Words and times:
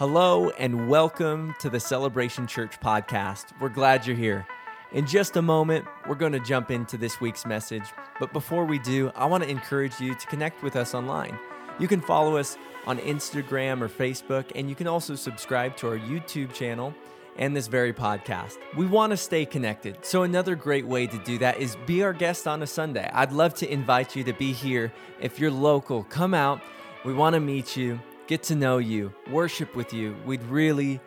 Hello, 0.00 0.48
and 0.58 0.88
welcome 0.88 1.54
to 1.58 1.68
the 1.68 1.78
Celebration 1.78 2.46
Church 2.46 2.80
podcast. 2.80 3.48
We're 3.60 3.68
glad 3.68 4.06
you're 4.06 4.16
here. 4.16 4.46
In 4.92 5.06
just 5.06 5.36
a 5.36 5.42
moment, 5.42 5.84
we're 6.08 6.14
going 6.14 6.32
to 6.32 6.40
jump 6.40 6.70
into 6.70 6.96
this 6.96 7.20
week's 7.20 7.44
message. 7.44 7.82
But 8.18 8.32
before 8.32 8.64
we 8.64 8.78
do, 8.78 9.12
I 9.14 9.26
want 9.26 9.44
to 9.44 9.50
encourage 9.50 10.00
you 10.00 10.14
to 10.14 10.26
connect 10.28 10.62
with 10.62 10.74
us 10.74 10.94
online. 10.94 11.38
You 11.78 11.86
can 11.86 12.00
follow 12.00 12.38
us 12.38 12.56
on 12.86 12.96
Instagram 13.00 13.82
or 13.82 13.90
Facebook, 13.90 14.50
and 14.54 14.70
you 14.70 14.74
can 14.74 14.86
also 14.86 15.16
subscribe 15.16 15.76
to 15.76 15.88
our 15.88 15.98
YouTube 15.98 16.54
channel 16.54 16.94
and 17.36 17.54
this 17.54 17.66
very 17.66 17.92
podcast. 17.92 18.56
We 18.78 18.86
want 18.86 19.10
to 19.10 19.18
stay 19.18 19.44
connected. 19.44 20.02
So, 20.02 20.22
another 20.22 20.54
great 20.54 20.86
way 20.86 21.08
to 21.08 21.18
do 21.24 21.36
that 21.40 21.58
is 21.58 21.76
be 21.84 22.02
our 22.02 22.14
guest 22.14 22.48
on 22.48 22.62
a 22.62 22.66
Sunday. 22.66 23.10
I'd 23.12 23.32
love 23.32 23.52
to 23.56 23.70
invite 23.70 24.16
you 24.16 24.24
to 24.24 24.32
be 24.32 24.54
here. 24.54 24.94
If 25.20 25.38
you're 25.38 25.50
local, 25.50 26.04
come 26.04 26.32
out. 26.32 26.62
We 27.04 27.12
want 27.12 27.34
to 27.34 27.40
meet 27.40 27.76
you 27.76 28.00
get 28.30 28.44
to 28.44 28.54
know 28.54 28.78
you, 28.78 29.12
worship 29.28 29.74
with 29.74 29.92
you. 29.92 30.14
We'd 30.24 30.44
really, 30.44 31.00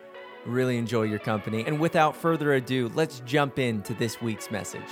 really 0.44 0.76
enjoy 0.76 1.04
your 1.04 1.18
company. 1.18 1.64
And 1.66 1.80
without 1.80 2.14
further 2.14 2.52
ado, 2.52 2.90
let's 2.94 3.20
jump 3.20 3.58
into 3.58 3.94
this 3.94 4.20
week's 4.20 4.50
message. 4.50 4.82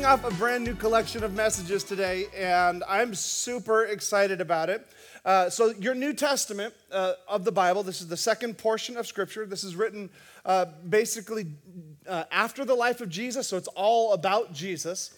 Kicking 0.00 0.12
off 0.12 0.24
a 0.24 0.34
brand 0.36 0.64
new 0.64 0.74
collection 0.74 1.22
of 1.22 1.34
messages 1.34 1.84
today, 1.84 2.24
and 2.34 2.82
I'm 2.88 3.14
super 3.14 3.84
excited 3.84 4.40
about 4.40 4.70
it. 4.70 4.86
Uh, 5.26 5.50
so, 5.50 5.74
your 5.78 5.94
New 5.94 6.14
Testament 6.14 6.72
uh, 6.90 7.12
of 7.28 7.44
the 7.44 7.52
Bible, 7.52 7.82
this 7.82 8.00
is 8.00 8.08
the 8.08 8.16
second 8.16 8.56
portion 8.56 8.96
of 8.96 9.06
Scripture. 9.06 9.44
This 9.44 9.62
is 9.62 9.76
written 9.76 10.08
uh, 10.46 10.64
basically 10.88 11.48
uh, 12.08 12.24
after 12.32 12.64
the 12.64 12.74
life 12.74 13.02
of 13.02 13.10
Jesus, 13.10 13.46
so 13.46 13.58
it's 13.58 13.68
all 13.68 14.14
about 14.14 14.54
Jesus. 14.54 15.10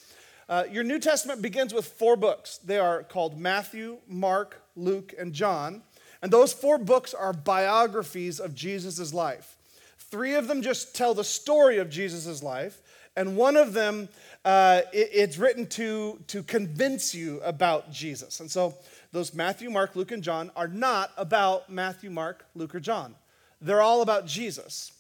Uh, 0.49 0.65
your 0.69 0.83
New 0.83 0.99
Testament 0.99 1.43
begins 1.43 1.73
with 1.73 1.87
four 1.87 2.17
books. 2.17 2.59
They 2.59 2.81
are 2.81 3.05
called 3.05 3.39
Matthew, 3.39 3.99
Mark, 4.09 4.65
Luke, 4.75 5.15
and 5.17 5.33
John. 5.33 5.83
And 6.23 6.33
those 6.33 6.53
four 6.53 6.77
books 6.77 7.15
are 7.15 7.33
biographies 7.33 8.41
of 8.41 8.53
Jesus' 8.57 9.15
life. 9.15 9.57
Three 9.97 10.35
of 10.35 10.49
them 10.49 10.61
just 10.61 10.97
tell 10.97 11.15
the 11.15 11.23
story 11.23 11.79
of 11.79 11.89
Jesus' 11.89 12.43
life 12.43 12.81
and 13.17 13.37
one 13.37 13.57
of 13.57 13.73
them, 13.75 14.09
uh, 14.45 14.83
it, 14.93 15.11
it's 15.13 15.39
written 15.39 15.67
to, 15.67 16.21
to 16.29 16.43
convince 16.43 17.15
you 17.15 17.41
about 17.43 17.93
Jesus. 17.93 18.41
And 18.41 18.51
so 18.51 18.75
those 19.13 19.35
Matthew, 19.35 19.71
Mark, 19.71 19.95
Luke, 19.95 20.11
and 20.11 20.23
John 20.23 20.51
are 20.57 20.69
not 20.69 21.11
about 21.17 21.71
Matthew, 21.71 22.11
Mark, 22.11 22.47
Luke, 22.55 22.75
or 22.75 22.81
John. 22.81 23.15
They're 23.61 23.83
all 23.83 24.03
about 24.03 24.27
Jesus. 24.27 24.93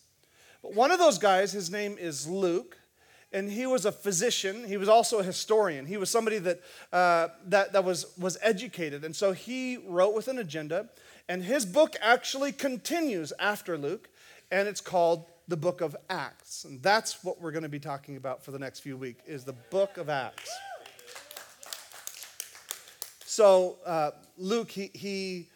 But 0.62 0.74
one 0.74 0.90
of 0.90 0.98
those 0.98 1.18
guys, 1.18 1.52
his 1.52 1.70
name 1.70 1.96
is 1.98 2.28
Luke, 2.28 2.76
and 3.32 3.50
he 3.50 3.66
was 3.66 3.84
a 3.84 3.92
physician. 3.92 4.64
He 4.64 4.76
was 4.76 4.88
also 4.88 5.18
a 5.18 5.24
historian. 5.24 5.86
He 5.86 5.96
was 5.96 6.10
somebody 6.10 6.38
that, 6.38 6.60
uh, 6.92 7.28
that, 7.46 7.72
that 7.72 7.82
was, 7.82 8.06
was 8.18 8.38
educated. 8.42 9.04
And 9.04 9.16
so 9.16 9.32
he 9.32 9.78
wrote 9.78 10.14
with 10.14 10.28
an 10.28 10.38
agenda, 10.38 10.90
and 11.28 11.42
his 11.42 11.64
book 11.64 11.96
actually 12.00 12.52
continues 12.52 13.32
after 13.38 13.76
Luke, 13.78 14.08
and 14.50 14.68
it's 14.68 14.82
called 14.82 15.24
the 15.48 15.56
book 15.56 15.80
of 15.80 15.96
Acts. 16.08 16.64
And 16.64 16.82
that's 16.82 17.24
what 17.24 17.40
we're 17.40 17.52
going 17.52 17.62
to 17.62 17.68
be 17.68 17.80
talking 17.80 18.16
about 18.16 18.44
for 18.44 18.50
the 18.50 18.58
next 18.58 18.80
few 18.80 18.96
weeks 18.96 19.22
is 19.26 19.44
the 19.44 19.52
book 19.52 19.96
of 19.96 20.08
Acts. 20.08 20.50
So 23.24 23.78
uh, 23.86 24.10
Luke, 24.36 24.70
he, 24.70 24.90
he, 24.92 25.48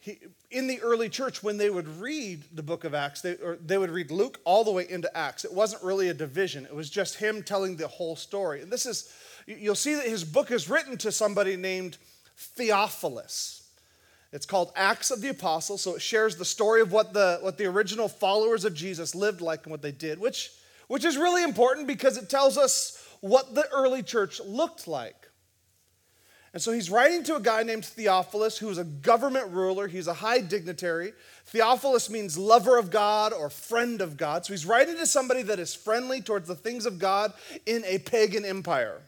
he, 0.00 0.18
in 0.50 0.66
the 0.66 0.80
early 0.82 1.08
church, 1.08 1.42
when 1.42 1.56
they 1.56 1.70
would 1.70 1.88
read 1.88 2.44
the 2.52 2.62
book 2.62 2.84
of 2.84 2.94
Acts, 2.94 3.22
they, 3.22 3.36
or 3.36 3.56
they 3.56 3.78
would 3.78 3.90
read 3.90 4.10
Luke 4.10 4.40
all 4.44 4.62
the 4.62 4.70
way 4.70 4.86
into 4.88 5.14
Acts. 5.16 5.44
It 5.44 5.52
wasn't 5.52 5.82
really 5.82 6.10
a 6.10 6.14
division. 6.14 6.66
It 6.66 6.74
was 6.74 6.90
just 6.90 7.16
him 7.16 7.42
telling 7.42 7.76
the 7.76 7.88
whole 7.88 8.14
story. 8.14 8.60
And 8.60 8.70
this 8.70 8.84
is, 8.84 9.12
you'll 9.46 9.74
see 9.74 9.94
that 9.94 10.06
his 10.06 10.22
book 10.22 10.50
is 10.50 10.68
written 10.68 10.98
to 10.98 11.10
somebody 11.10 11.56
named 11.56 11.96
Theophilus. 12.36 13.63
It's 14.34 14.46
called 14.46 14.72
Acts 14.74 15.12
of 15.12 15.20
the 15.20 15.28
Apostles, 15.28 15.80
so 15.80 15.94
it 15.94 16.02
shares 16.02 16.34
the 16.34 16.44
story 16.44 16.80
of 16.80 16.90
what 16.90 17.12
the, 17.12 17.38
what 17.40 17.56
the 17.56 17.66
original 17.66 18.08
followers 18.08 18.64
of 18.64 18.74
Jesus 18.74 19.14
lived 19.14 19.40
like 19.40 19.62
and 19.62 19.70
what 19.70 19.80
they 19.80 19.92
did, 19.92 20.18
which, 20.18 20.50
which 20.88 21.04
is 21.04 21.16
really 21.16 21.44
important 21.44 21.86
because 21.86 22.16
it 22.16 22.28
tells 22.28 22.58
us 22.58 23.00
what 23.20 23.54
the 23.54 23.64
early 23.70 24.02
church 24.02 24.40
looked 24.44 24.88
like. 24.88 25.30
And 26.52 26.60
so 26.60 26.72
he's 26.72 26.90
writing 26.90 27.22
to 27.24 27.36
a 27.36 27.40
guy 27.40 27.62
named 27.62 27.84
Theophilus, 27.84 28.58
who 28.58 28.68
is 28.70 28.78
a 28.78 28.84
government 28.84 29.52
ruler. 29.52 29.86
He's 29.86 30.08
a 30.08 30.14
high 30.14 30.40
dignitary. 30.40 31.12
Theophilus 31.46 32.10
means 32.10 32.36
lover 32.36 32.76
of 32.76 32.90
God 32.90 33.32
or 33.32 33.50
friend 33.50 34.00
of 34.00 34.16
God. 34.16 34.44
So 34.44 34.52
he's 34.52 34.66
writing 34.66 34.96
to 34.96 35.06
somebody 35.06 35.42
that 35.42 35.60
is 35.60 35.76
friendly 35.76 36.20
towards 36.20 36.48
the 36.48 36.56
things 36.56 36.86
of 36.86 36.98
God 36.98 37.32
in 37.66 37.84
a 37.84 37.98
pagan 37.98 38.44
empire. 38.44 39.00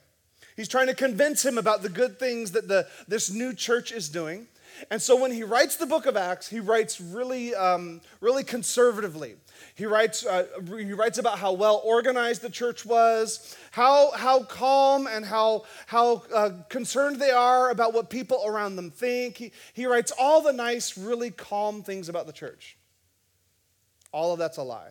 He's 0.54 0.68
trying 0.68 0.86
to 0.86 0.94
convince 0.94 1.44
him 1.44 1.58
about 1.58 1.82
the 1.82 1.88
good 1.88 2.20
things 2.20 2.52
that 2.52 2.68
the, 2.68 2.86
this 3.08 3.28
new 3.28 3.52
church 3.52 3.90
is 3.90 4.08
doing. 4.08 4.46
And 4.90 5.00
so 5.00 5.20
when 5.20 5.32
he 5.32 5.42
writes 5.42 5.76
the 5.76 5.86
book 5.86 6.06
of 6.06 6.16
Acts, 6.16 6.48
he 6.48 6.60
writes 6.60 7.00
really, 7.00 7.54
um, 7.54 8.00
really 8.20 8.44
conservatively. 8.44 9.36
He 9.74 9.86
writes, 9.86 10.24
uh, 10.24 10.46
he 10.76 10.92
writes 10.92 11.18
about 11.18 11.38
how 11.38 11.52
well 11.52 11.80
organized 11.84 12.42
the 12.42 12.50
church 12.50 12.84
was, 12.84 13.56
how, 13.70 14.10
how 14.12 14.42
calm 14.42 15.06
and 15.06 15.24
how, 15.24 15.64
how 15.86 16.22
uh, 16.34 16.50
concerned 16.68 17.20
they 17.20 17.30
are 17.30 17.70
about 17.70 17.94
what 17.94 18.10
people 18.10 18.42
around 18.46 18.76
them 18.76 18.90
think. 18.90 19.36
He, 19.36 19.52
he 19.72 19.86
writes 19.86 20.12
all 20.18 20.42
the 20.42 20.52
nice, 20.52 20.96
really 20.96 21.30
calm 21.30 21.82
things 21.82 22.08
about 22.08 22.26
the 22.26 22.32
church. 22.32 22.76
All 24.12 24.32
of 24.32 24.38
that's 24.38 24.56
a 24.56 24.62
lie. 24.62 24.90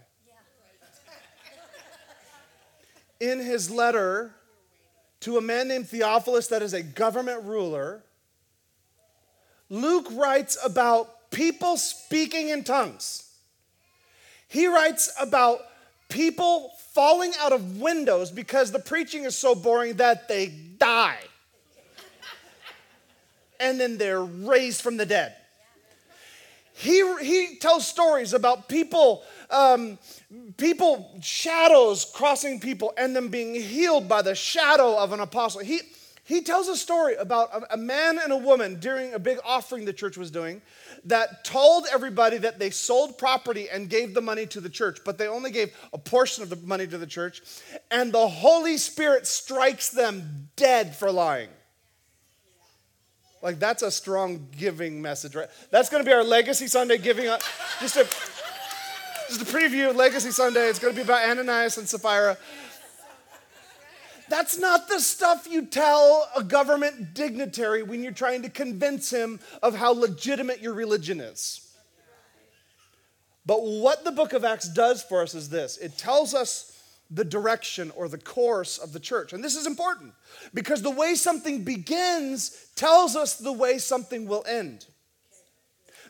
In 3.19 3.39
his 3.39 3.71
letter 3.71 4.35
to 5.21 5.37
a 5.37 5.41
man 5.41 5.67
named 5.67 5.87
Theophilus, 5.87 6.47
that 6.47 6.61
is 6.61 6.73
a 6.73 6.83
government 6.83 7.43
ruler, 7.43 8.03
Luke 9.69 10.07
writes 10.11 10.57
about 10.63 11.31
people 11.31 11.77
speaking 11.77 12.49
in 12.49 12.63
tongues. 12.63 13.23
He 14.47 14.67
writes 14.67 15.11
about 15.19 15.59
people 16.09 16.71
falling 16.93 17.33
out 17.41 17.51
of 17.51 17.81
windows 17.81 18.31
because 18.31 18.71
the 18.71 18.79
preaching 18.79 19.25
is 19.25 19.37
so 19.37 19.55
boring 19.55 19.95
that 19.95 20.27
they 20.27 20.47
die. 20.47 21.19
and 23.59 23.79
then 23.79 23.97
they're 23.97 24.23
raised 24.23 24.81
from 24.81 24.97
the 24.97 25.05
dead. 25.05 25.35
He, 26.77 27.03
he 27.21 27.55
tells 27.55 27.87
stories 27.87 28.33
about 28.33 28.67
people, 28.67 29.23
um, 29.49 29.97
people, 30.57 31.17
shadows 31.21 32.03
crossing 32.13 32.59
people 32.59 32.93
and 32.97 33.15
them 33.15 33.29
being 33.29 33.55
healed 33.55 34.09
by 34.09 34.21
the 34.21 34.35
shadow 34.35 34.97
of 34.97 35.13
an 35.13 35.21
apostle. 35.21 35.61
He, 35.61 35.79
he 36.25 36.41
tells 36.41 36.67
a 36.67 36.75
story 36.75 37.13
about 37.15 37.49
a, 37.69 37.77
man 37.77 38.17
and 38.17 38.33
a 38.33 38.37
woman 38.37 38.79
during 38.79 39.13
a 39.13 39.19
big 39.19 39.37
offering 39.45 39.85
the 39.85 39.93
church 39.93 40.17
was 40.17 40.31
doing 40.31 40.59
that 41.05 41.43
told 41.45 41.85
everybody 41.93 42.39
that 42.39 42.57
they 42.57 42.71
sold 42.71 43.19
property 43.19 43.69
and 43.69 43.91
gave 43.91 44.15
the 44.15 44.21
money 44.21 44.47
to 44.47 44.59
the 44.59 44.69
church, 44.69 44.99
but 45.05 45.19
they 45.19 45.27
only 45.27 45.51
gave 45.51 45.71
a 45.93 45.99
portion 45.99 46.41
of 46.41 46.49
the 46.49 46.55
money 46.55 46.87
to 46.87 46.97
the 46.97 47.05
church, 47.05 47.43
and 47.91 48.11
the 48.11 48.27
Holy 48.27 48.77
Spirit 48.77 49.27
strikes 49.27 49.89
them 49.89 50.49
dead 50.55 50.95
for 50.95 51.11
lying. 51.11 51.49
Like, 53.43 53.59
that's 53.59 53.83
a 53.83 53.91
strong 53.91 54.47
giving 54.57 54.99
message, 54.99 55.35
right? 55.35 55.49
That's 55.69 55.89
gonna 55.89 56.03
be 56.03 56.11
our 56.11 56.23
Legacy 56.23 56.65
Sunday 56.65 56.97
giving. 56.97 57.25
Just 57.79 57.97
a, 57.97 58.07
just 59.29 59.43
a 59.43 59.45
preview 59.45 59.91
of 59.91 59.95
Legacy 59.95 60.31
Sunday. 60.31 60.69
It's 60.69 60.79
gonna 60.79 60.95
be 60.95 61.03
about 61.03 61.29
Ananias 61.29 61.77
and 61.77 61.87
Sapphira. 61.87 62.35
That's 64.29 64.57
not 64.57 64.87
the 64.87 64.99
stuff 64.99 65.47
you 65.49 65.65
tell 65.65 66.27
a 66.35 66.43
government 66.43 67.13
dignitary 67.13 67.83
when 67.83 68.01
you're 68.01 68.11
trying 68.11 68.41
to 68.41 68.49
convince 68.49 69.11
him 69.11 69.39
of 69.61 69.75
how 69.75 69.91
legitimate 69.91 70.61
your 70.61 70.73
religion 70.73 71.19
is. 71.19 71.61
But 73.45 73.61
what 73.61 74.03
the 74.03 74.11
book 74.11 74.33
of 74.33 74.43
Acts 74.43 74.67
does 74.67 75.03
for 75.03 75.21
us 75.21 75.35
is 75.35 75.49
this 75.49 75.77
it 75.77 75.97
tells 75.97 76.33
us 76.33 76.71
the 77.11 77.23
direction 77.23 77.91
or 77.95 78.07
the 78.07 78.17
course 78.17 78.79
of 78.79 78.91
the 78.91 78.99
church. 78.99 79.33
And 79.33 79.43
this 79.43 79.55
is 79.55 79.67
important 79.67 80.13
because 80.53 80.81
the 80.81 80.89
way 80.89 81.13
something 81.13 81.63
begins 81.63 82.69
tells 82.75 83.15
us 83.15 83.35
the 83.35 83.51
way 83.51 83.77
something 83.77 84.27
will 84.27 84.43
end. 84.47 84.87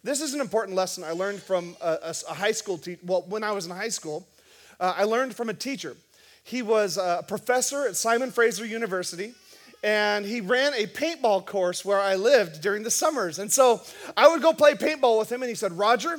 This 0.03 0.21
is 0.21 0.33
an 0.33 0.39
important 0.39 0.77
lesson 0.77 1.03
I 1.03 1.11
learned 1.11 1.41
from 1.41 1.75
a, 1.81 2.15
a 2.29 2.33
high 2.33 2.51
school 2.51 2.77
teacher. 2.77 3.01
Well, 3.03 3.25
when 3.27 3.43
I 3.43 3.51
was 3.51 3.65
in 3.65 3.71
high 3.71 3.89
school, 3.89 4.25
uh, 4.79 4.93
I 4.95 5.03
learned 5.03 5.35
from 5.35 5.49
a 5.49 5.53
teacher. 5.53 5.97
He 6.45 6.61
was 6.61 6.97
a 6.97 7.25
professor 7.27 7.87
at 7.87 7.95
Simon 7.95 8.29
Fraser 8.29 8.67
University 8.67 9.33
and 9.83 10.25
he 10.25 10.41
ran 10.41 10.75
a 10.75 10.85
paintball 10.85 11.43
course 11.45 11.83
where 11.83 11.99
I 11.99 12.15
lived 12.15 12.61
during 12.61 12.83
the 12.83 12.91
summers. 12.91 13.39
And 13.39 13.51
so 13.51 13.81
I 14.15 14.27
would 14.27 14.43
go 14.43 14.53
play 14.53 14.75
paintball 14.75 15.17
with 15.19 15.31
him, 15.31 15.41
and 15.41 15.49
he 15.49 15.55
said, 15.55 15.71
Roger, 15.73 16.17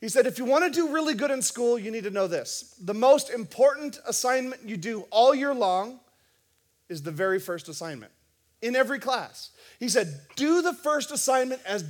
he 0.00 0.08
said, 0.08 0.26
if 0.26 0.38
you 0.38 0.44
want 0.44 0.64
to 0.64 0.70
do 0.70 0.92
really 0.92 1.14
good 1.14 1.30
in 1.30 1.40
school, 1.40 1.78
you 1.78 1.90
need 1.90 2.04
to 2.04 2.10
know 2.10 2.26
this. 2.26 2.74
The 2.82 2.94
most 2.94 3.30
important 3.30 3.98
assignment 4.06 4.66
you 4.66 4.76
do 4.76 5.06
all 5.10 5.34
year 5.34 5.54
long 5.54 6.00
is 6.88 7.02
the 7.02 7.10
very 7.10 7.38
first 7.38 7.68
assignment 7.68 8.12
in 8.62 8.76
every 8.76 8.98
class. 8.98 9.50
He 9.78 9.88
said, 9.88 10.20
do 10.36 10.62
the 10.62 10.74
first 10.74 11.10
assignment 11.10 11.60
as 11.66 11.84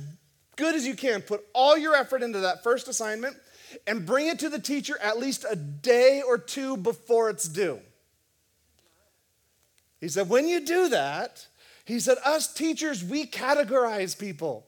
good 0.55 0.75
as 0.75 0.85
you 0.85 0.95
can. 0.95 1.21
Put 1.21 1.41
all 1.53 1.77
your 1.77 1.95
effort 1.95 2.21
into 2.21 2.39
that 2.39 2.63
first 2.63 2.87
assignment 2.87 3.35
and 3.85 4.05
bring 4.05 4.27
it 4.27 4.39
to 4.39 4.49
the 4.49 4.59
teacher 4.59 4.97
at 5.01 5.19
least 5.19 5.45
a 5.49 5.55
day 5.55 6.21
or 6.25 6.37
two 6.37 6.77
before 6.77 7.29
it's 7.29 7.47
due. 7.47 7.79
He 9.99 10.07
said, 10.07 10.29
when 10.29 10.47
you 10.47 10.65
do 10.65 10.89
that, 10.89 11.47
he 11.85 11.99
said, 11.99 12.17
us 12.23 12.53
teachers, 12.53 13.03
we 13.03 13.25
categorize 13.25 14.17
people. 14.17 14.65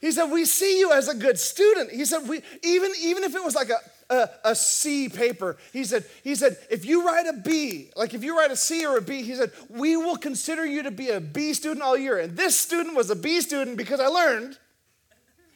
He 0.00 0.10
said, 0.10 0.32
we 0.32 0.44
see 0.44 0.80
you 0.80 0.92
as 0.92 1.08
a 1.08 1.14
good 1.14 1.38
student. 1.38 1.92
He 1.92 2.04
said, 2.04 2.28
we, 2.28 2.42
even, 2.64 2.90
even 3.00 3.22
if 3.22 3.36
it 3.36 3.44
was 3.44 3.54
like 3.54 3.70
a, 3.70 3.78
a, 4.12 4.50
a 4.50 4.54
C 4.56 5.08
paper, 5.08 5.56
he 5.72 5.84
said, 5.84 6.04
he 6.24 6.34
said, 6.34 6.56
if 6.70 6.84
you 6.84 7.06
write 7.06 7.26
a 7.26 7.34
B, 7.34 7.90
like 7.94 8.12
if 8.12 8.24
you 8.24 8.36
write 8.36 8.50
a 8.50 8.56
C 8.56 8.84
or 8.84 8.96
a 8.96 9.00
B, 9.00 9.22
he 9.22 9.36
said, 9.36 9.52
we 9.70 9.96
will 9.96 10.16
consider 10.16 10.66
you 10.66 10.82
to 10.82 10.90
be 10.90 11.10
a 11.10 11.20
B 11.20 11.54
student 11.54 11.82
all 11.82 11.96
year. 11.96 12.18
And 12.18 12.36
this 12.36 12.58
student 12.58 12.96
was 12.96 13.10
a 13.10 13.16
B 13.16 13.40
student 13.40 13.76
because 13.76 14.00
I 14.00 14.08
learned 14.08 14.58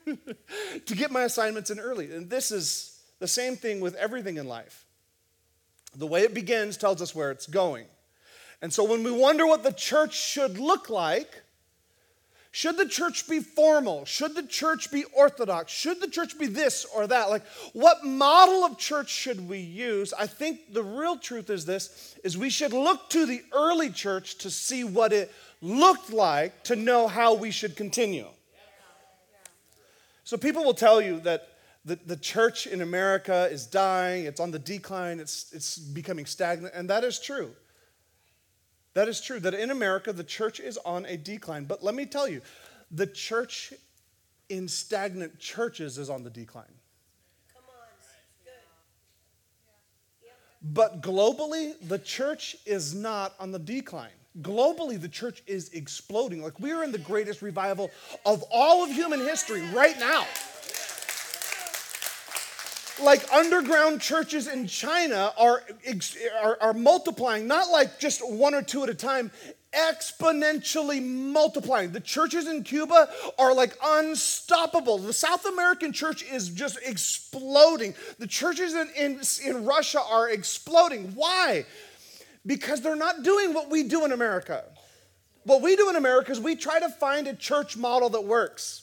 to 0.86 0.94
get 0.94 1.10
my 1.10 1.22
assignments 1.22 1.70
in 1.70 1.80
early. 1.80 2.12
And 2.12 2.30
this 2.30 2.50
is 2.50 3.00
the 3.18 3.28
same 3.28 3.56
thing 3.56 3.80
with 3.80 3.94
everything 3.96 4.36
in 4.36 4.46
life. 4.46 4.84
The 5.96 6.06
way 6.06 6.22
it 6.22 6.34
begins 6.34 6.76
tells 6.76 7.00
us 7.00 7.14
where 7.14 7.30
it's 7.30 7.46
going. 7.46 7.86
And 8.62 8.72
so 8.72 8.84
when 8.84 9.02
we 9.02 9.10
wonder 9.10 9.46
what 9.46 9.62
the 9.62 9.72
church 9.72 10.18
should 10.18 10.58
look 10.58 10.88
like, 10.88 11.42
should 12.52 12.78
the 12.78 12.88
church 12.88 13.28
be 13.28 13.40
formal? 13.40 14.06
Should 14.06 14.34
the 14.34 14.42
church 14.42 14.90
be 14.90 15.04
orthodox? 15.14 15.72
Should 15.72 16.00
the 16.00 16.08
church 16.08 16.38
be 16.38 16.46
this 16.46 16.86
or 16.86 17.06
that? 17.06 17.28
Like 17.28 17.46
what 17.74 18.04
model 18.04 18.64
of 18.64 18.78
church 18.78 19.10
should 19.10 19.46
we 19.46 19.58
use? 19.58 20.14
I 20.14 20.26
think 20.26 20.72
the 20.72 20.82
real 20.82 21.18
truth 21.18 21.50
is 21.50 21.66
this 21.66 22.16
is 22.24 22.38
we 22.38 22.48
should 22.48 22.72
look 22.72 23.10
to 23.10 23.26
the 23.26 23.42
early 23.52 23.90
church 23.90 24.38
to 24.38 24.50
see 24.50 24.84
what 24.84 25.12
it 25.12 25.30
looked 25.60 26.10
like 26.10 26.64
to 26.64 26.76
know 26.76 27.08
how 27.08 27.34
we 27.34 27.50
should 27.50 27.76
continue. 27.76 28.28
So 30.26 30.36
people 30.36 30.64
will 30.64 30.74
tell 30.74 31.00
you 31.00 31.20
that 31.20 31.50
the, 31.84 32.00
the 32.04 32.16
church 32.16 32.66
in 32.66 32.80
America 32.80 33.48
is 33.48 33.64
dying, 33.64 34.24
it's 34.24 34.40
on 34.40 34.50
the 34.50 34.58
decline, 34.58 35.20
it's, 35.20 35.52
it's 35.52 35.78
becoming 35.78 36.26
stagnant, 36.26 36.74
and 36.74 36.90
that 36.90 37.04
is 37.04 37.20
true. 37.20 37.52
That 38.94 39.06
is 39.06 39.20
true, 39.20 39.38
that 39.38 39.54
in 39.54 39.70
America, 39.70 40.12
the 40.12 40.24
church 40.24 40.58
is 40.58 40.78
on 40.78 41.06
a 41.06 41.16
decline. 41.16 41.64
But 41.64 41.84
let 41.84 41.94
me 41.94 42.06
tell 42.06 42.26
you, 42.26 42.42
the 42.90 43.06
church 43.06 43.72
in 44.48 44.66
stagnant 44.66 45.38
churches 45.38 45.96
is 45.96 46.10
on 46.10 46.24
the 46.24 46.30
decline. 46.30 46.64
But 50.60 51.02
globally, 51.02 51.74
the 51.86 52.00
church 52.00 52.56
is 52.66 52.96
not 52.96 53.34
on 53.38 53.52
the 53.52 53.60
decline. 53.60 54.10
Globally, 54.42 55.00
the 55.00 55.08
church 55.08 55.42
is 55.46 55.70
exploding. 55.70 56.42
Like 56.42 56.60
we 56.60 56.72
are 56.72 56.84
in 56.84 56.92
the 56.92 56.98
greatest 56.98 57.42
revival 57.42 57.90
of 58.24 58.44
all 58.50 58.84
of 58.84 58.90
human 58.90 59.20
history 59.20 59.62
right 59.72 59.98
now. 59.98 60.26
Like 63.02 63.30
underground 63.32 64.00
churches 64.00 64.46
in 64.46 64.66
China 64.66 65.32
are, 65.38 65.62
are, 66.42 66.58
are 66.60 66.72
multiplying, 66.72 67.46
not 67.46 67.70
like 67.70 67.98
just 67.98 68.26
one 68.26 68.54
or 68.54 68.62
two 68.62 68.84
at 68.84 68.88
a 68.88 68.94
time, 68.94 69.30
exponentially 69.72 71.02
multiplying. 71.02 71.92
The 71.92 72.00
churches 72.00 72.48
in 72.48 72.62
Cuba 72.62 73.10
are 73.38 73.54
like 73.54 73.76
unstoppable. 73.84 74.98
The 74.98 75.12
South 75.12 75.44
American 75.44 75.92
church 75.92 76.22
is 76.22 76.48
just 76.48 76.78
exploding. 76.84 77.94
The 78.18 78.26
churches 78.26 78.74
in, 78.74 78.88
in, 78.96 79.20
in 79.44 79.64
Russia 79.66 80.00
are 80.00 80.30
exploding. 80.30 81.12
Why? 81.14 81.66
Because 82.46 82.80
they're 82.80 82.96
not 82.96 83.22
doing 83.22 83.52
what 83.52 83.68
we 83.70 83.82
do 83.82 84.04
in 84.04 84.12
America. 84.12 84.64
What 85.44 85.62
we 85.62 85.76
do 85.76 85.90
in 85.90 85.96
America 85.96 86.32
is 86.32 86.40
we 86.40 86.56
try 86.56 86.80
to 86.80 86.88
find 86.88 87.26
a 87.26 87.34
church 87.34 87.76
model 87.76 88.08
that 88.10 88.24
works. 88.24 88.82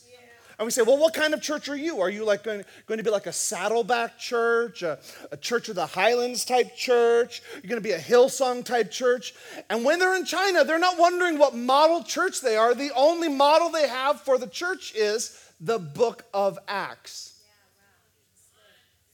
And 0.60 0.68
we 0.68 0.71
say, 0.71 0.83
well, 0.83 1.00
what 1.00 1.15
kind 1.15 1.33
of 1.33 1.42
church 1.42 1.68
are 1.68 1.75
you? 1.75 2.00
Are 2.00 2.10
you 2.10 2.24
like 2.24 2.44
going, 2.44 2.63
going 2.86 3.00
to 3.00 3.04
be 3.04 3.10
like 3.10 3.25
a 3.25 3.33
saddleback 3.33 4.19
church, 4.19 4.83
a, 4.83 5.00
a 5.31 5.38
church 5.38 5.68
of 5.68 5.75
the 5.75 5.88
Highlands 5.88 6.45
type 6.45 6.75
church? 6.75 7.42
You're 7.56 7.69
going 7.69 7.81
to 7.81 7.81
be 7.81 7.92
a 7.92 8.00
Hillsong 8.00 8.63
type 8.63 8.92
church? 8.92 9.33
And 9.69 9.83
when 9.83 9.98
they're 9.98 10.15
in 10.15 10.25
China, 10.25 10.63
they're 10.63 10.77
not 10.77 11.00
wondering 11.00 11.39
what 11.39 11.56
model 11.56 12.04
church 12.04 12.39
they 12.42 12.56
are. 12.56 12.75
The 12.75 12.92
only 12.95 13.30
model 13.30 13.69
they 13.69 13.88
have 13.88 14.21
for 14.21 14.38
the 14.38 14.48
church 14.48 14.94
is 14.95 15.38
the 15.60 15.80
book 15.80 16.25
of 16.36 16.60
Acts. 16.68 17.33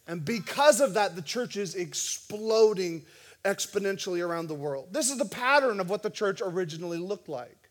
And 0.08 0.26
because 0.26 0.82
of 0.82 0.96
that, 0.96 1.16
the 1.16 1.22
church 1.22 1.56
is 1.56 1.74
exploding 1.74 3.06
exponentially 3.44 4.26
around 4.26 4.48
the 4.48 4.56
world. 4.56 4.90
This 4.92 5.10
is 5.10 5.18
the 5.18 5.26
pattern 5.26 5.80
of 5.80 5.90
what 5.90 6.04
the 6.04 6.10
church 6.10 6.42
originally 6.44 6.98
looked 6.98 7.30
like. 7.30 7.70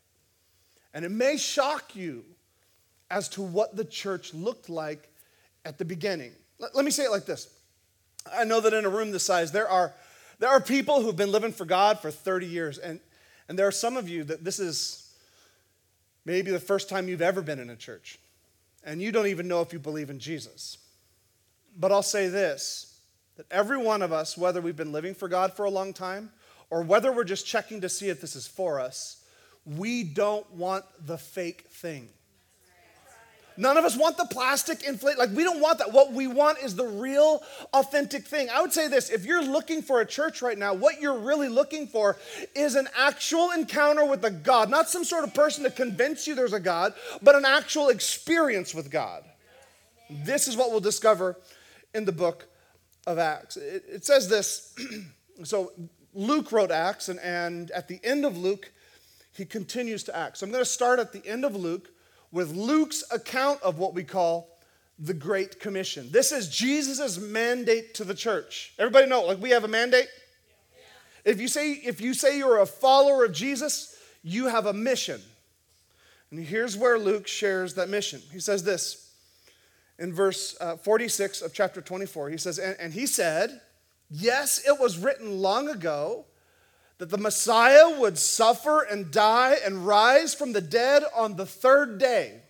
And 0.93 1.05
it 1.05 1.09
may 1.09 1.37
shock 1.37 1.95
you 1.95 2.25
as 3.11 3.29
to 3.29 3.41
what 3.41 3.75
the 3.75 3.85
church 3.85 4.33
looked 4.33 4.69
like 4.69 5.09
at 5.65 5.77
the 5.77 5.85
beginning. 5.85 6.31
Let, 6.59 6.83
me 6.83 6.91
say 6.91 7.03
it 7.03 7.11
like 7.11 7.25
this 7.25 7.49
I 8.35 8.43
know 8.43 8.59
that 8.59 8.73
in 8.73 8.85
a 8.85 8.89
room 8.89 9.11
this 9.11 9.25
size, 9.25 9.51
there 9.51 9.69
are, 9.69 9.93
there 10.39 10.49
are 10.49 10.61
people 10.61 11.01
who've 11.01 11.15
been 11.15 11.31
living 11.31 11.51
for 11.51 11.65
God 11.65 11.99
for 11.99 12.11
30 12.11 12.45
years, 12.47 12.77
and, 12.77 12.99
and 13.47 13.57
there 13.57 13.67
are 13.67 13.71
some 13.71 13.97
of 13.97 14.09
you 14.09 14.23
that 14.25 14.43
this 14.43 14.59
is 14.59 15.13
maybe 16.25 16.51
the 16.51 16.59
first 16.59 16.89
time 16.89 17.07
you've 17.07 17.21
ever 17.21 17.41
been 17.41 17.59
in 17.59 17.69
a 17.69 17.75
church, 17.75 18.19
and 18.83 19.01
you 19.01 19.11
don't 19.11 19.27
even 19.27 19.47
know 19.47 19.61
if 19.61 19.71
you 19.73 19.79
believe 19.79 20.09
in 20.09 20.19
Jesus. 20.19 20.77
But 21.77 21.91
I'll 21.91 22.03
say 22.03 22.27
this 22.27 22.88
that 23.39 23.49
every 23.51 23.77
one 23.77 24.01
of 24.01 24.11
us, 24.11 24.37
whether 24.37 24.59
we've 24.59 24.75
been 24.75 24.91
living 24.91 25.15
for 25.15 25.29
God 25.29 25.53
for 25.53 25.63
a 25.63 25.69
long 25.69 25.93
time 25.93 26.29
or 26.69 26.81
whether 26.81 27.09
we're 27.09 27.23
just 27.23 27.47
checking 27.47 27.79
to 27.79 27.87
see 27.87 28.09
if 28.09 28.19
this 28.19 28.35
is 28.35 28.45
for 28.45 28.81
us, 28.81 29.23
we 29.65 30.03
don't 30.03 30.51
want 30.51 30.83
the 31.05 31.17
fake 31.17 31.61
thing. 31.71 32.09
None 33.55 33.77
of 33.77 33.85
us 33.85 33.95
want 33.95 34.17
the 34.17 34.25
plastic 34.25 34.83
inflate. 34.83 35.17
Like, 35.17 35.29
we 35.29 35.45
don't 35.45 35.61
want 35.61 35.77
that. 35.77 35.93
What 35.93 36.11
we 36.11 36.27
want 36.27 36.57
is 36.59 36.75
the 36.75 36.85
real, 36.85 37.41
authentic 37.73 38.27
thing. 38.27 38.49
I 38.49 38.59
would 38.59 38.73
say 38.73 38.89
this 38.89 39.09
if 39.09 39.23
you're 39.23 39.41
looking 39.41 39.81
for 39.83 40.01
a 40.01 40.05
church 40.05 40.41
right 40.41 40.57
now, 40.57 40.73
what 40.73 40.99
you're 40.99 41.19
really 41.19 41.47
looking 41.47 41.87
for 41.87 42.17
is 42.53 42.75
an 42.75 42.89
actual 42.97 43.51
encounter 43.51 44.03
with 44.03 44.25
a 44.25 44.31
God, 44.31 44.69
not 44.69 44.89
some 44.89 45.05
sort 45.05 45.23
of 45.23 45.33
person 45.33 45.63
to 45.63 45.71
convince 45.71 46.27
you 46.27 46.35
there's 46.35 46.51
a 46.51 46.59
God, 46.59 46.93
but 47.21 47.35
an 47.35 47.45
actual 47.45 47.87
experience 47.87 48.75
with 48.75 48.91
God. 48.91 49.23
This 50.09 50.49
is 50.49 50.57
what 50.57 50.71
we'll 50.71 50.81
discover 50.81 51.37
in 51.93 52.03
the 52.03 52.11
book 52.11 52.48
of 53.09 53.17
Acts. 53.17 53.57
It, 53.57 53.83
it 53.89 54.05
says 54.05 54.29
this 54.29 54.75
so 55.43 55.71
Luke 56.13 56.51
wrote 56.51 56.71
Acts, 56.71 57.09
and, 57.09 57.19
and 57.19 57.71
at 57.71 57.87
the 57.87 57.99
end 58.03 58.23
of 58.23 58.37
Luke, 58.37 58.71
he 59.33 59.45
continues 59.45 60.03
to 60.03 60.15
act. 60.15 60.37
So 60.37 60.45
I'm 60.45 60.51
going 60.51 60.63
to 60.63 60.69
start 60.69 60.99
at 60.99 61.11
the 61.11 61.25
end 61.25 61.43
of 61.43 61.55
Luke 61.55 61.89
with 62.31 62.51
Luke's 62.51 63.03
account 63.11 63.61
of 63.63 63.79
what 63.79 63.93
we 63.93 64.03
call 64.03 64.59
the 64.99 65.13
Great 65.13 65.59
Commission. 65.59 66.09
This 66.11 66.31
is 66.31 66.49
Jesus' 66.49 67.17
mandate 67.17 67.93
to 67.95 68.03
the 68.03 68.13
church. 68.13 68.73
Everybody 68.77 69.07
know, 69.07 69.23
like 69.23 69.41
we 69.41 69.49
have 69.51 69.63
a 69.63 69.67
mandate? 69.67 70.07
If 71.25 71.41
you 71.41 71.47
say 71.47 71.73
if 71.73 71.99
you 71.99 72.13
say 72.13 72.37
you're 72.37 72.59
a 72.59 72.65
follower 72.65 73.25
of 73.25 73.33
Jesus, 73.33 73.97
you 74.23 74.47
have 74.47 74.65
a 74.65 74.73
mission. 74.73 75.21
And 76.31 76.39
here's 76.39 76.77
where 76.77 76.99
Luke 76.99 77.27
shares 77.27 77.73
that 77.75 77.89
mission. 77.89 78.21
He 78.31 78.39
says 78.39 78.63
this 78.63 79.08
in 79.99 80.13
verse 80.13 80.55
uh, 80.59 80.77
46 80.77 81.41
of 81.41 81.53
chapter 81.53 81.81
24. 81.81 82.29
He 82.29 82.37
says, 82.37 82.57
and, 82.57 82.75
and 82.79 82.93
he 82.93 83.05
said, 83.05 83.61
Yes, 84.09 84.65
it 84.67 84.79
was 84.79 84.97
written 84.97 85.39
long 85.39 85.69
ago 85.69 86.25
that 86.97 87.09
the 87.09 87.17
Messiah 87.17 87.99
would 87.99 88.17
suffer 88.17 88.81
and 88.81 89.11
die 89.11 89.57
and 89.63 89.85
rise 89.85 90.33
from 90.33 90.51
the 90.51 90.61
dead 90.61 91.03
on 91.15 91.35
the 91.35 91.45
third 91.45 91.99
day. 91.99 92.41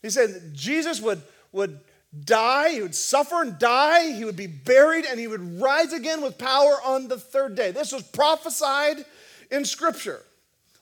He 0.00 0.08
said 0.08 0.54
Jesus 0.54 1.00
would, 1.00 1.20
would 1.52 1.80
die, 2.24 2.70
he 2.70 2.82
would 2.82 2.94
suffer 2.94 3.42
and 3.42 3.58
die, 3.58 4.12
he 4.12 4.24
would 4.24 4.36
be 4.36 4.46
buried, 4.46 5.04
and 5.04 5.20
he 5.20 5.26
would 5.26 5.60
rise 5.60 5.92
again 5.92 6.22
with 6.22 6.38
power 6.38 6.76
on 6.84 7.08
the 7.08 7.18
third 7.18 7.54
day. 7.54 7.70
This 7.70 7.92
was 7.92 8.02
prophesied 8.02 9.04
in 9.50 9.64
Scripture. 9.64 10.22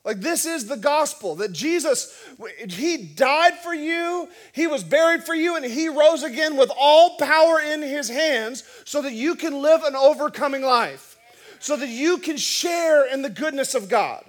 Like, 0.07 0.21
this 0.21 0.45
is 0.45 0.67
the 0.67 0.77
gospel 0.77 1.35
that 1.35 1.51
Jesus, 1.51 2.17
He 2.69 2.95
died 2.95 3.55
for 3.57 3.73
you, 3.73 4.29
He 4.53 4.65
was 4.65 4.81
buried 4.81 5.25
for 5.25 5.35
you, 5.35 5.57
and 5.57 5.65
He 5.65 5.89
rose 5.89 6.23
again 6.23 6.55
with 6.55 6.71
all 6.79 7.17
power 7.17 7.59
in 7.59 7.81
His 7.81 8.07
hands 8.07 8.63
so 8.85 9.01
that 9.01 9.11
you 9.11 9.35
can 9.35 9.61
live 9.61 9.83
an 9.83 9.97
overcoming 9.97 10.61
life, 10.61 11.17
so 11.59 11.75
that 11.75 11.89
you 11.89 12.19
can 12.19 12.37
share 12.37 13.05
in 13.13 13.21
the 13.21 13.29
goodness 13.29 13.75
of 13.75 13.89
God. 13.89 14.23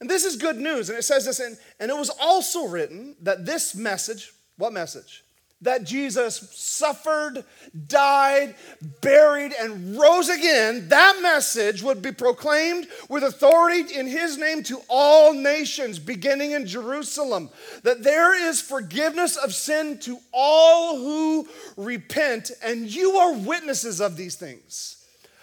And 0.00 0.10
this 0.10 0.26
is 0.26 0.36
good 0.36 0.58
news. 0.58 0.90
And 0.90 0.98
it 0.98 1.02
says 1.04 1.24
this, 1.24 1.40
and, 1.40 1.56
and 1.80 1.90
it 1.90 1.96
was 1.96 2.10
also 2.20 2.66
written 2.66 3.16
that 3.22 3.46
this 3.46 3.74
message, 3.74 4.34
what 4.58 4.74
message? 4.74 5.24
That 5.62 5.84
Jesus 5.84 6.50
suffered, 6.52 7.44
died, 7.86 8.54
buried, 9.00 9.52
and 9.58 9.96
rose 9.96 10.28
again, 10.28 10.88
that 10.88 11.20
message 11.22 11.82
would 11.82 12.02
be 12.02 12.12
proclaimed 12.12 12.86
with 13.08 13.22
authority 13.22 13.94
in 13.94 14.06
his 14.06 14.36
name 14.36 14.62
to 14.64 14.80
all 14.88 15.32
nations, 15.32 15.98
beginning 15.98 16.52
in 16.52 16.66
Jerusalem. 16.66 17.48
That 17.84 18.02
there 18.02 18.48
is 18.48 18.60
forgiveness 18.60 19.36
of 19.36 19.54
sin 19.54 19.98
to 20.00 20.18
all 20.32 20.98
who 20.98 21.48
repent, 21.76 22.50
and 22.62 22.92
you 22.92 23.16
are 23.16 23.32
witnesses 23.34 24.00
of 24.00 24.16
these 24.16 24.34
things. 24.34 24.98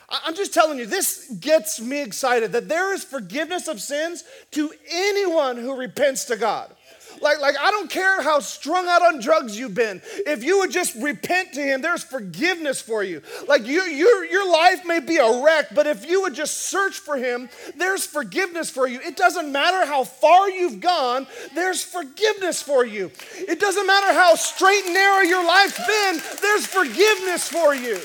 I'm 0.10 0.36
just 0.36 0.54
telling 0.54 0.80
you, 0.80 0.88
this 0.88 1.32
gets 1.40 1.80
me 1.80 2.02
excited 2.02 2.52
that 2.54 2.68
there 2.68 2.94
is 2.94 3.04
forgiveness 3.04 3.68
of 3.68 3.80
sins 3.80 4.24
to 4.52 4.72
anyone 4.90 5.56
who 5.56 5.76
repents 5.76 6.26
to 6.26 6.36
God. 6.36 6.76
Like, 7.22 7.40
like 7.40 7.56
I 7.60 7.72
don't 7.72 7.90
care 7.90 8.22
how 8.22 8.40
strung 8.40 8.88
out 8.88 9.02
on 9.02 9.20
drugs 9.20 9.58
you've 9.58 9.74
been. 9.74 10.02
If 10.26 10.44
you 10.44 10.60
would 10.60 10.72
just 10.72 10.96
repent 10.96 11.54
to 11.54 11.62
Him, 11.62 11.82
there's 11.82 12.04
forgiveness 12.04 12.82
for 12.82 13.04
you. 13.04 13.22
Like 13.48 13.66
you, 13.66 13.82
your, 13.84 14.26
your 14.26 14.50
life 14.50 14.86
may 14.86 15.00
be 15.00 15.18
a 15.18 15.44
wreck, 15.44 15.74
but 15.74 15.88
if 15.88 16.08
you 16.08 16.22
would 16.22 16.34
just 16.34 16.58
search 16.58 17.00
for 17.00 17.18
Him, 17.18 17.50
there's 17.76 18.06
forgiveness 18.06 18.70
for 18.70 18.88
you. 18.88 19.00
It 19.02 19.16
doesn't 19.16 19.52
matter 19.52 19.86
how 19.86 20.04
far 20.04 20.50
you've 20.50 20.80
gone, 20.80 21.28
there's 21.56 21.84
forgiveness 21.84 22.62
for 22.62 22.86
you. 22.86 23.12
It 23.38 23.60
doesn't 23.60 23.88
matter 23.88 24.14
how 24.14 24.36
straight 24.36 24.86
and 24.86 24.94
narrow 24.94 25.22
your 25.22 25.46
life's 25.46 25.78
been, 25.78 26.22
there's 26.42 26.66
forgiveness 26.66 27.50
for 27.50 27.76
you. 27.76 28.00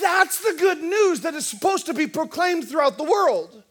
That's 0.00 0.40
the 0.40 0.56
good 0.58 0.82
news 0.82 1.20
that 1.20 1.34
is 1.34 1.46
supposed 1.46 1.86
to 1.86 1.94
be 1.94 2.06
proclaimed 2.06 2.68
throughout 2.68 2.96
the 2.98 3.04
world. 3.04 3.62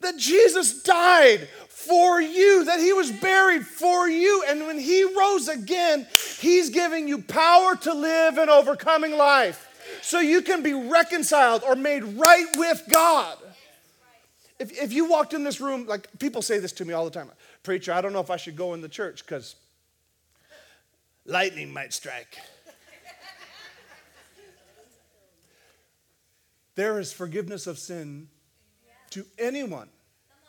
That 0.00 0.16
Jesus 0.16 0.82
died 0.82 1.48
for 1.86 2.20
you, 2.20 2.64
that 2.64 2.80
he 2.80 2.92
was 2.92 3.10
buried 3.10 3.66
for 3.66 4.08
you, 4.08 4.44
and 4.48 4.66
when 4.66 4.78
he 4.78 5.04
rose 5.04 5.48
again, 5.48 6.06
he's 6.40 6.70
giving 6.70 7.08
you 7.08 7.22
power 7.22 7.76
to 7.76 7.94
live 7.94 8.38
an 8.38 8.48
overcoming 8.48 9.16
life 9.16 9.68
so 10.02 10.20
you 10.20 10.42
can 10.42 10.62
be 10.62 10.74
reconciled 10.74 11.62
or 11.64 11.74
made 11.74 12.02
right 12.02 12.46
with 12.56 12.82
God. 12.90 13.38
If, 14.58 14.72
if 14.80 14.92
you 14.92 15.08
walked 15.08 15.34
in 15.34 15.44
this 15.44 15.60
room, 15.60 15.86
like 15.86 16.08
people 16.18 16.42
say 16.42 16.58
this 16.58 16.72
to 16.72 16.84
me 16.84 16.94
all 16.94 17.04
the 17.04 17.10
time 17.10 17.30
Preacher, 17.62 17.92
I 17.92 18.00
don't 18.00 18.12
know 18.12 18.20
if 18.20 18.30
I 18.30 18.36
should 18.36 18.56
go 18.56 18.74
in 18.74 18.80
the 18.80 18.88
church 18.88 19.24
because 19.24 19.56
lightning 21.24 21.72
might 21.72 21.92
strike. 21.92 22.38
There 26.74 26.98
is 26.98 27.12
forgiveness 27.12 27.66
of 27.66 27.78
sin 27.78 28.28
to 29.10 29.24
anyone. 29.38 29.88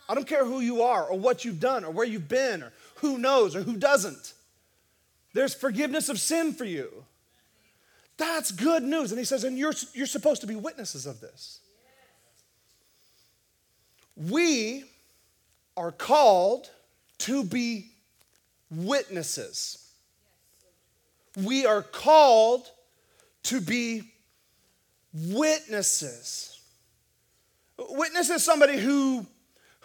I 0.08 0.16
don't 0.16 0.28
care 0.28 0.46
who 0.46 0.60
you 0.60 0.84
are 0.84 1.06
or 1.06 1.18
what 1.18 1.46
you've 1.46 1.60
done 1.60 1.84
or 1.84 1.92
where 1.92 2.06
you've 2.06 2.30
been 2.30 2.64
or 2.64 2.72
who 2.96 3.18
knows 3.18 3.56
or 3.56 3.62
who 3.62 3.78
doesn't. 3.78 4.34
There's 5.34 5.54
forgiveness 5.54 6.10
of 6.10 6.20
sin 6.20 6.54
for 6.54 6.66
you. 6.66 7.04
That's 8.18 8.52
good 8.52 8.84
news. 8.84 9.12
And 9.12 9.20
he 9.20 9.26
says, 9.26 9.44
and 9.44 9.58
you're, 9.58 9.74
you're 9.94 10.06
supposed 10.06 10.42
to 10.42 10.48
be 10.48 10.56
witnesses 10.56 11.06
of 11.06 11.20
this. 11.20 11.60
We 14.16 14.86
are 15.76 15.92
called 15.92 16.70
to 17.20 17.44
be 17.44 17.88
witnesses. 18.72 19.90
We 21.36 21.66
are 21.66 21.82
called 21.82 22.70
to 23.44 23.60
be 23.60 24.04
witnesses. 25.14 26.60
Witness 27.78 28.30
is 28.30 28.44
somebody 28.44 28.78
who, 28.78 29.26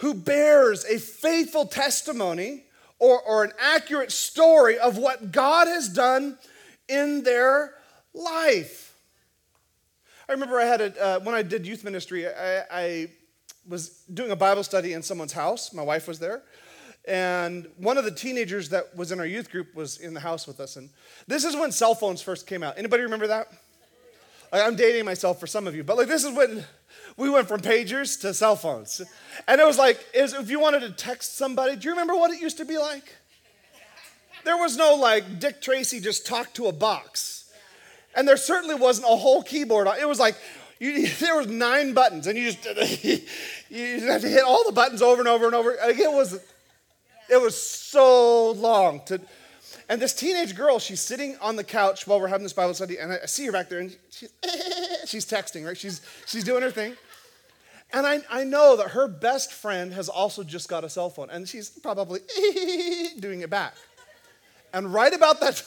who 0.01 0.15
bears 0.15 0.85
a 0.87 0.99
faithful 0.99 1.67
testimony 1.67 2.65
or, 2.99 3.21
or 3.23 3.45
an 3.45 3.53
accurate 3.59 4.11
story 4.11 4.79
of 4.79 4.97
what 4.97 5.31
God 5.31 5.69
has 5.69 5.89
done 5.89 6.39
in 6.89 7.23
their 7.23 7.75
life. 8.15 8.95
I 10.29 10.33
remember 10.33 10.59
I 10.59 10.65
had 10.65 10.81
a, 10.81 11.03
uh, 11.03 11.21
when 11.21 11.35
I 11.35 11.43
did 11.43 11.67
youth 11.67 11.85
ministry, 11.85 12.27
I, 12.27 12.63
I 12.71 13.11
was 13.69 14.05
doing 14.13 14.31
a 14.31 14.37
Bible 14.37 14.63
study 14.63 14.95
in 14.95 15.03
someone's 15.03 15.35
house. 15.35 15.75
My 15.75 15.83
wife 15.83 16.09
was 16.09 16.19
there. 16.19 16.43
And 17.07 17.67
one 17.77 17.99
of 17.99 18.05
the 18.05 18.11
teenagers 18.11 18.71
that 18.71 18.97
was 18.97 19.13
in 19.13 19.21
our 19.21 19.27
youth 19.27 19.51
group 19.51 19.75
was 19.75 19.99
in 19.99 20.15
the 20.15 20.21
house 20.21 20.47
with 20.47 20.61
us. 20.61 20.77
And 20.77 20.89
this 21.27 21.45
is 21.45 21.55
when 21.57 21.73
cell 21.73 21.95
phones 21.95 22.23
first 22.23 22.47
came 22.47 22.63
out. 22.63 22.79
Anybody 22.79 23.03
remember 23.03 23.27
that? 23.27 23.49
I'm 24.53 24.77
dating 24.77 25.05
myself 25.05 25.39
for 25.39 25.47
some 25.47 25.67
of 25.67 25.77
you, 25.77 25.85
but 25.85 25.97
like 25.97 26.09
this 26.09 26.25
is 26.25 26.35
when 26.35 26.65
we 27.21 27.29
went 27.29 27.47
from 27.49 27.61
pagers 27.61 28.19
to 28.23 28.33
cell 28.33 28.57
phones. 28.57 29.03
And 29.47 29.61
it 29.61 29.67
was 29.67 29.77
like, 29.77 30.05
if 30.15 30.49
you 30.49 30.59
wanted 30.59 30.81
to 30.81 30.91
text 30.91 31.37
somebody, 31.37 31.77
do 31.77 31.85
you 31.85 31.91
remember 31.91 32.17
what 32.17 32.31
it 32.31 32.41
used 32.41 32.57
to 32.57 32.65
be 32.65 32.79
like? 32.79 33.15
There 34.45 34.57
was 34.57 34.79
no 34.79 34.95
like 34.95 35.39
Dick 35.39 35.61
Tracy 35.61 36.01
just 36.01 36.27
talked 36.27 36.55
to 36.57 36.67
a 36.69 36.73
box. 36.73 37.53
And 38.17 38.27
there 38.27 38.39
certainly 38.39 38.75
wasn't 38.75 39.07
a 39.07 39.17
whole 39.17 39.43
keyboard. 39.43 39.87
It 40.01 40.09
was 40.09 40.19
like, 40.19 40.35
you, 40.79 41.09
there 41.21 41.37
was 41.37 41.47
nine 41.47 41.93
buttons 41.93 42.27
and 42.27 42.39
you 42.39 42.53
just, 42.53 42.65
you 43.69 44.01
have 44.07 44.23
to 44.23 44.29
hit 44.29 44.43
all 44.43 44.65
the 44.65 44.73
buttons 44.73 45.03
over 45.03 45.21
and 45.21 45.29
over 45.29 45.45
and 45.45 45.55
over. 45.55 45.77
Like 45.85 45.99
it 45.99 46.11
was, 46.11 46.41
it 47.29 47.41
was 47.41 47.61
so 47.61 48.53
long 48.53 49.03
to, 49.07 49.21
and 49.91 50.01
this 50.01 50.15
teenage 50.15 50.57
girl, 50.57 50.79
she's 50.79 51.01
sitting 51.01 51.37
on 51.43 51.57
the 51.57 51.65
couch 51.65 52.07
while 52.07 52.19
we're 52.19 52.29
having 52.29 52.45
this 52.45 52.53
Bible 52.53 52.75
study, 52.75 52.99
and 52.99 53.13
I 53.13 53.27
see 53.27 53.45
her 53.47 53.53
back 53.53 53.69
there, 53.69 53.81
and 53.81 53.97
she's, 54.09 54.33
she's 55.07 55.27
texting, 55.27 55.67
right? 55.67 55.77
She's, 55.77 56.01
she's 56.27 56.45
doing 56.45 56.63
her 56.63 56.71
thing. 56.71 56.97
And 57.93 58.07
I, 58.07 58.21
I 58.31 58.45
know 58.45 58.77
that 58.77 58.91
her 58.91 59.09
best 59.09 59.53
friend 59.53 59.93
has 59.93 60.09
also 60.09 60.45
just 60.45 60.69
got 60.69 60.85
a 60.85 60.89
cell 60.89 61.11
phone, 61.11 61.29
and 61.31 61.49
she's 61.49 61.71
probably 61.71 62.21
doing 63.19 63.41
it 63.41 63.51
back. 63.51 63.75
And 64.73 64.93
right 64.93 65.13
about 65.13 65.41
that, 65.41 65.63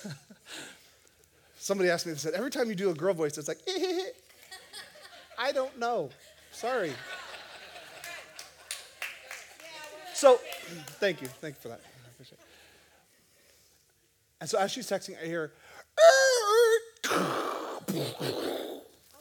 somebody 1.58 1.90
asked 1.90 2.06
me, 2.06 2.14
they 2.14 2.20
said, 2.20 2.34
every 2.34 2.52
time 2.52 2.70
you 2.70 2.76
do 2.76 2.90
a 2.90 2.94
girl 2.94 3.14
voice, 3.14 3.38
it's 3.38 3.50
like, 3.50 3.60
I 5.38 5.52
don't 5.52 5.78
know. 5.78 6.10
Sorry. 6.52 6.94
So, 10.14 10.40
thank 11.00 11.22
you. 11.22 11.28
Thank 11.28 11.56
you 11.56 11.62
for 11.62 11.68
that. 11.70 11.82
And 14.40 14.50
so 14.50 14.60
as 14.60 14.72
she's 14.72 14.88
texting, 14.88 15.16
I 15.22 15.26
hear 15.26 15.54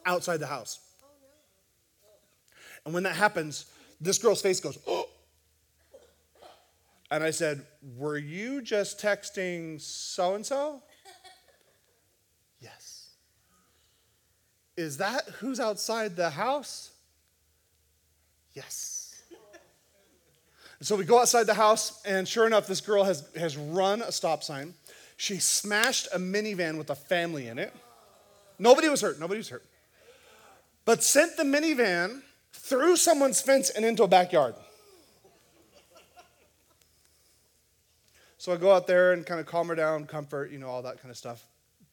outside 0.05 0.39
the 0.39 0.49
house. 0.49 0.81
And 2.85 2.95
when 2.95 3.05
that 3.05 3.17
happens, 3.17 3.67
this 4.01 4.19
girl's 4.19 4.43
face 4.43 4.61
goes, 4.61 4.79
oh. 4.87 5.09
And 7.11 7.23
I 7.23 7.31
said, 7.31 7.67
Were 7.99 8.17
you 8.17 8.63
just 8.63 8.99
texting 8.99 9.79
so 9.81 10.35
and 10.35 10.47
so? 10.47 10.83
Yes. 12.59 13.11
Is 14.79 14.97
that 14.97 15.25
who's 15.39 15.61
outside 15.61 16.17
the 16.17 16.31
house? 16.31 16.91
Yes. 18.55 19.21
so 20.81 20.97
we 20.97 21.05
go 21.05 21.21
outside 21.21 21.47
the 21.47 21.55
house, 21.55 22.01
and 22.07 22.27
sure 22.27 22.47
enough, 22.47 22.67
this 22.67 22.81
girl 22.81 23.05
has, 23.05 23.29
has 23.37 23.59
run 23.59 24.01
a 24.01 24.11
stop 24.11 24.43
sign. 24.43 24.73
She 25.19 25.37
smashed 25.37 26.09
a 26.15 26.19
minivan 26.19 26.79
with 26.79 26.89
a 26.89 26.95
family 26.95 27.49
in 27.49 27.59
it. 27.59 27.75
Nobody 28.59 28.89
was 28.89 29.03
hurt. 29.03 29.21
Nobody 29.21 29.39
was 29.39 29.51
hurt. 29.51 29.65
But 30.87 31.03
sent 31.03 31.37
the 31.37 31.45
minivan 31.45 32.23
through 32.53 32.97
someone's 32.97 33.41
fence 33.41 33.71
and 33.71 33.85
into 33.85 34.03
a 34.03 34.09
backyard. 34.09 34.55
So 38.39 38.53
I 38.53 38.57
go 38.57 38.73
out 38.73 38.87
there 38.89 39.13
and 39.13 39.25
kind 39.25 39.39
of 39.39 39.47
calm 39.47 39.69
her 39.69 39.75
down, 39.75 40.05
comfort, 40.07 40.51
you 40.51 40.59
know, 40.59 40.67
all 40.67 40.83
that 40.83 41.01
kind 41.01 41.11
of 41.11 41.17
stuff, 41.17 41.47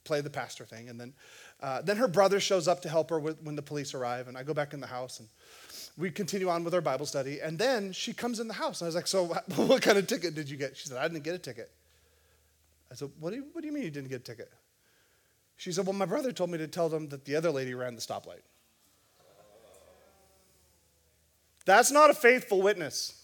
play 0.04 0.22
the 0.22 0.32
pastor 0.32 0.66
thing. 0.66 0.90
And 0.90 1.00
then, 1.00 1.14
uh, 1.62 1.84
then 1.84 1.98
her 1.98 2.08
brother 2.08 2.40
shows 2.40 2.68
up 2.68 2.82
to 2.82 2.90
help 2.90 3.12
her 3.12 3.20
with, 3.20 3.40
when 3.44 3.56
the 3.56 3.62
police 3.62 3.94
arrive. 3.94 4.28
And 4.28 4.36
I 4.36 4.42
go 4.42 4.56
back 4.56 4.74
in 4.74 4.80
the 4.80 4.88
house 4.88 5.20
and 5.20 5.30
we 5.96 6.10
continue 6.10 6.50
on 6.50 6.64
with 6.64 6.74
our 6.74 6.82
Bible 6.82 7.06
study. 7.06 7.40
And 7.40 7.60
then 7.60 7.92
she 7.92 8.14
comes 8.14 8.40
in 8.40 8.48
the 8.48 8.56
house. 8.56 8.82
And 8.82 8.88
I 8.88 8.90
was 8.90 8.96
like, 8.96 9.06
So, 9.06 9.26
what 9.58 9.84
kind 9.84 10.00
of 10.00 10.08
ticket 10.08 10.34
did 10.34 10.50
you 10.50 10.58
get? 10.58 10.76
She 10.76 10.88
said, 10.88 10.98
I 10.98 11.08
didn't 11.08 11.24
get 11.24 11.36
a 11.36 11.40
ticket. 11.40 11.70
I 12.92 12.96
said, 12.96 13.12
what 13.20 13.30
do, 13.30 13.38
you, 13.38 13.46
what 13.54 13.62
do 13.62 13.68
you 13.68 13.74
mean 13.74 13.84
you 13.84 13.92
didn't 13.92 14.10
get 14.10 14.22
a 14.22 14.24
ticket? 14.24 14.52
She 15.58 15.72
said, 15.72 15.86
Well, 15.86 15.94
my 15.94 16.06
brother 16.06 16.32
told 16.32 16.50
me 16.50 16.58
to 16.58 16.68
tell 16.68 16.90
them 16.90 17.10
that 17.10 17.26
the 17.26 17.36
other 17.36 17.52
lady 17.52 17.74
ran 17.74 17.96
the 17.96 18.02
stoplight. 18.02 18.42
That's 21.66 21.92
not 21.92 22.10
a 22.10 22.14
faithful 22.14 22.62
witness. 22.62 23.16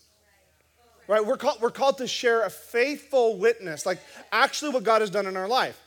Right? 1.08 1.24
We're 1.24 1.38
called, 1.38 1.62
we're 1.62 1.72
called 1.72 2.00
to 2.00 2.08
share 2.08 2.44
a 2.44 2.50
faithful 2.50 3.38
witness, 3.38 3.86
like 3.86 4.00
actually 4.32 4.72
what 4.72 4.84
God 4.84 5.01
has 5.01 5.10
done 5.10 5.27
in 5.27 5.38
our 5.38 5.48
life. 5.48 5.80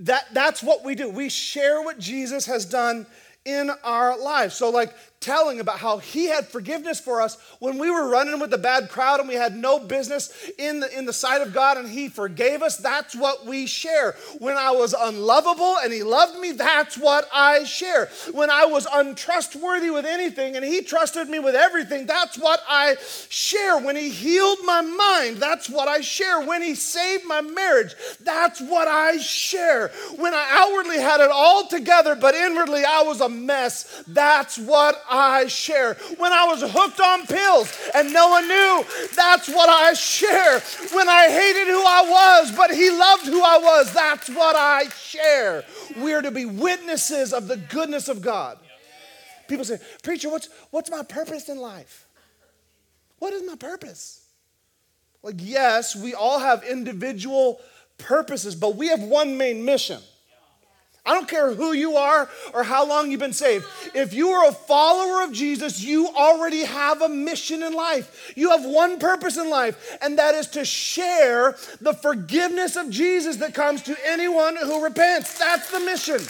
That, 0.00 0.26
that's 0.32 0.62
what 0.62 0.84
we 0.84 0.94
do. 0.94 1.08
We 1.08 1.28
share 1.28 1.82
what 1.82 1.98
Jesus 1.98 2.46
has 2.46 2.64
done 2.66 3.06
in 3.44 3.70
our 3.82 4.18
lives. 4.18 4.54
So, 4.54 4.70
like, 4.70 4.94
telling 5.22 5.60
about 5.60 5.78
how 5.78 5.98
he 5.98 6.26
had 6.26 6.46
forgiveness 6.46 7.00
for 7.00 7.22
us 7.22 7.38
when 7.60 7.78
we 7.78 7.90
were 7.90 8.08
running 8.08 8.40
with 8.40 8.52
a 8.52 8.58
bad 8.58 8.90
crowd 8.90 9.20
and 9.20 9.28
we 9.28 9.34
had 9.34 9.56
no 9.56 9.78
business 9.78 10.50
in 10.58 10.80
the, 10.80 10.98
in 10.98 11.06
the 11.06 11.12
sight 11.12 11.40
of 11.40 11.54
God 11.54 11.78
and 11.78 11.88
he 11.88 12.08
forgave 12.08 12.62
us. 12.62 12.76
That's 12.76 13.14
what 13.14 13.46
we 13.46 13.66
share. 13.66 14.16
When 14.38 14.56
I 14.56 14.72
was 14.72 14.94
unlovable 14.98 15.76
and 15.82 15.92
he 15.92 16.02
loved 16.02 16.38
me, 16.38 16.52
that's 16.52 16.98
what 16.98 17.28
I 17.32 17.64
share. 17.64 18.10
When 18.32 18.50
I 18.50 18.66
was 18.66 18.86
untrustworthy 18.92 19.90
with 19.90 20.04
anything 20.04 20.56
and 20.56 20.64
he 20.64 20.82
trusted 20.82 21.28
me 21.28 21.38
with 21.38 21.54
everything, 21.54 22.06
that's 22.06 22.36
what 22.36 22.60
I 22.68 22.96
share. 23.28 23.78
When 23.78 23.96
he 23.96 24.10
healed 24.10 24.58
my 24.64 24.80
mind, 24.80 25.36
that's 25.36 25.70
what 25.70 25.88
I 25.88 26.00
share. 26.00 26.44
When 26.44 26.62
he 26.62 26.74
saved 26.74 27.24
my 27.24 27.40
marriage, 27.40 27.94
that's 28.20 28.60
what 28.60 28.88
I 28.88 29.18
share. 29.18 29.88
When 30.16 30.34
I 30.34 30.48
outwardly 30.50 30.98
had 30.98 31.20
it 31.20 31.30
all 31.32 31.68
together, 31.68 32.16
but 32.16 32.34
inwardly 32.34 32.84
I 32.84 33.02
was 33.02 33.20
a 33.20 33.28
mess, 33.28 34.02
that's 34.08 34.58
what 34.58 35.02
I 35.12 35.46
share. 35.46 35.94
When 36.16 36.32
I 36.32 36.46
was 36.46 36.62
hooked 36.62 37.00
on 37.00 37.26
pills 37.26 37.72
and 37.94 38.12
no 38.12 38.30
one 38.30 38.48
knew, 38.48 38.84
that's 39.14 39.48
what 39.48 39.68
I 39.68 39.92
share. 39.92 40.60
When 40.92 41.08
I 41.08 41.28
hated 41.28 41.68
who 41.68 41.82
I 41.84 42.40
was, 42.40 42.56
but 42.56 42.70
He 42.70 42.90
loved 42.90 43.26
who 43.26 43.42
I 43.42 43.58
was, 43.58 43.92
that's 43.92 44.28
what 44.30 44.56
I 44.56 44.88
share. 44.88 45.64
We're 45.98 46.22
to 46.22 46.30
be 46.30 46.46
witnesses 46.46 47.32
of 47.32 47.48
the 47.48 47.56
goodness 47.56 48.08
of 48.08 48.22
God. 48.22 48.58
People 49.48 49.64
say, 49.64 49.78
Preacher, 50.02 50.30
what's, 50.30 50.48
what's 50.70 50.90
my 50.90 51.02
purpose 51.02 51.48
in 51.48 51.58
life? 51.58 52.06
What 53.18 53.32
is 53.34 53.42
my 53.46 53.56
purpose? 53.56 54.24
Like, 55.22 55.36
yes, 55.38 55.94
we 55.94 56.14
all 56.14 56.40
have 56.40 56.64
individual 56.64 57.60
purposes, 57.98 58.54
but 58.54 58.76
we 58.76 58.88
have 58.88 59.02
one 59.02 59.36
main 59.36 59.64
mission. 59.64 60.00
I 61.04 61.14
don't 61.14 61.28
care 61.28 61.52
who 61.52 61.72
you 61.72 61.96
are 61.96 62.28
or 62.54 62.62
how 62.62 62.86
long 62.86 63.10
you've 63.10 63.18
been 63.18 63.32
saved. 63.32 63.66
If 63.92 64.14
you 64.14 64.28
are 64.28 64.48
a 64.48 64.52
follower 64.52 65.24
of 65.24 65.32
Jesus, 65.32 65.82
you 65.82 66.06
already 66.08 66.64
have 66.64 67.02
a 67.02 67.08
mission 67.08 67.64
in 67.64 67.74
life. 67.74 68.32
You 68.36 68.50
have 68.50 68.64
one 68.64 69.00
purpose 69.00 69.36
in 69.36 69.50
life, 69.50 69.98
and 70.00 70.18
that 70.18 70.36
is 70.36 70.46
to 70.48 70.64
share 70.64 71.56
the 71.80 71.92
forgiveness 71.92 72.76
of 72.76 72.88
Jesus 72.88 73.36
that 73.38 73.52
comes 73.52 73.82
to 73.82 73.96
anyone 74.06 74.56
who 74.56 74.84
repents. 74.84 75.38
That's 75.38 75.70
the 75.72 75.80
mission. 75.80 76.20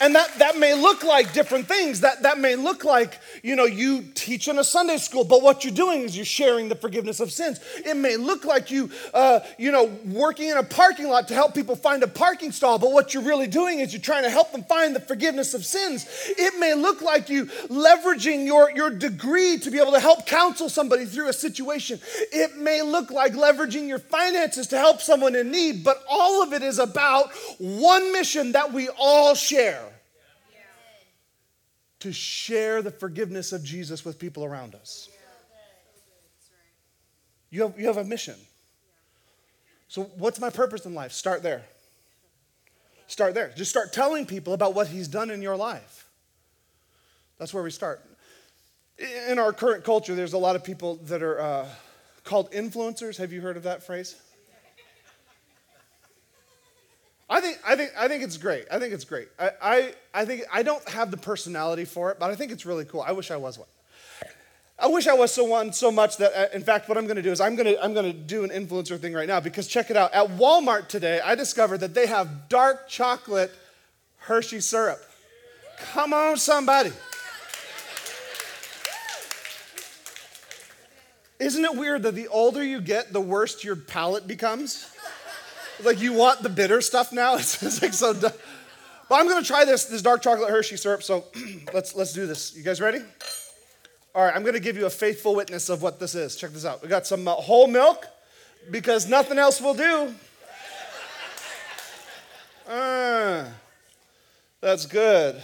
And 0.00 0.14
that, 0.16 0.38
that 0.38 0.58
may 0.58 0.74
look 0.74 1.04
like 1.04 1.32
different 1.32 1.68
things. 1.68 2.00
That, 2.00 2.22
that 2.22 2.38
may 2.38 2.56
look 2.56 2.84
like, 2.84 3.20
you 3.42 3.54
know, 3.54 3.64
you 3.64 4.02
teach 4.14 4.48
in 4.48 4.58
a 4.58 4.64
Sunday 4.64 4.96
school, 4.96 5.24
but 5.24 5.40
what 5.40 5.64
you're 5.64 5.72
doing 5.72 6.02
is 6.02 6.16
you're 6.16 6.24
sharing 6.24 6.68
the 6.68 6.74
forgiveness 6.74 7.20
of 7.20 7.30
sins. 7.30 7.60
It 7.76 7.96
may 7.96 8.16
look 8.16 8.44
like 8.44 8.72
you, 8.72 8.90
uh, 9.12 9.40
you 9.56 9.70
know, 9.70 9.84
working 10.06 10.48
in 10.48 10.56
a 10.56 10.64
parking 10.64 11.08
lot 11.08 11.28
to 11.28 11.34
help 11.34 11.54
people 11.54 11.76
find 11.76 12.02
a 12.02 12.08
parking 12.08 12.50
stall, 12.50 12.78
but 12.78 12.90
what 12.90 13.14
you're 13.14 13.22
really 13.22 13.46
doing 13.46 13.78
is 13.78 13.92
you're 13.92 14.02
trying 14.02 14.24
to 14.24 14.30
help 14.30 14.50
them 14.50 14.64
find 14.64 14.96
the 14.96 15.00
forgiveness 15.00 15.54
of 15.54 15.64
sins. 15.64 16.06
It 16.28 16.58
may 16.58 16.74
look 16.74 17.00
like 17.00 17.30
you 17.30 17.46
leveraging 17.46 18.46
your, 18.46 18.72
your 18.72 18.90
degree 18.90 19.58
to 19.58 19.70
be 19.70 19.78
able 19.78 19.92
to 19.92 20.00
help 20.00 20.26
counsel 20.26 20.68
somebody 20.68 21.04
through 21.04 21.28
a 21.28 21.32
situation. 21.32 22.00
It 22.32 22.56
may 22.56 22.82
look 22.82 23.12
like 23.12 23.32
leveraging 23.32 23.86
your 23.86 24.00
finances 24.00 24.66
to 24.68 24.78
help 24.78 25.00
someone 25.00 25.36
in 25.36 25.52
need, 25.52 25.84
but 25.84 26.02
all 26.10 26.42
of 26.42 26.52
it 26.52 26.62
is 26.62 26.80
about 26.80 27.32
one 27.58 28.12
mission 28.12 28.52
that 28.52 28.72
we 28.72 28.88
all 28.98 29.34
share 29.34 29.93
to 32.04 32.12
share 32.12 32.82
the 32.82 32.90
forgiveness 32.90 33.50
of 33.50 33.64
Jesus 33.64 34.04
with 34.04 34.18
people 34.18 34.44
around 34.44 34.74
us. 34.74 35.08
You 37.48 37.62
have, 37.62 37.80
you 37.80 37.86
have 37.86 37.96
a 37.96 38.04
mission. 38.04 38.34
So, 39.88 40.02
what's 40.18 40.38
my 40.38 40.50
purpose 40.50 40.84
in 40.84 40.94
life? 40.94 41.12
Start 41.12 41.42
there. 41.42 41.62
Start 43.06 43.32
there. 43.32 43.54
Just 43.56 43.70
start 43.70 43.90
telling 43.94 44.26
people 44.26 44.52
about 44.52 44.74
what 44.74 44.88
He's 44.88 45.08
done 45.08 45.30
in 45.30 45.40
your 45.40 45.56
life. 45.56 46.06
That's 47.38 47.54
where 47.54 47.62
we 47.62 47.70
start. 47.70 48.02
In 49.30 49.38
our 49.38 49.54
current 49.54 49.82
culture, 49.82 50.14
there's 50.14 50.34
a 50.34 50.38
lot 50.38 50.56
of 50.56 50.62
people 50.62 50.96
that 51.04 51.22
are 51.22 51.40
uh, 51.40 51.66
called 52.22 52.52
influencers. 52.52 53.16
Have 53.16 53.32
you 53.32 53.40
heard 53.40 53.56
of 53.56 53.62
that 53.62 53.82
phrase? 53.82 54.14
I 57.34 57.40
think, 57.40 57.58
I 57.66 57.74
think, 57.74 57.90
I 57.98 58.06
think 58.06 58.22
it's 58.22 58.36
great. 58.36 58.64
I 58.70 58.78
think 58.78 58.94
it's 58.94 59.04
great. 59.04 59.26
I, 59.40 59.50
I, 59.60 59.94
I 60.14 60.24
think 60.24 60.44
I 60.52 60.62
don't 60.62 60.88
have 60.88 61.10
the 61.10 61.16
personality 61.16 61.84
for 61.84 62.12
it, 62.12 62.20
but 62.20 62.30
I 62.30 62.36
think 62.36 62.52
it's 62.52 62.64
really 62.64 62.84
cool. 62.84 63.02
I 63.02 63.10
wish 63.10 63.32
I 63.32 63.36
was 63.36 63.58
one. 63.58 63.66
I 64.78 64.86
wish 64.86 65.08
I 65.08 65.14
was 65.14 65.32
so 65.32 65.42
one 65.42 65.72
so 65.72 65.90
much 65.90 66.18
that, 66.18 66.32
uh, 66.32 66.46
in 66.54 66.62
fact, 66.62 66.88
what 66.88 66.96
I'm 66.96 67.06
going 67.06 67.16
to 67.16 67.22
do 67.22 67.32
is 67.32 67.40
I'm 67.40 67.56
going 67.56 67.74
to 67.74 67.82
I'm 67.82 67.92
going 67.92 68.06
to 68.06 68.12
do 68.16 68.44
an 68.44 68.50
influencer 68.50 69.00
thing 69.00 69.14
right 69.14 69.26
now 69.26 69.40
because 69.40 69.66
check 69.66 69.90
it 69.90 69.96
out. 69.96 70.14
At 70.14 70.28
Walmart 70.28 70.86
today, 70.86 71.20
I 71.24 71.34
discovered 71.34 71.78
that 71.78 71.92
they 71.92 72.06
have 72.06 72.48
dark 72.48 72.86
chocolate 72.86 73.50
Hershey 74.18 74.60
syrup. 74.60 75.02
Come 75.92 76.12
on, 76.12 76.36
somebody. 76.36 76.92
Isn't 81.40 81.64
it 81.64 81.74
weird 81.74 82.04
that 82.04 82.14
the 82.14 82.28
older 82.28 82.62
you 82.62 82.80
get, 82.80 83.12
the 83.12 83.20
worse 83.20 83.64
your 83.64 83.74
palate 83.74 84.28
becomes? 84.28 84.93
Like 85.82 86.00
you 86.00 86.12
want 86.12 86.42
the 86.42 86.48
bitter 86.48 86.80
stuff 86.80 87.12
now. 87.12 87.34
It's, 87.38 87.62
it's 87.62 87.82
like 87.82 87.92
so. 87.92 88.14
But 88.14 89.20
I'm 89.20 89.28
gonna 89.28 89.44
try 89.44 89.64
this 89.64 89.84
this 89.86 90.02
dark 90.02 90.22
chocolate 90.22 90.50
Hershey 90.50 90.76
syrup. 90.76 91.02
So 91.02 91.24
let's 91.72 91.94
let's 91.94 92.12
do 92.12 92.26
this. 92.26 92.56
You 92.56 92.62
guys 92.62 92.80
ready? 92.80 93.00
All 94.14 94.24
right, 94.24 94.34
I'm 94.34 94.44
gonna 94.44 94.60
give 94.60 94.76
you 94.76 94.86
a 94.86 94.90
faithful 94.90 95.34
witness 95.34 95.68
of 95.68 95.82
what 95.82 95.98
this 95.98 96.14
is. 96.14 96.36
Check 96.36 96.50
this 96.52 96.64
out. 96.64 96.82
We 96.82 96.88
got 96.88 97.06
some 97.06 97.26
uh, 97.26 97.32
whole 97.32 97.66
milk 97.66 98.06
because 98.70 99.08
nothing 99.08 99.38
else 99.38 99.60
will 99.60 99.74
do. 99.74 100.14
Uh, 102.66 103.44
that's 104.60 104.86
good. 104.86 105.42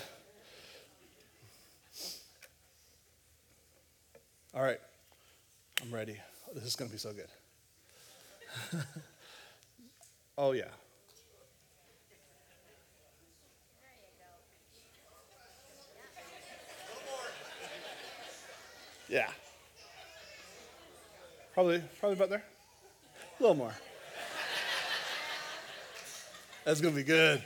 All 4.54 4.62
right, 4.62 4.80
I'm 5.82 5.92
ready. 5.92 6.16
This 6.54 6.64
is 6.64 6.76
gonna 6.76 6.90
be 6.90 6.96
so 6.96 7.12
good. 7.12 7.28
Oh, 10.42 10.52
yeah. 10.52 10.64
Yeah. 19.06 19.28
Probably, 21.52 21.82
probably 21.98 22.16
about 22.16 22.30
there. 22.30 22.44
A 23.38 23.42
little 23.42 23.54
more. 23.54 23.74
That's 26.64 26.80
gonna 26.80 26.96
be 26.96 27.02
good. 27.02 27.42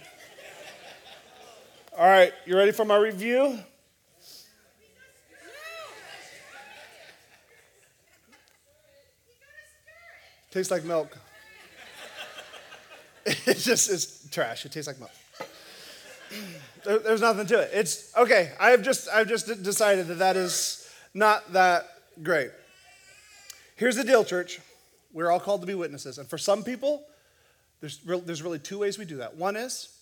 All 1.99 2.07
right, 2.07 2.33
you 2.47 2.57
ready 2.57 2.71
for 2.71 2.85
my 2.85 2.97
review? 2.97 3.59
Tastes 10.53 10.71
like 10.71 10.85
milk. 10.85 11.19
It's 13.47 13.65
just 13.65 13.91
it's 13.91 14.29
trash. 14.31 14.65
It 14.65 14.73
tastes 14.73 14.87
like 14.87 14.99
milk. 14.99 15.11
There, 16.85 16.99
there's 16.99 17.23
nothing 17.23 17.47
to 17.47 17.61
it. 17.61 17.71
It's 17.73 18.15
okay. 18.15 18.53
I've 18.61 18.83
just 18.83 19.09
I've 19.09 19.27
just 19.27 19.47
decided 19.63 20.07
that 20.09 20.19
that 20.19 20.37
is 20.37 20.87
not 21.15 21.55
that 21.55 21.87
great. 22.23 22.51
Here's 23.77 23.97
the 23.97 24.05
deal, 24.05 24.23
church. 24.23 24.61
We're 25.11 25.31
all 25.31 25.41
called 25.41 25.63
to 25.63 25.67
be 25.67 25.75
witnesses, 25.75 26.19
and 26.19 26.29
for 26.29 26.37
some 26.37 26.63
people, 26.63 27.03
there's 27.81 28.05
re- 28.05 28.21
there's 28.21 28.43
really 28.43 28.59
two 28.59 28.81
ways 28.81 28.99
we 28.99 29.07
do 29.07 29.17
that. 29.17 29.35
One 29.35 29.57
is 29.57 29.95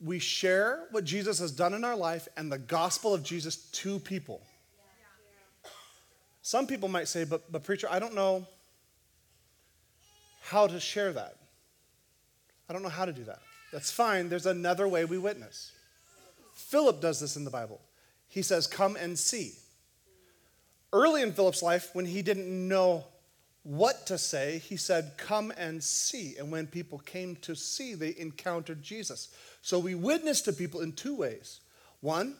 we 0.00 0.18
share 0.18 0.86
what 0.90 1.04
Jesus 1.04 1.38
has 1.38 1.52
done 1.52 1.74
in 1.74 1.84
our 1.84 1.96
life 1.96 2.26
and 2.36 2.50
the 2.50 2.58
gospel 2.58 3.12
of 3.12 3.22
Jesus 3.22 3.56
to 3.56 3.98
people. 3.98 4.40
Some 6.42 6.66
people 6.66 6.88
might 6.88 7.06
say, 7.06 7.24
but, 7.24 7.52
but 7.52 7.64
preacher, 7.64 7.86
I 7.90 7.98
don't 7.98 8.14
know 8.14 8.46
how 10.40 10.66
to 10.66 10.80
share 10.80 11.12
that. 11.12 11.36
I 12.70 12.72
don't 12.72 12.84
know 12.84 12.88
how 12.88 13.04
to 13.04 13.12
do 13.12 13.24
that. 13.24 13.40
That's 13.72 13.90
fine. 13.90 14.28
There's 14.28 14.46
another 14.46 14.86
way 14.86 15.04
we 15.04 15.18
witness. 15.18 15.72
Philip 16.54 17.00
does 17.00 17.18
this 17.18 17.36
in 17.36 17.44
the 17.44 17.50
Bible. 17.50 17.80
He 18.28 18.42
says, 18.42 18.68
Come 18.68 18.94
and 18.94 19.18
see. 19.18 19.54
Early 20.92 21.22
in 21.22 21.32
Philip's 21.32 21.64
life, 21.64 21.90
when 21.92 22.06
he 22.06 22.22
didn't 22.22 22.46
know 22.68 23.06
what 23.64 24.06
to 24.06 24.16
say, 24.16 24.58
he 24.58 24.76
said, 24.76 25.14
Come 25.16 25.52
and 25.58 25.82
see. 25.82 26.36
And 26.38 26.52
when 26.52 26.68
people 26.68 27.00
came 27.00 27.34
to 27.42 27.56
see, 27.56 27.94
they 27.94 28.14
encountered 28.16 28.84
Jesus. 28.84 29.34
So 29.62 29.80
we 29.80 29.96
witness 29.96 30.40
to 30.42 30.52
people 30.52 30.80
in 30.80 30.92
two 30.92 31.16
ways. 31.16 31.58
One, 32.02 32.36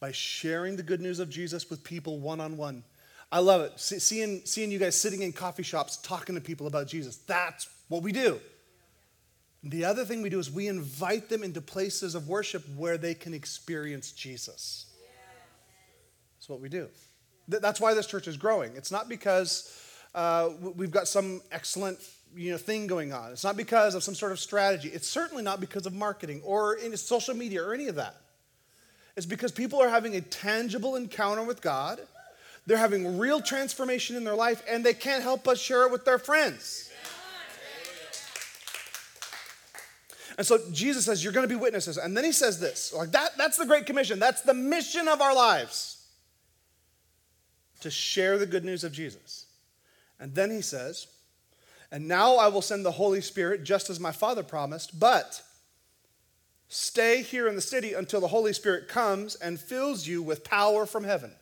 by 0.00 0.10
sharing 0.10 0.74
the 0.74 0.82
good 0.82 1.00
news 1.00 1.20
of 1.20 1.30
Jesus 1.30 1.70
with 1.70 1.84
people 1.84 2.18
one 2.18 2.40
on 2.40 2.56
one. 2.56 2.82
I 3.30 3.38
love 3.38 3.60
it. 3.60 3.78
seeing, 3.78 4.40
seeing 4.44 4.72
you 4.72 4.80
guys 4.80 5.00
sitting 5.00 5.22
in 5.22 5.32
coffee 5.32 5.62
shops 5.62 5.98
talking 5.98 6.34
to 6.34 6.40
people 6.40 6.66
about 6.66 6.88
Jesus. 6.88 7.16
That's 7.18 7.68
what 7.86 8.02
we 8.02 8.10
do. 8.10 8.40
The 9.70 9.84
other 9.84 10.04
thing 10.04 10.22
we 10.22 10.30
do 10.30 10.38
is 10.38 10.50
we 10.50 10.66
invite 10.66 11.28
them 11.28 11.42
into 11.42 11.60
places 11.60 12.14
of 12.14 12.26
worship 12.26 12.64
where 12.76 12.96
they 12.96 13.14
can 13.14 13.34
experience 13.34 14.12
Jesus. 14.12 14.86
That's 16.38 16.48
what 16.48 16.60
we 16.60 16.70
do. 16.70 16.88
That's 17.48 17.80
why 17.80 17.92
this 17.92 18.06
church 18.06 18.28
is 18.28 18.36
growing. 18.36 18.76
It's 18.76 18.90
not 18.90 19.08
because 19.08 19.70
uh, 20.14 20.50
we've 20.60 20.90
got 20.90 21.06
some 21.06 21.42
excellent 21.52 21.98
you 22.34 22.52
know, 22.52 22.56
thing 22.56 22.86
going 22.86 23.12
on. 23.12 23.30
It's 23.32 23.44
not 23.44 23.56
because 23.58 23.94
of 23.94 24.02
some 24.02 24.14
sort 24.14 24.32
of 24.32 24.40
strategy. 24.40 24.88
It's 24.88 25.06
certainly 25.06 25.42
not 25.42 25.60
because 25.60 25.84
of 25.84 25.92
marketing 25.92 26.40
or 26.44 26.74
in 26.74 26.96
social 26.96 27.34
media 27.34 27.62
or 27.62 27.74
any 27.74 27.88
of 27.88 27.96
that. 27.96 28.14
It's 29.16 29.26
because 29.26 29.52
people 29.52 29.82
are 29.82 29.88
having 29.88 30.16
a 30.16 30.20
tangible 30.22 30.96
encounter 30.96 31.42
with 31.42 31.60
God. 31.60 32.00
They're 32.66 32.78
having 32.78 33.18
real 33.18 33.40
transformation 33.40 34.16
in 34.16 34.24
their 34.24 34.34
life, 34.34 34.62
and 34.68 34.84
they 34.84 34.94
can't 34.94 35.22
help 35.22 35.44
but 35.44 35.58
share 35.58 35.84
it 35.86 35.92
with 35.92 36.04
their 36.04 36.18
friends. 36.18 36.87
And 40.38 40.46
so 40.46 40.60
Jesus 40.70 41.04
says, 41.04 41.22
You're 41.22 41.32
going 41.32 41.46
to 41.46 41.52
be 41.52 41.60
witnesses. 41.60 41.98
And 41.98 42.16
then 42.16 42.24
he 42.24 42.32
says 42.32 42.58
this 42.60 42.94
like 42.94 43.10
that, 43.10 43.36
that's 43.36 43.58
the 43.58 43.66
Great 43.66 43.84
Commission. 43.84 44.18
That's 44.18 44.40
the 44.40 44.54
mission 44.54 45.08
of 45.08 45.20
our 45.20 45.34
lives 45.34 46.06
to 47.80 47.90
share 47.90 48.38
the 48.38 48.46
good 48.46 48.64
news 48.64 48.84
of 48.84 48.92
Jesus. 48.92 49.46
And 50.20 50.34
then 50.34 50.50
he 50.50 50.62
says, 50.62 51.08
And 51.90 52.06
now 52.06 52.36
I 52.36 52.48
will 52.48 52.62
send 52.62 52.86
the 52.86 52.92
Holy 52.92 53.20
Spirit 53.20 53.64
just 53.64 53.90
as 53.90 53.98
my 53.98 54.12
Father 54.12 54.44
promised, 54.44 54.98
but 54.98 55.42
stay 56.68 57.22
here 57.22 57.48
in 57.48 57.56
the 57.56 57.60
city 57.60 57.94
until 57.94 58.20
the 58.20 58.28
Holy 58.28 58.52
Spirit 58.52 58.88
comes 58.88 59.34
and 59.34 59.58
fills 59.58 60.06
you 60.06 60.22
with 60.22 60.44
power 60.44 60.86
from 60.86 61.02
heaven. 61.02 61.32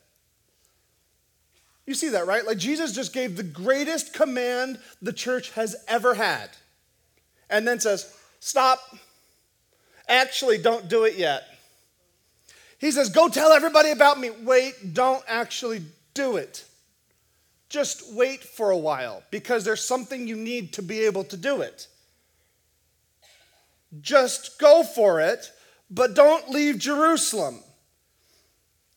You 1.86 1.94
see 1.94 2.08
that, 2.10 2.26
right? 2.26 2.46
Like 2.46 2.58
Jesus 2.58 2.92
just 2.92 3.12
gave 3.12 3.36
the 3.36 3.42
greatest 3.42 4.14
command 4.14 4.78
the 5.02 5.12
church 5.12 5.50
has 5.52 5.76
ever 5.86 6.14
had. 6.14 6.48
And 7.48 7.68
then 7.68 7.78
says, 7.78 8.12
Stop. 8.40 8.78
Actually, 10.08 10.58
don't 10.58 10.88
do 10.88 11.04
it 11.04 11.16
yet. 11.16 11.44
He 12.78 12.90
says, 12.90 13.08
Go 13.08 13.28
tell 13.28 13.52
everybody 13.52 13.90
about 13.90 14.18
me. 14.18 14.30
Wait, 14.30 14.94
don't 14.94 15.24
actually 15.26 15.82
do 16.14 16.36
it. 16.36 16.64
Just 17.68 18.14
wait 18.14 18.42
for 18.42 18.70
a 18.70 18.76
while 18.76 19.22
because 19.30 19.64
there's 19.64 19.84
something 19.84 20.28
you 20.28 20.36
need 20.36 20.72
to 20.74 20.82
be 20.82 21.00
able 21.00 21.24
to 21.24 21.36
do 21.36 21.62
it. 21.62 21.88
Just 24.00 24.58
go 24.58 24.82
for 24.82 25.20
it, 25.20 25.50
but 25.90 26.14
don't 26.14 26.50
leave 26.50 26.78
Jerusalem 26.78 27.60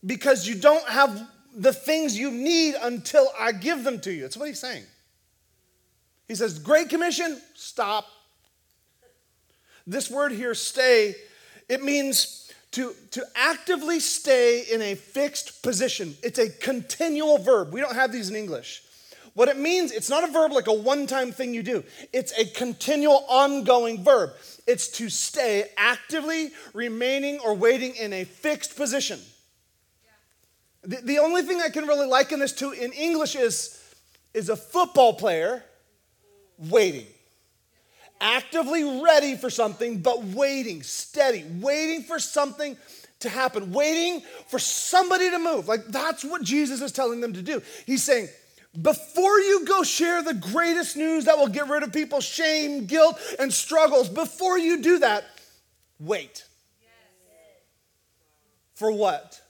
because 0.06 0.48
you 0.48 0.56
don't 0.56 0.88
have 0.88 1.28
the 1.56 1.74
things 1.74 2.18
you 2.18 2.32
need 2.32 2.76
until 2.82 3.28
I 3.40 3.52
give 3.52 3.84
them 3.84 4.00
to 4.02 4.12
you. 4.12 4.22
That's 4.22 4.38
what 4.38 4.48
he's 4.48 4.60
saying. 4.60 4.84
He 6.28 6.36
says, 6.36 6.60
Great 6.60 6.90
Commission, 6.90 7.42
stop. 7.56 8.06
This 9.90 10.12
word 10.12 10.32
here, 10.32 10.54
stay, 10.54 11.16
it 11.68 11.84
means 11.84 12.52
to, 12.74 12.94
to 13.10 13.26
actively 13.36 14.00
stay 14.00 14.62
in 14.72 14.84
a 14.84 14.94
fixed 14.94 15.64
position. 15.64 16.16
It's 16.22 16.38
a 16.38 16.48
continual 16.48 17.40
verb. 17.40 17.74
We 17.74 17.82
don't 17.82 17.96
have 17.96 18.12
these 18.12 18.30
in 18.30 18.36
English. 18.36 18.84
What 19.34 19.48
it 19.48 19.58
means, 19.58 19.92
it's 19.92 20.10
not 20.10 20.24
a 20.24 20.32
verb 20.32 20.52
like 20.52 20.68
a 20.68 20.74
one 20.74 21.08
time 21.08 21.32
thing 21.32 21.56
you 21.56 21.64
do, 21.64 21.84
it's 22.14 22.38
a 22.38 22.46
continual, 22.46 23.26
ongoing 23.28 24.04
verb. 24.04 24.30
It's 24.68 24.90
to 24.98 25.10
stay 25.10 25.66
actively 25.76 26.52
remaining 26.74 27.40
or 27.40 27.56
waiting 27.56 27.96
in 27.96 28.14
a 28.14 28.26
fixed 28.26 28.76
position. 28.76 29.20
The, 30.84 30.98
the 30.98 31.18
only 31.18 31.42
thing 31.42 31.62
I 31.62 31.70
can 31.70 31.88
really 31.88 32.08
liken 32.08 32.40
this 32.40 32.54
to 32.54 32.72
in 32.72 32.92
English 32.92 33.36
is, 33.36 33.82
is 34.36 34.50
a 34.50 34.56
football 34.56 35.14
player 35.14 35.64
waiting. 36.60 37.08
Actively 38.22 39.02
ready 39.02 39.36
for 39.36 39.50
something, 39.50 40.00
but 40.00 40.24
waiting, 40.24 40.84
steady, 40.84 41.46
waiting 41.60 42.04
for 42.04 42.20
something 42.20 42.76
to 43.20 43.30
happen, 43.30 43.72
waiting 43.72 44.22
for 44.48 44.60
somebody 44.60 45.30
to 45.30 45.40
move. 45.40 45.68
Like 45.68 45.86
that's 45.88 46.24
what 46.24 46.44
Jesus 46.44 46.82
is 46.82 46.92
telling 46.92 47.22
them 47.22 47.34
to 47.34 47.42
do. 47.42 47.62
He's 47.86 48.04
saying, 48.04 48.30
before 48.82 49.40
you 49.40 49.66
go 49.66 49.84
share 49.84 50.22
the 50.22 50.34
greatest 50.34 50.96
news 50.96 51.26
that 51.26 51.38
will 51.38 51.48
get 51.48 51.68
rid 51.68 51.84
of 51.84 51.92
people's 51.92 52.24
shame, 52.24 52.86
guilt, 52.86 53.20
and 53.40 53.52
struggles, 53.52 54.10
before 54.10 54.58
you 54.58 54.82
do 54.82 55.00
that, 55.00 55.26
wait. 56.00 56.46
For 58.76 58.92
what? 58.92 59.42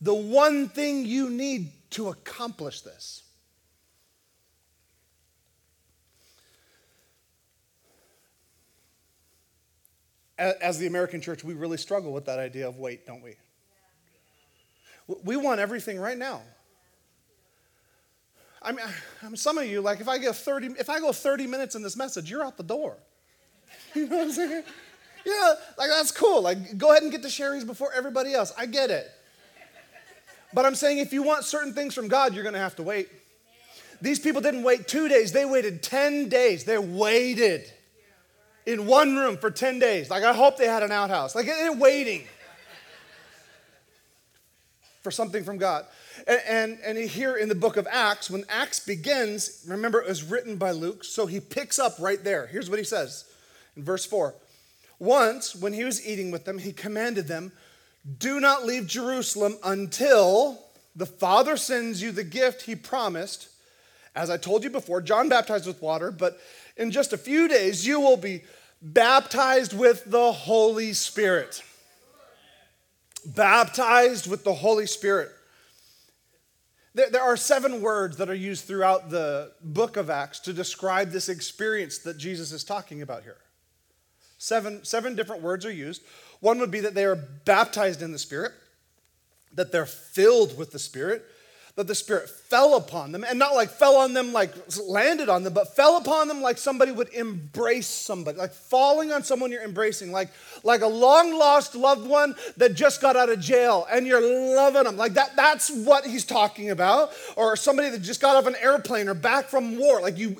The 0.00 0.14
one 0.14 0.68
thing 0.68 1.06
you 1.06 1.30
need 1.30 1.72
to 1.90 2.08
accomplish 2.08 2.82
this. 2.82 3.22
As 10.38 10.78
the 10.78 10.86
American 10.86 11.20
church, 11.20 11.42
we 11.42 11.54
really 11.54 11.78
struggle 11.78 12.12
with 12.12 12.26
that 12.26 12.38
idea 12.38 12.68
of 12.68 12.78
wait, 12.78 13.06
don't 13.06 13.22
we? 13.22 13.34
We 15.24 15.36
want 15.36 15.58
everything 15.60 15.98
right 15.98 16.16
now. 16.16 16.42
I 18.62 18.72
mean, 18.72 18.86
I 19.22 19.26
mean, 19.26 19.36
some 19.36 19.58
of 19.58 19.66
you, 19.66 19.80
like 19.80 20.00
if 20.00 20.08
I 20.08 20.18
get 20.18 20.36
30, 20.36 20.74
if 20.78 20.90
I 20.90 21.00
go 21.00 21.12
30 21.12 21.46
minutes 21.46 21.74
in 21.74 21.82
this 21.82 21.96
message, 21.96 22.30
you're 22.30 22.44
out 22.44 22.56
the 22.56 22.62
door. 22.62 22.96
You 23.94 24.06
know 24.06 24.16
what 24.16 24.24
I'm 24.26 24.32
saying? 24.32 24.64
Yeah, 25.24 25.54
like 25.78 25.88
that's 25.88 26.10
cool. 26.10 26.42
Like 26.42 26.76
go 26.76 26.90
ahead 26.90 27.02
and 27.02 27.10
get 27.10 27.22
to 27.22 27.30
Sherry's 27.30 27.64
before 27.64 27.90
everybody 27.92 28.34
else. 28.34 28.52
I 28.56 28.66
get 28.66 28.90
it. 28.90 29.10
But 30.52 30.66
I'm 30.66 30.74
saying 30.74 30.98
if 30.98 31.12
you 31.12 31.22
want 31.22 31.44
certain 31.44 31.72
things 31.72 31.94
from 31.94 32.08
God, 32.08 32.34
you're 32.34 32.44
gonna 32.44 32.58
have 32.58 32.76
to 32.76 32.82
wait. 32.82 33.08
These 34.00 34.20
people 34.20 34.40
didn't 34.40 34.62
wait 34.62 34.86
two 34.86 35.08
days, 35.08 35.32
they 35.32 35.44
waited 35.44 35.82
10 35.82 36.28
days. 36.28 36.64
They 36.64 36.78
waited 36.78 37.72
in 38.68 38.86
one 38.86 39.16
room 39.16 39.38
for 39.38 39.50
10 39.50 39.78
days. 39.78 40.10
Like 40.10 40.24
I 40.24 40.34
hope 40.34 40.58
they 40.58 40.66
had 40.66 40.82
an 40.82 40.92
outhouse. 40.92 41.34
Like 41.34 41.46
they're 41.46 41.72
waiting 41.72 42.24
for 45.02 45.10
something 45.10 45.42
from 45.42 45.56
God. 45.56 45.86
And, 46.26 46.40
and, 46.46 46.78
and 46.84 46.98
here 46.98 47.36
in 47.36 47.48
the 47.48 47.54
book 47.54 47.78
of 47.78 47.88
Acts, 47.90 48.28
when 48.28 48.44
Acts 48.50 48.78
begins, 48.78 49.64
remember 49.66 50.02
it 50.02 50.08
was 50.08 50.22
written 50.22 50.56
by 50.56 50.72
Luke, 50.72 51.02
so 51.02 51.24
he 51.24 51.40
picks 51.40 51.78
up 51.78 51.94
right 51.98 52.22
there. 52.22 52.46
Here's 52.46 52.68
what 52.68 52.78
he 52.78 52.84
says 52.84 53.24
in 53.74 53.84
verse 53.84 54.04
4. 54.04 54.34
Once, 54.98 55.56
when 55.56 55.72
he 55.72 55.84
was 55.84 56.06
eating 56.06 56.30
with 56.30 56.44
them, 56.44 56.58
he 56.58 56.72
commanded 56.72 57.26
them, 57.26 57.52
Do 58.18 58.38
not 58.38 58.66
leave 58.66 58.86
Jerusalem 58.86 59.56
until 59.64 60.60
the 60.94 61.06
Father 61.06 61.56
sends 61.56 62.02
you 62.02 62.12
the 62.12 62.24
gift 62.24 62.62
he 62.62 62.74
promised. 62.74 63.48
As 64.14 64.28
I 64.28 64.36
told 64.36 64.62
you 64.62 64.68
before, 64.68 65.00
John 65.00 65.30
baptized 65.30 65.66
with 65.66 65.80
water, 65.80 66.10
but 66.10 66.38
in 66.76 66.90
just 66.90 67.14
a 67.14 67.18
few 67.18 67.48
days 67.48 67.86
you 67.86 68.00
will 68.00 68.16
be 68.18 68.42
baptized 68.80 69.76
with 69.76 70.04
the 70.04 70.32
Holy 70.32 70.92
Spirit. 70.92 71.62
Baptized 73.24 74.30
with 74.30 74.44
the 74.44 74.54
Holy 74.54 74.86
Spirit. 74.86 75.30
There, 76.94 77.22
are 77.22 77.36
seven 77.36 77.80
words 77.80 78.16
that 78.16 78.28
are 78.28 78.34
used 78.34 78.64
throughout 78.64 79.10
the 79.10 79.52
book 79.62 79.96
of 79.96 80.10
Acts 80.10 80.40
to 80.40 80.52
describe 80.52 81.10
this 81.10 81.28
experience 81.28 81.98
that 81.98 82.18
Jesus 82.18 82.50
is 82.50 82.64
talking 82.64 83.02
about 83.02 83.22
here. 83.22 83.36
Seven, 84.38 84.84
seven 84.84 85.14
different 85.14 85.42
words 85.42 85.64
are 85.64 85.72
used. 85.72 86.02
One 86.40 86.58
would 86.58 86.70
be 86.70 86.80
that 86.80 86.94
they 86.94 87.04
are 87.04 87.16
baptized 87.16 88.02
in 88.02 88.12
the 88.12 88.18
Spirit, 88.18 88.52
that 89.52 89.70
they're 89.70 89.86
filled 89.86 90.56
with 90.58 90.72
the 90.72 90.78
Spirit, 90.78 91.24
that 91.78 91.86
the 91.86 91.94
Spirit 91.94 92.28
fell 92.28 92.74
upon 92.74 93.12
them, 93.12 93.22
and 93.22 93.38
not 93.38 93.54
like 93.54 93.70
fell 93.70 93.94
on 93.98 94.12
them, 94.12 94.32
like 94.32 94.52
landed 94.82 95.28
on 95.28 95.44
them, 95.44 95.52
but 95.52 95.76
fell 95.76 95.96
upon 95.96 96.26
them 96.26 96.42
like 96.42 96.58
somebody 96.58 96.90
would 96.90 97.08
embrace 97.14 97.86
somebody, 97.86 98.36
like 98.36 98.52
falling 98.52 99.12
on 99.12 99.22
someone 99.22 99.52
you're 99.52 99.62
embracing, 99.62 100.10
like, 100.10 100.28
like 100.64 100.80
a 100.80 100.88
long 100.88 101.38
lost 101.38 101.76
loved 101.76 102.04
one 102.04 102.34
that 102.56 102.74
just 102.74 103.00
got 103.00 103.14
out 103.14 103.28
of 103.28 103.38
jail 103.38 103.86
and 103.92 104.08
you're 104.08 104.20
loving 104.56 104.82
them. 104.82 104.96
Like 104.96 105.14
that, 105.14 105.36
that's 105.36 105.70
what 105.70 106.04
he's 106.04 106.24
talking 106.24 106.70
about. 106.70 107.12
Or 107.36 107.54
somebody 107.54 107.90
that 107.90 108.02
just 108.02 108.20
got 108.20 108.34
off 108.34 108.46
an 108.46 108.56
airplane 108.60 109.06
or 109.06 109.14
back 109.14 109.44
from 109.44 109.78
war, 109.78 110.02
like 110.02 110.18
you 110.18 110.34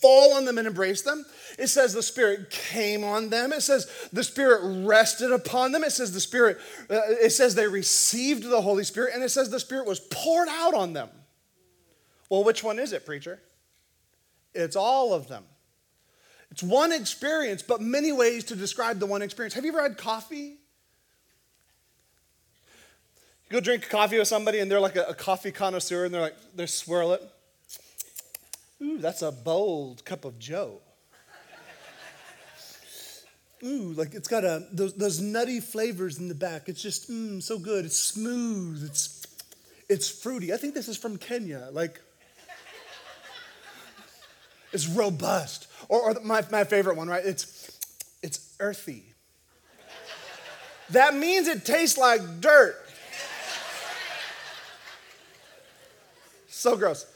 fall 0.00 0.34
on 0.34 0.44
them 0.44 0.56
and 0.56 0.68
embrace 0.68 1.02
them. 1.02 1.26
It 1.58 1.68
says 1.68 1.94
the 1.94 2.02
Spirit 2.02 2.50
came 2.50 3.02
on 3.02 3.30
them. 3.30 3.52
It 3.52 3.62
says 3.62 3.90
the 4.12 4.24
Spirit 4.24 4.84
rested 4.84 5.32
upon 5.32 5.72
them. 5.72 5.84
It 5.84 5.92
says 5.92 6.12
the 6.12 6.20
Spirit, 6.20 6.58
uh, 6.90 7.00
it 7.08 7.30
says 7.30 7.54
they 7.54 7.66
received 7.66 8.42
the 8.42 8.60
Holy 8.60 8.84
Spirit, 8.84 9.14
and 9.14 9.22
it 9.22 9.30
says 9.30 9.48
the 9.48 9.60
Spirit 9.60 9.86
was 9.86 10.00
poured 10.00 10.48
out 10.48 10.74
on 10.74 10.92
them. 10.92 11.08
Well, 12.28 12.44
which 12.44 12.62
one 12.62 12.78
is 12.78 12.92
it, 12.92 13.06
preacher? 13.06 13.40
It's 14.54 14.76
all 14.76 15.14
of 15.14 15.28
them. 15.28 15.44
It's 16.50 16.62
one 16.62 16.92
experience, 16.92 17.62
but 17.62 17.80
many 17.80 18.12
ways 18.12 18.44
to 18.44 18.56
describe 18.56 18.98
the 18.98 19.06
one 19.06 19.22
experience. 19.22 19.54
Have 19.54 19.64
you 19.64 19.72
ever 19.72 19.82
had 19.82 19.96
coffee? 19.96 20.58
You 23.44 23.52
go 23.52 23.60
drink 23.60 23.88
coffee 23.88 24.18
with 24.18 24.28
somebody 24.28 24.58
and 24.58 24.70
they're 24.70 24.80
like 24.80 24.96
a, 24.96 25.04
a 25.04 25.14
coffee 25.14 25.52
connoisseur 25.52 26.04
and 26.04 26.14
they're 26.14 26.20
like, 26.20 26.36
they 26.54 26.66
swirl 26.66 27.12
it. 27.12 27.22
Ooh, 28.82 28.98
that's 28.98 29.22
a 29.22 29.32
bold 29.32 30.04
cup 30.04 30.24
of 30.24 30.38
Joe 30.38 30.80
ooh, 33.66 33.92
like 33.92 34.14
it's 34.14 34.28
got 34.28 34.44
a 34.44 34.66
those, 34.72 34.94
those 34.94 35.20
nutty 35.20 35.60
flavors 35.60 36.18
in 36.18 36.28
the 36.28 36.34
back. 36.34 36.68
It's 36.68 36.80
just 36.80 37.10
mm, 37.10 37.42
so 37.42 37.58
good. 37.58 37.84
It's 37.84 37.98
smooth. 37.98 38.84
It's 38.84 39.26
it's 39.88 40.08
fruity. 40.08 40.52
I 40.52 40.56
think 40.56 40.74
this 40.74 40.88
is 40.88 40.96
from 40.96 41.16
Kenya. 41.16 41.68
Like 41.72 42.00
it's 44.72 44.86
robust. 44.86 45.68
Or, 45.88 46.00
or 46.00 46.16
my, 46.22 46.44
my 46.50 46.64
favorite 46.64 46.96
one, 46.96 47.08
right? 47.08 47.24
It's 47.24 47.70
it's 48.22 48.54
earthy. 48.60 49.04
That 50.90 51.14
means 51.14 51.48
it 51.48 51.64
tastes 51.64 51.98
like 51.98 52.40
dirt. 52.40 52.76
So 56.48 56.76
gross. 56.76 57.06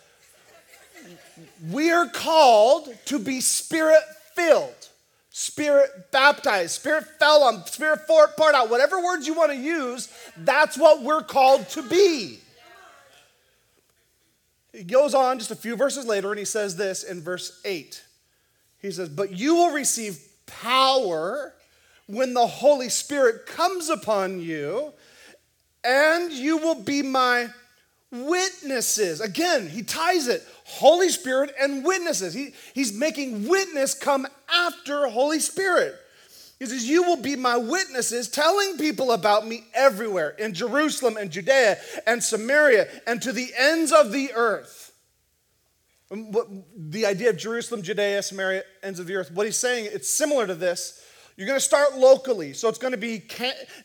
We 1.71 1.91
are 1.91 2.07
called 2.07 2.95
to 3.07 3.19
be 3.19 3.41
spirit 3.41 4.03
filled. 4.35 4.90
Spirit 5.31 6.11
baptized, 6.11 6.73
Spirit 6.73 7.05
fell 7.19 7.45
on, 7.45 7.65
Spirit 7.67 8.01
poured 8.07 8.55
out, 8.55 8.69
whatever 8.69 9.01
words 9.01 9.27
you 9.27 9.35
want 9.35 9.53
to 9.53 9.57
use, 9.57 10.13
that's 10.39 10.77
what 10.77 11.03
we're 11.03 11.23
called 11.23 11.69
to 11.71 11.83
be. 11.83 12.41
He 14.73 14.85
goes 14.85 15.15
on 15.15 15.39
just 15.39 15.51
a 15.51 15.57
few 15.57 15.77
verses 15.77 16.07
later 16.07 16.31
and 16.31 16.39
he 16.39 16.45
says 16.45 16.77
this 16.77 17.03
in 17.03 17.23
verse 17.23 17.61
8. 17.65 18.03
He 18.81 18.91
says, 18.91 19.09
But 19.09 19.33
you 19.33 19.55
will 19.55 19.73
receive 19.73 20.19
power 20.47 21.55
when 22.07 22.35
the 22.35 22.47
Holy 22.47 22.89
Spirit 22.89 23.47
comes 23.47 23.89
upon 23.89 24.41
you, 24.41 24.93
and 25.85 26.33
you 26.33 26.57
will 26.59 26.75
be 26.75 27.03
my 27.03 27.49
witnesses. 28.11 29.21
Again, 29.21 29.69
he 29.69 29.83
ties 29.83 30.29
it 30.29 30.47
Holy 30.65 31.09
Spirit 31.09 31.55
and 31.61 31.85
witnesses. 31.85 32.35
He, 32.35 32.55
he's 32.75 32.93
making 32.93 33.49
witness 33.49 33.95
come 33.95 34.27
after 34.53 35.09
Holy 35.09 35.41
Spirit. 35.41 35.95
He 36.59 36.67
says, 36.67 36.89
You 36.89 37.03
will 37.03 37.17
be 37.17 37.37
my 37.37 37.57
witnesses, 37.57 38.29
telling 38.29 38.77
people 38.77 39.13
about 39.13 39.47
me 39.47 39.65
everywhere 39.75 40.31
in 40.31 40.55
Jerusalem 40.55 41.17
and 41.17 41.31
Judea 41.31 41.79
and 42.07 42.23
Samaria 42.23 42.87
and 43.07 43.21
to 43.23 43.33
the 43.33 43.51
ends 43.59 43.93
of 43.93 44.13
the 44.13 44.33
earth. 44.35 44.93
Um, 46.13 46.65
the 46.77 47.07
idea 47.07 47.31
of 47.31 47.37
Jerusalem, 47.37 47.83
Judea, 47.83 48.23
Samaria, 48.23 48.65
ends 48.83 48.99
of 48.99 49.07
the 49.07 49.15
earth, 49.15 49.31
what 49.31 49.47
he's 49.47 49.57
saying, 49.57 49.89
it's 49.93 50.11
similar 50.11 50.47
to 50.47 50.55
this. 50.55 51.05
You're 51.41 51.47
going 51.47 51.59
to 51.59 51.65
start 51.65 51.97
locally. 51.97 52.53
So 52.53 52.69
it's 52.69 52.77
going 52.77 52.93
to 52.93 52.99
be 52.99 53.19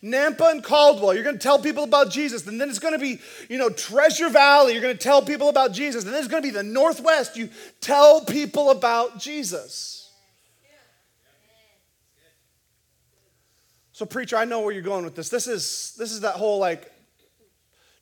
Nampa 0.03 0.51
and 0.51 0.61
Caldwell. 0.61 1.13
You're 1.13 1.23
going 1.23 1.37
to 1.37 1.41
tell 1.41 1.57
people 1.57 1.85
about 1.85 2.11
Jesus. 2.11 2.45
And 2.47 2.59
then 2.59 2.69
it's 2.69 2.79
going 2.79 2.95
to 2.95 2.99
be, 2.99 3.21
you 3.47 3.57
know, 3.57 3.69
Treasure 3.69 4.27
Valley. 4.27 4.73
You're 4.73 4.81
going 4.81 4.97
to 4.97 5.01
tell 5.01 5.21
people 5.21 5.47
about 5.47 5.71
Jesus. 5.71 6.03
And 6.03 6.13
then 6.13 6.19
it's 6.19 6.27
going 6.27 6.43
to 6.43 6.47
be 6.49 6.51
the 6.51 6.63
Northwest. 6.63 7.37
You 7.37 7.47
tell 7.79 8.25
people 8.25 8.71
about 8.71 9.19
Jesus. 9.19 10.11
So 13.93 14.05
preacher, 14.05 14.35
I 14.35 14.43
know 14.43 14.59
where 14.59 14.73
you're 14.73 14.83
going 14.83 15.05
with 15.05 15.15
this. 15.15 15.29
This 15.29 15.47
is 15.47 15.95
this 15.97 16.11
is 16.11 16.19
that 16.19 16.35
whole 16.35 16.59
like 16.59 16.91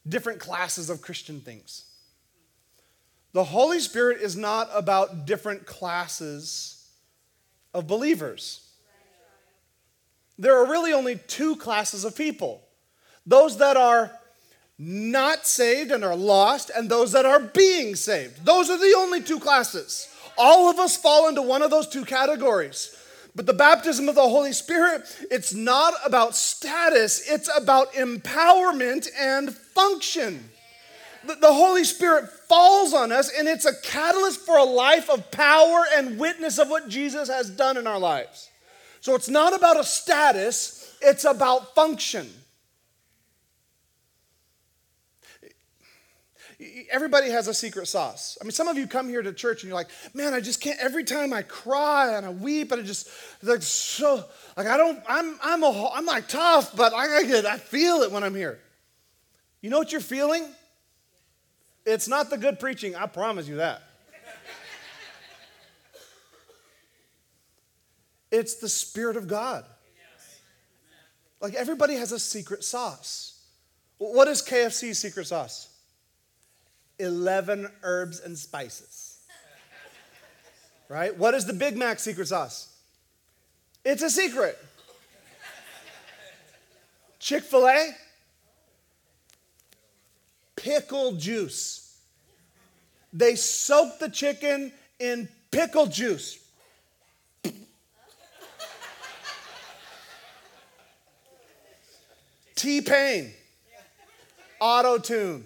different 0.09 0.39
classes 0.39 0.89
of 0.89 1.03
Christian 1.03 1.41
things. 1.41 1.85
The 3.33 3.43
Holy 3.43 3.79
Spirit 3.79 4.19
is 4.19 4.35
not 4.35 4.71
about 4.73 5.27
different 5.27 5.67
classes 5.67 6.89
of 7.75 7.85
believers. 7.85 8.62
There 10.38 10.58
are 10.58 10.69
really 10.69 10.93
only 10.93 11.15
two 11.15 11.56
classes 11.56 12.06
of 12.06 12.15
people 12.15 12.62
those 13.26 13.58
that 13.58 13.78
are 13.78 14.12
not 14.78 15.46
saved 15.46 15.91
and 15.91 16.04
are 16.04 16.15
lost, 16.15 16.72
and 16.76 16.89
those 16.89 17.12
that 17.13 17.26
are 17.26 17.39
being 17.39 17.96
saved. 17.96 18.43
Those 18.43 18.69
are 18.69 18.78
the 18.78 18.96
only 18.98 19.22
two 19.22 19.39
classes. 19.39 20.10
All 20.38 20.69
of 20.69 20.80
us 20.80 20.98
fall 20.98 21.30
into 21.30 21.41
one 21.41 21.62
of 21.62 21.72
those 21.72 21.88
two 21.88 22.04
categories. 22.04 22.96
But 23.36 23.46
the 23.46 23.54
baptism 23.54 24.10
of 24.10 24.15
the 24.15 24.22
Holy 24.22 24.52
Spirit, 24.52 25.04
it's 25.32 25.54
not 25.54 25.93
about 26.06 26.36
status, 26.36 27.30
it's 27.30 27.50
about 27.56 27.93
empowerment 27.93 29.08
and 29.17 29.54
function. 29.54 30.50
The 31.24 31.54
Holy 31.54 31.84
Spirit 31.84 32.30
falls 32.50 32.93
on 32.93 33.12
us, 33.12 33.32
and 33.36 33.48
it's 33.48 33.65
a 33.65 33.80
catalyst 33.82 34.41
for 34.41 34.58
a 34.58 34.63
life 34.63 35.10
of 35.10 35.32
power 35.32 35.86
and 35.96 36.19
witness 36.19 36.60
of 36.60 36.69
what 36.69 36.89
Jesus 36.89 37.30
has 37.30 37.50
done 37.50 37.78
in 37.78 37.88
our 37.88 38.00
lives. 38.00 38.50
So 39.03 39.15
it's 39.15 39.27
not 39.27 39.53
about 39.53 39.77
a 39.77 39.83
status, 39.83 40.95
it's 41.01 41.25
about 41.25 41.75
function. 41.75 42.25
Everybody 46.89 47.29
has 47.29 47.49
a 47.49 47.53
secret 47.53 47.89
sauce. 47.89 48.37
I 48.39 48.45
mean, 48.45 48.53
some 48.53 48.69
of 48.69 48.77
you 48.77 48.87
come 48.87 49.09
here 49.09 49.21
to 49.21 49.33
church 49.33 49.61
and 49.61 49.67
you're 49.67 49.75
like, 49.75 49.89
man, 50.13 50.33
I 50.33 50.39
just 50.39 50.61
can't. 50.61 50.79
Every 50.79 51.03
time 51.03 51.33
I 51.33 51.41
cry 51.41 52.15
and 52.15 52.25
I 52.25 52.29
weep 52.29 52.71
and 52.71 52.79
I 52.79 52.85
just 52.85 53.09
like 53.41 53.61
so 53.61 54.23
like 54.55 54.67
I 54.67 54.77
don't. 54.77 55.03
I'm 55.05 55.37
I'm 55.43 55.63
a 55.63 55.89
I'm 55.93 56.05
like 56.05 56.29
tough, 56.29 56.73
but 56.73 56.93
I 56.93 57.17
I 57.17 57.23
get 57.25 57.45
I 57.45 57.57
feel 57.57 58.03
it 58.03 58.11
when 58.13 58.23
I'm 58.23 58.35
here. 58.35 58.57
You 59.59 59.69
know 59.69 59.79
what 59.79 59.91
you're 59.91 59.99
feeling? 59.99 60.47
It's 61.85 62.07
not 62.07 62.29
the 62.29 62.37
good 62.37 62.57
preaching. 62.57 62.95
I 62.95 63.07
promise 63.07 63.49
you 63.49 63.57
that. 63.57 63.83
It's 68.34 68.56
the 68.56 68.67
Spirit 68.67 69.15
of 69.15 69.28
God. 69.28 69.63
Like 71.39 71.54
everybody 71.54 71.93
has 71.93 72.12
a 72.12 72.17
secret 72.17 72.63
sauce. 72.63 73.39
What 74.00 74.28
is 74.28 74.41
KFC's 74.41 74.98
secret 74.98 75.28
sauce? 75.28 75.69
11 76.98 77.69
herbs 77.84 78.22
and 78.22 78.36
spices. 78.36 79.19
Right? 80.89 81.15
What 81.15 81.36
is 81.36 81.46
the 81.46 81.54
Big 81.54 81.78
Mac 81.78 82.00
secret 82.00 82.28
sauce? 82.28 82.76
It's 83.86 84.02
a 84.02 84.10
secret. 84.10 84.58
Chick 87.19 87.43
fil 87.43 87.67
A? 87.67 87.91
Pickle 90.56 91.12
juice. 91.13 92.00
They 93.12 93.36
soak 93.36 94.00
the 94.00 94.10
chicken 94.10 94.72
in 95.00 95.30
pickle 95.52 95.86
juice. 95.86 96.42
T 102.63 102.80
Pain, 102.80 103.30
Auto 104.62 104.97
Tune. 104.97 105.45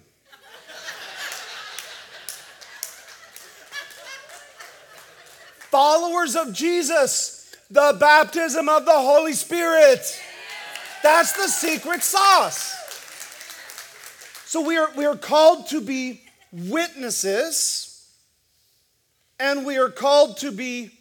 Followers 5.72 6.36
of 6.36 6.54
Jesus, 6.54 7.56
the 7.72 7.98
baptism 8.00 8.70
of 8.70 8.86
the 8.86 8.92
Holy 8.92 9.34
Spirit. 9.34 10.22
That's 11.02 11.32
the 11.34 11.48
secret 11.48 12.04
sauce. 12.04 12.76
So 14.46 14.62
we 14.62 14.78
are, 14.78 14.92
we 14.96 15.06
are 15.06 15.18
called 15.18 15.70
to 15.70 15.82
be 15.82 16.22
witnesses, 16.52 18.08
and 19.40 19.66
we 19.66 19.80
are 19.80 19.90
called 19.90 20.38
to 20.38 20.52
be 20.52 20.92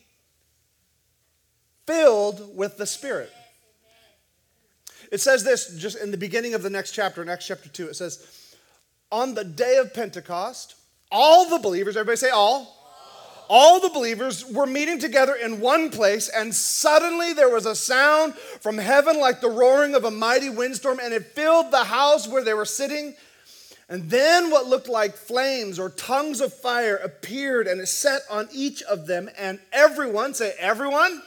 filled 1.86 2.56
with 2.56 2.78
the 2.78 2.86
Spirit. 2.86 3.30
It 5.12 5.20
says 5.20 5.44
this 5.44 5.76
just 5.76 5.98
in 5.98 6.10
the 6.10 6.16
beginning 6.16 6.54
of 6.54 6.62
the 6.62 6.70
next 6.70 6.92
chapter, 6.92 7.22
in 7.22 7.28
Acts 7.28 7.46
chapter 7.46 7.68
2. 7.68 7.88
It 7.88 7.96
says, 7.96 8.54
On 9.10 9.34
the 9.34 9.44
day 9.44 9.76
of 9.76 9.94
Pentecost, 9.94 10.74
all 11.10 11.48
the 11.48 11.58
believers, 11.58 11.96
everybody 11.96 12.16
say 12.16 12.30
all. 12.30 12.72
All 13.48 13.78
the 13.78 13.90
believers 13.90 14.44
were 14.44 14.66
meeting 14.66 14.98
together 14.98 15.34
in 15.34 15.60
one 15.60 15.90
place, 15.90 16.28
and 16.28 16.52
suddenly 16.52 17.32
there 17.32 17.48
was 17.48 17.64
a 17.64 17.76
sound 17.76 18.34
from 18.34 18.76
heaven 18.76 19.20
like 19.20 19.40
the 19.40 19.48
roaring 19.48 19.94
of 19.94 20.04
a 20.04 20.10
mighty 20.10 20.50
windstorm, 20.50 20.98
and 21.00 21.14
it 21.14 21.26
filled 21.26 21.70
the 21.70 21.84
house 21.84 22.26
where 22.26 22.42
they 22.42 22.54
were 22.54 22.64
sitting. 22.64 23.14
And 23.88 24.10
then 24.10 24.50
what 24.50 24.66
looked 24.66 24.88
like 24.88 25.14
flames 25.14 25.78
or 25.78 25.90
tongues 25.90 26.40
of 26.40 26.52
fire 26.52 26.96
appeared 26.96 27.68
and 27.68 27.80
it 27.80 27.86
set 27.86 28.22
on 28.28 28.48
each 28.52 28.82
of 28.82 29.06
them, 29.06 29.30
and 29.38 29.60
everyone, 29.72 30.34
say, 30.34 30.52
everyone 30.58 31.22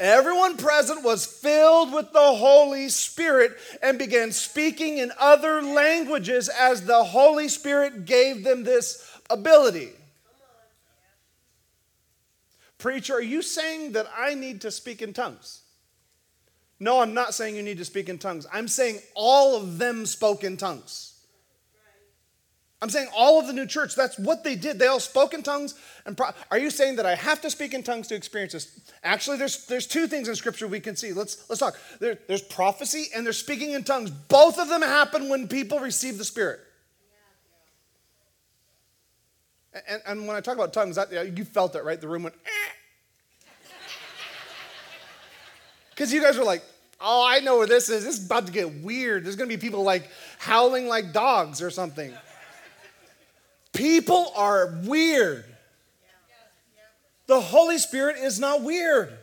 Everyone 0.00 0.56
present 0.56 1.04
was 1.04 1.26
filled 1.26 1.92
with 1.92 2.10
the 2.14 2.18
Holy 2.18 2.88
Spirit 2.88 3.58
and 3.82 3.98
began 3.98 4.32
speaking 4.32 4.96
in 4.96 5.12
other 5.20 5.60
languages 5.60 6.48
as 6.48 6.86
the 6.86 7.04
Holy 7.04 7.48
Spirit 7.48 8.06
gave 8.06 8.42
them 8.42 8.64
this 8.64 9.06
ability. 9.28 9.90
Preacher, 12.78 13.16
are 13.16 13.20
you 13.20 13.42
saying 13.42 13.92
that 13.92 14.06
I 14.16 14.32
need 14.32 14.62
to 14.62 14.70
speak 14.70 15.02
in 15.02 15.12
tongues? 15.12 15.60
No, 16.80 17.00
I'm 17.00 17.12
not 17.12 17.34
saying 17.34 17.54
you 17.54 17.62
need 17.62 17.76
to 17.76 17.84
speak 17.84 18.08
in 18.08 18.16
tongues. 18.16 18.46
I'm 18.50 18.68
saying 18.68 19.00
all 19.14 19.54
of 19.54 19.76
them 19.76 20.06
spoke 20.06 20.44
in 20.44 20.56
tongues. 20.56 21.09
I'm 22.82 22.88
saying 22.88 23.08
all 23.14 23.38
of 23.38 23.46
the 23.46 23.52
new 23.52 23.66
church, 23.66 23.94
that's 23.94 24.18
what 24.18 24.42
they 24.42 24.56
did. 24.56 24.78
They 24.78 24.86
all 24.86 25.00
spoke 25.00 25.34
in 25.34 25.42
tongues. 25.42 25.74
And 26.06 26.16
pro- 26.16 26.30
are 26.50 26.58
you 26.58 26.70
saying 26.70 26.96
that 26.96 27.04
I 27.04 27.14
have 27.14 27.42
to 27.42 27.50
speak 27.50 27.74
in 27.74 27.82
tongues 27.82 28.08
to 28.08 28.14
experience 28.14 28.54
this? 28.54 28.80
Actually, 29.04 29.36
there's, 29.36 29.66
there's 29.66 29.86
two 29.86 30.06
things 30.06 30.28
in 30.28 30.34
Scripture 30.34 30.66
we 30.66 30.80
can 30.80 30.96
see. 30.96 31.12
Let's, 31.12 31.48
let's 31.50 31.60
talk. 31.60 31.78
There, 31.98 32.18
there's 32.26 32.40
prophecy 32.40 33.08
and 33.14 33.26
there's 33.26 33.36
speaking 33.36 33.72
in 33.72 33.84
tongues. 33.84 34.10
Both 34.10 34.58
of 34.58 34.68
them 34.68 34.80
happen 34.80 35.28
when 35.28 35.46
people 35.46 35.78
receive 35.78 36.16
the 36.16 36.24
Spirit. 36.24 36.60
And, 39.86 40.02
and 40.06 40.26
when 40.26 40.34
I 40.34 40.40
talk 40.40 40.54
about 40.54 40.72
tongues, 40.72 40.96
that, 40.96 41.12
you 41.36 41.44
felt 41.44 41.76
it, 41.76 41.84
right? 41.84 42.00
The 42.00 42.08
room 42.08 42.22
went, 42.22 42.34
Because 45.90 46.12
eh. 46.12 46.16
you 46.16 46.22
guys 46.22 46.38
were 46.38 46.44
like, 46.44 46.62
oh, 46.98 47.26
I 47.28 47.40
know 47.40 47.58
where 47.58 47.66
this 47.66 47.90
is. 47.90 48.04
This 48.04 48.18
is 48.18 48.24
about 48.24 48.46
to 48.46 48.52
get 48.52 48.82
weird. 48.82 49.24
There's 49.24 49.36
going 49.36 49.50
to 49.50 49.54
be 49.54 49.60
people 49.60 49.82
like 49.82 50.08
howling 50.38 50.88
like 50.88 51.12
dogs 51.12 51.60
or 51.60 51.70
something. 51.70 52.14
People 53.72 54.32
are 54.36 54.78
weird. 54.84 55.44
The 57.26 57.40
Holy 57.40 57.78
Spirit 57.78 58.16
is 58.18 58.40
not 58.40 58.62
weird. 58.62 59.16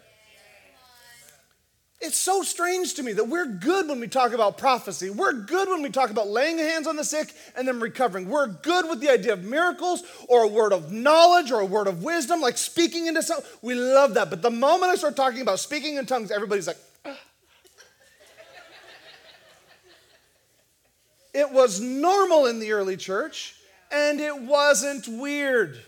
It's 1.99 2.17
so 2.17 2.43
strange 2.43 2.93
to 2.93 3.03
me 3.03 3.11
that 3.13 3.27
we're 3.27 3.47
good 3.47 3.89
when 3.89 3.99
we 3.99 4.07
talk 4.07 4.31
about 4.31 4.57
prophecy. 4.57 5.09
We're 5.09 5.33
good 5.33 5.67
when 5.67 5.81
we 5.81 5.89
talk 5.89 6.09
about 6.09 6.27
laying 6.27 6.57
hands 6.57 6.87
on 6.87 6.95
the 6.95 7.03
sick 7.03 7.33
and 7.55 7.67
then 7.67 7.79
recovering. 7.79 8.29
We're 8.29 8.47
good 8.47 8.87
with 8.87 9.01
the 9.01 9.09
idea 9.09 9.33
of 9.33 9.43
miracles 9.43 10.03
or 10.29 10.43
a 10.43 10.47
word 10.47 10.73
of 10.73 10.91
knowledge 10.91 11.51
or 11.51 11.59
a 11.59 11.65
word 11.65 11.87
of 11.87 12.03
wisdom, 12.03 12.39
like 12.39 12.57
speaking 12.57 13.07
into 13.07 13.21
something. 13.23 13.45
We 13.61 13.73
love 13.75 14.13
that. 14.13 14.29
But 14.29 14.43
the 14.43 14.51
moment 14.51 14.91
I 14.91 14.95
start 14.95 15.15
talking 15.15 15.41
about 15.41 15.59
speaking 15.59 15.95
in 15.95 16.05
tongues, 16.05 16.31
everybody's 16.31 16.67
like, 16.67 16.77
it 21.33 21.51
was 21.51 21.81
normal 21.81 22.45
in 22.45 22.59
the 22.59 22.71
early 22.71 22.95
church 22.95 23.56
and 23.91 24.19
it 24.19 24.41
wasn't 24.41 25.07
weird. 25.07 25.79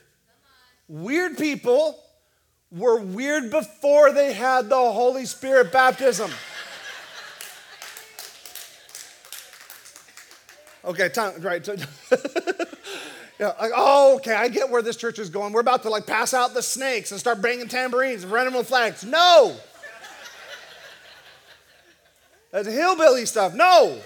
Weird 0.87 1.37
people 1.37 1.99
were 2.71 2.99
weird 2.99 3.51
before 3.51 4.11
they 4.11 4.33
had 4.33 4.69
the 4.69 4.75
Holy 4.75 5.25
Spirit 5.25 5.71
baptism. 5.71 6.31
Okay, 10.85 11.09
time, 11.09 11.41
right. 11.41 11.67
yeah, 13.39 13.53
like, 13.59 13.71
oh, 13.75 14.15
okay, 14.15 14.33
I 14.33 14.47
get 14.47 14.69
where 14.69 14.81
this 14.81 14.95
church 14.95 15.19
is 15.19 15.29
going. 15.29 15.51
We're 15.51 15.59
about 15.59 15.83
to 15.83 15.89
like 15.89 16.07
pass 16.07 16.33
out 16.33 16.53
the 16.53 16.63
snakes 16.63 17.11
and 17.11 17.19
start 17.19 17.41
banging 17.41 17.67
tambourines 17.67 18.23
and 18.23 18.31
running 18.31 18.53
with 18.53 18.67
flags. 18.67 19.03
No. 19.03 19.55
That's 22.51 22.67
hillbilly 22.67 23.25
stuff. 23.25 23.53
No. 23.53 23.99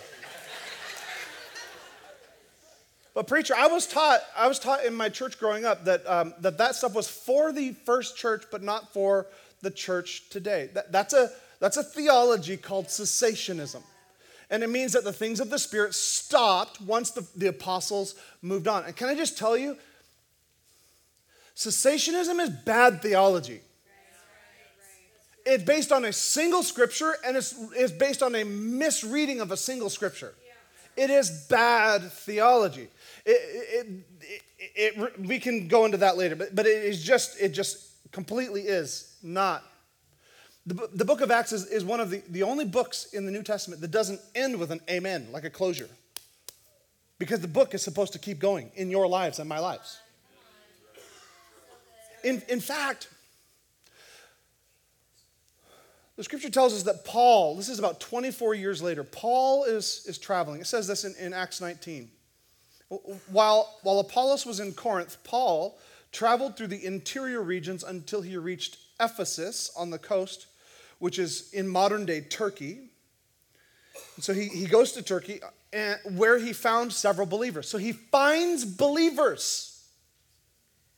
But 3.14 3.28
preacher, 3.28 3.54
I 3.56 3.68
was 3.68 3.86
taught 3.88 4.22
I 4.36 4.48
was 4.48 4.60
taught 4.60 4.86
in 4.86 4.96
my 4.96 5.10
church 5.10 5.38
growing 5.40 5.66
up 5.66 5.86
that 5.86 6.08
um, 6.08 6.34
that, 6.40 6.58
that 6.58 6.76
stuff 6.76 6.94
was 6.94 7.08
for 7.08 7.52
the 7.52 7.74
first 7.86 8.18
church, 8.18 8.46
but 8.52 8.64
not 8.64 8.94
for 8.94 9.28
the 9.62 9.72
church 9.72 10.30
today. 10.30 10.70
That, 10.74 10.92
that's 10.92 11.14
a 11.14 11.30
That's 11.60 11.78
a 11.78 11.84
theology 11.84 12.58
called 12.58 12.88
cessationism. 12.88 13.84
And 14.50 14.64
it 14.64 14.70
means 14.70 14.92
that 14.92 15.06
the 15.06 15.14
things 15.14 15.40
of 15.40 15.50
the 15.50 15.58
Spirit 15.58 15.94
stopped 15.94 16.82
once 16.82 17.12
the, 17.12 17.26
the 17.38 17.48
apostles 17.48 18.16
moved 18.42 18.68
on. 18.68 18.84
And 18.84 18.94
can 18.96 19.08
I 19.08 19.16
just 19.16 19.38
tell 19.38 19.56
you, 19.56 19.78
cessationism 21.56 22.42
is 22.42 22.50
bad 22.66 23.02
theology. 23.02 23.62
It's 25.46 25.64
based 25.64 25.92
on 25.94 26.04
a 26.04 26.12
single 26.12 26.64
scripture 26.64 27.16
and 27.26 27.38
it's, 27.38 27.56
it's 27.74 27.94
based 27.94 28.22
on 28.22 28.36
a 28.36 28.44
misreading 28.44 29.40
of 29.40 29.52
a 29.52 29.58
single 29.58 29.90
scripture. 29.90 30.34
It 30.96 31.10
is 31.10 31.48
bad 31.50 32.04
theology. 32.12 32.88
It, 33.26 34.06
it, 34.20 34.96
it, 34.96 35.20
we 35.20 35.40
can 35.40 35.68
go 35.68 35.86
into 35.86 35.98
that 35.98 36.18
later, 36.18 36.36
but, 36.36 36.56
but 36.56 36.66
it 36.66 36.84
is 36.84 37.04
just, 37.04 37.40
it 37.42 37.50
just 37.50 38.12
completely 38.12 38.62
is 38.62 39.18
not. 39.24 39.64
The, 40.66 40.90
the 40.94 41.04
book 41.04 41.22
of 41.22 41.32
Acts 41.32 41.52
is, 41.52 41.66
is 41.66 41.84
one 41.84 42.00
of 42.00 42.10
the, 42.10 42.22
the 42.30 42.44
only 42.44 42.66
books 42.66 43.14
in 43.14 43.26
the 43.26 43.32
New 43.32 43.44
Testament 43.44 43.82
that 43.82 43.92
doesn't 43.92 44.22
end 44.36 44.58
with 44.58 44.72
an 44.72 44.82
amen, 44.90 45.28
like 45.32 45.44
a 45.44 45.50
closure. 45.50 45.90
Because 47.20 47.42
the 47.42 47.48
book 47.48 47.74
is 47.74 47.82
supposed 47.82 48.14
to 48.14 48.20
keep 48.20 48.40
going 48.40 48.72
in 48.76 48.90
your 48.90 49.08
lives 49.08 49.40
and 49.40 49.50
my 49.50 49.60
lives. 49.60 50.00
In, 52.24 52.42
in 52.48 52.62
fact, 52.62 53.10
the 56.16 56.24
scripture 56.24 56.50
tells 56.50 56.74
us 56.74 56.84
that 56.84 57.06
Paul, 57.06 57.56
this 57.56 57.70
is 57.70 57.80
about 57.80 58.00
24 58.00 58.54
years 58.54 58.82
later, 58.82 59.04
Paul 59.04 59.64
is, 59.64 60.06
is 60.08 60.18
traveling. 60.18 60.62
It 60.62 60.68
says 60.68 60.88
this 60.88 61.06
in, 61.06 61.16
in 61.16 61.34
Acts 61.34 61.60
19. 61.60 62.10
While, 63.32 63.80
while 63.82 64.00
Apollos 64.00 64.46
was 64.46 64.60
in 64.60 64.74
Corinth, 64.74 65.18
Paul 65.24 65.80
traveled 66.12 66.56
through 66.56 66.68
the 66.68 66.86
interior 66.86 67.42
regions 67.42 67.84
until 67.84 68.22
he 68.22 68.38
reached 68.38 68.78
Ephesus 69.00 69.72
on 69.76 69.90
the 69.90 69.98
coast, 69.98 70.46
which 71.00 71.18
is 71.18 71.52
in 71.54 71.68
modern 71.68 72.06
day 72.06 72.22
Turkey. 72.22 72.90
And 74.16 74.24
so 74.24 74.34
he, 74.34 74.48
he 74.48 74.68
goes 74.68 74.92
to 74.92 75.02
Turkey, 75.02 75.42
uh, 75.42 75.48
and, 75.72 76.20
where 76.20 76.38
he 76.38 76.54
found 76.54 76.94
several 76.94 77.26
believers. 77.26 77.68
So 77.68 77.80
he 77.80 77.92
finds 77.94 78.64
believers. 78.64 79.84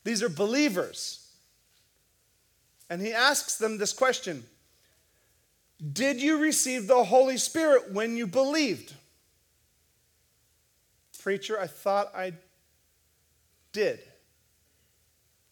These 0.04 0.22
are 0.22 0.28
believers. 0.28 1.26
And 2.90 3.00
he 3.00 3.14
asks 3.14 3.56
them 3.56 3.78
this 3.78 3.94
question 3.94 4.44
Did 5.92 6.20
you 6.20 6.38
receive 6.38 6.86
the 6.86 7.04
Holy 7.04 7.36
Spirit 7.36 7.92
when 7.92 8.16
you 8.16 8.26
believed? 8.26 8.94
Preacher, 11.18 11.58
I 11.58 11.66
thought 11.66 12.14
I 12.14 12.34
did. 13.72 13.98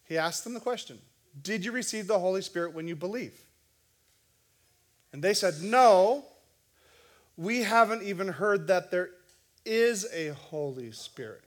He 0.05 0.17
asked 0.17 0.45
them 0.45 0.55
the 0.55 0.61
question 0.61 1.01
Did 1.43 1.65
you 1.65 1.73
receive 1.73 2.07
the 2.07 2.19
Holy 2.19 2.43
Spirit 2.43 2.75
when 2.75 2.87
you 2.87 2.95
believe? 2.95 3.39
And 5.13 5.23
they 5.23 5.35
said, 5.35 5.63
No, 5.63 6.25
we 7.37 7.63
haven't 7.63 8.03
even 8.03 8.29
heard 8.29 8.69
that 8.69 8.91
there 8.91 9.11
is 9.65 10.07
a 10.13 10.29
Holy 10.29 10.93
Spirit. 10.93 11.43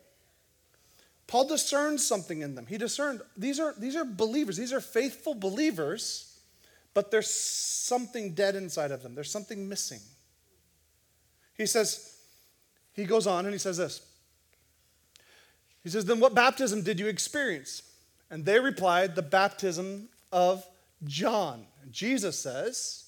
Paul 1.27 1.47
discerned 1.47 1.99
something 1.99 2.41
in 2.41 2.55
them. 2.55 2.65
He 2.65 2.77
discerned 2.77 3.21
these 3.35 3.59
are, 3.59 3.73
these 3.77 3.95
are 3.95 4.05
believers, 4.05 4.57
these 4.57 4.73
are 4.73 4.81
faithful 4.81 5.33
believers, 5.33 6.36
but 6.97 7.11
there's 7.11 7.29
something 7.31 8.33
dead 8.33 8.55
inside 8.55 8.89
of 8.89 9.03
them, 9.03 9.13
there's 9.13 9.29
something 9.29 9.69
missing. 9.69 9.99
He 11.55 11.67
says, 11.67 12.17
he 12.91 13.05
goes 13.05 13.27
on 13.27 13.45
and 13.45 13.53
he 13.53 13.59
says 13.59 13.77
this. 13.77 14.01
He 15.83 15.91
says, 15.91 16.05
Then 16.05 16.19
what 16.19 16.33
baptism 16.33 16.81
did 16.81 16.99
you 16.99 17.05
experience? 17.05 17.83
And 18.31 18.43
they 18.43 18.59
replied, 18.59 19.13
The 19.13 19.21
baptism 19.21 20.09
of 20.31 20.65
John. 21.03 21.67
And 21.83 21.93
Jesus 21.93 22.39
says, 22.39 23.05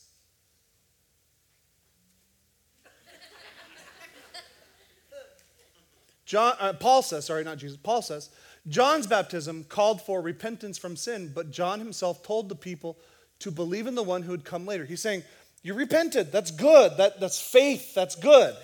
John, 6.25 6.53
uh, 6.59 6.73
Paul 6.73 7.01
says, 7.01 7.25
sorry, 7.25 7.43
not 7.43 7.57
Jesus, 7.57 7.79
Paul 7.81 8.03
says, 8.03 8.29
John's 8.67 9.07
baptism 9.07 9.63
called 9.63 9.99
for 9.99 10.21
repentance 10.21 10.77
from 10.77 10.95
sin, 10.95 11.31
but 11.33 11.49
John 11.49 11.79
himself 11.79 12.21
told 12.21 12.49
the 12.49 12.55
people 12.55 12.99
to 13.39 13.51
believe 13.51 13.87
in 13.87 13.95
the 13.95 14.03
one 14.03 14.21
who 14.21 14.31
would 14.31 14.45
come 14.45 14.65
later. 14.65 14.85
He's 14.85 15.01
saying, 15.01 15.23
You 15.63 15.73
repented, 15.73 16.31
that's 16.31 16.51
good, 16.51 16.97
that, 16.97 17.19
that's 17.19 17.39
faith, 17.39 17.93
that's 17.93 18.15
good. 18.15 18.55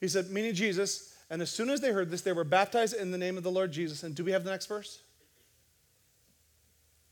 He 0.00 0.08
said, 0.08 0.30
meaning 0.30 0.54
Jesus, 0.54 1.16
and 1.30 1.40
as 1.40 1.50
soon 1.50 1.70
as 1.70 1.80
they 1.80 1.90
heard 1.90 2.10
this, 2.10 2.20
they 2.20 2.32
were 2.32 2.44
baptized 2.44 2.94
in 2.94 3.10
the 3.10 3.18
name 3.18 3.38
of 3.38 3.42
the 3.42 3.50
Lord 3.50 3.72
Jesus. 3.72 4.02
And 4.02 4.14
do 4.14 4.22
we 4.22 4.32
have 4.32 4.44
the 4.44 4.50
next 4.50 4.66
verse? 4.66 5.00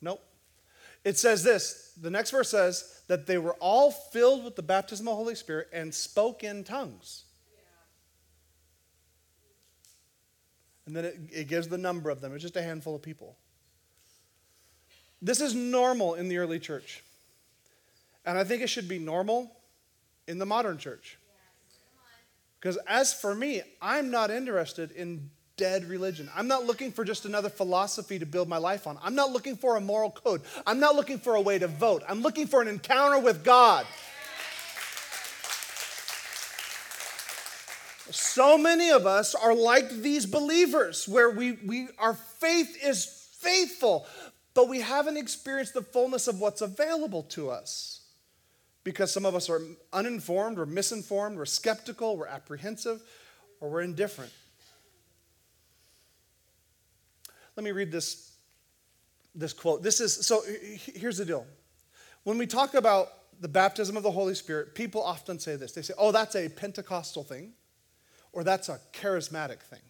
Nope. 0.01 0.23
It 1.05 1.17
says 1.17 1.43
this 1.43 1.93
the 2.01 2.11
next 2.11 2.31
verse 2.31 2.51
says 2.51 3.01
that 3.09 3.27
they 3.27 3.39
were 3.39 3.55
all 3.55 3.91
filled 3.91 4.45
with 4.45 4.57
the 4.57 4.63
baptism 4.63 5.09
of 5.09 5.13
the 5.13 5.17
Holy 5.17 5.35
Spirit 5.35 5.69
and 5.73 5.95
spoke 5.95 6.45
in 6.45 6.65
tongues. 6.65 7.25
And 10.87 10.97
then 10.97 11.05
it, 11.05 11.19
it 11.33 11.49
gives 11.49 11.69
the 11.69 11.79
number 11.79 12.11
of 12.11 12.21
them. 12.21 12.35
It's 12.35 12.43
just 12.43 12.57
a 12.57 12.63
handful 12.63 12.95
of 12.95 13.03
people. 13.03 13.37
This 15.23 15.41
is 15.41 15.55
normal 15.55 16.15
in 16.15 16.29
the 16.29 16.39
early 16.39 16.59
church. 16.59 17.05
And 18.27 18.37
I 18.37 18.45
think 18.45 18.63
it 18.63 18.67
should 18.69 18.89
be 18.89 18.99
normal 18.99 19.51
in 20.27 20.39
the 20.39 20.47
modern 20.47 20.79
church. 20.79 21.17
Because 22.59 22.77
as 22.89 23.15
for 23.15 23.35
me, 23.35 23.63
I'm 23.81 24.11
not 24.11 24.31
interested 24.31 24.91
in 24.93 25.31
dead 25.57 25.85
religion. 25.89 26.29
I'm 26.35 26.49
not 26.49 26.65
looking 26.65 26.93
for 26.93 27.05
just 27.05 27.25
another 27.25 27.49
philosophy 27.49 28.19
to 28.19 28.27
build 28.27 28.49
my 28.49 28.59
life 28.59 28.87
on. 28.87 28.99
I'm 29.03 29.15
not 29.15 29.31
looking 29.31 29.57
for 29.57 29.77
a 29.77 29.81
moral 29.81 30.11
code. 30.11 30.43
I'm 30.67 30.81
not 30.81 30.97
looking 30.97 31.19
for 31.19 31.35
a 31.37 31.41
way 31.41 31.59
to 31.59 31.69
vote. 31.69 32.03
I'm 32.09 32.23
looking 32.23 32.47
for 32.47 32.61
an 32.61 32.69
encounter 32.69 33.19
with 33.19 33.45
God. 33.45 33.87
So 38.11 38.59
many 38.59 38.91
of 38.91 39.07
us 39.07 39.35
are 39.35 39.55
like 39.55 39.89
these 39.91 40.27
believers 40.27 41.09
where 41.09 41.31
we, 41.31 41.53
we 41.65 41.89
our 41.99 42.15
faith 42.15 42.77
is 42.85 43.07
faithful, 43.39 44.07
but 44.55 44.69
we 44.69 44.81
haven't 44.81 45.17
experienced 45.17 45.75
the 45.75 45.83
fullness 45.83 46.29
of 46.29 46.41
what's 46.41 46.61
available 46.61 47.23
to 47.25 47.51
us 47.51 48.03
because 48.85 49.13
some 49.13 49.25
of 49.25 49.35
us 49.35 49.49
are 49.49 49.61
uninformed, 49.93 50.59
or 50.59 50.67
misinformed, 50.67 51.37
we're 51.37 51.45
skeptical, 51.45 52.17
we're 52.17 52.27
apprehensive, 52.27 53.01
or 53.61 53.71
we're 53.71 53.83
indifferent. 53.83 54.33
Let 57.57 57.65
me 57.65 57.71
read 57.71 57.93
this, 57.93 58.33
this 59.35 59.53
quote. 59.53 59.83
This 59.83 60.01
is 60.01 60.27
so 60.27 60.43
here's 60.95 61.19
the 61.19 61.25
deal. 61.25 61.47
When 62.25 62.39
we 62.39 62.47
talk 62.47 62.75
about 62.75 63.09
the 63.41 63.49
baptism 63.49 63.97
of 63.97 64.03
the 64.03 64.11
Holy 64.11 64.35
Spirit, 64.35 64.75
people 64.75 65.03
often 65.03 65.39
say 65.39 65.57
this. 65.57 65.73
They 65.73 65.83
say, 65.83 65.95
oh, 65.99 66.13
that's 66.13 66.35
a 66.35 66.49
Pentecostal 66.49 67.25
thing, 67.25 67.53
or 68.33 68.43
that's 68.43 68.69
a 68.69 68.81
charismatic 68.93 69.61
thing. 69.61 69.81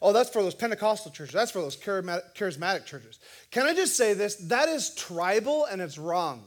Oh, 0.00 0.12
that's 0.12 0.30
for 0.30 0.42
those 0.42 0.54
Pentecostal 0.54 1.10
churches. 1.10 1.34
That's 1.34 1.50
for 1.50 1.60
those 1.60 1.76
charismatic 1.76 2.84
churches. 2.84 3.18
Can 3.50 3.66
I 3.66 3.74
just 3.74 3.96
say 3.96 4.14
this? 4.14 4.36
That 4.36 4.68
is 4.68 4.94
tribal 4.94 5.64
and 5.64 5.80
it's 5.80 5.98
wrong. 5.98 6.44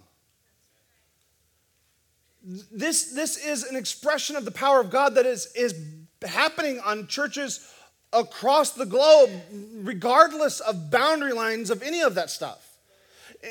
This, 2.43 3.11
this 3.11 3.37
is 3.37 3.63
an 3.63 3.75
expression 3.75 4.35
of 4.35 4.45
the 4.45 4.51
power 4.51 4.79
of 4.79 4.89
God 4.89 5.15
that 5.15 5.25
is, 5.25 5.51
is 5.55 5.75
happening 6.23 6.79
on 6.79 7.07
churches 7.07 7.71
across 8.13 8.71
the 8.71 8.85
globe, 8.85 9.29
regardless 9.75 10.59
of 10.59 10.89
boundary 10.89 11.33
lines 11.33 11.69
of 11.69 11.83
any 11.83 12.01
of 12.01 12.15
that 12.15 12.29
stuff. 12.29 12.67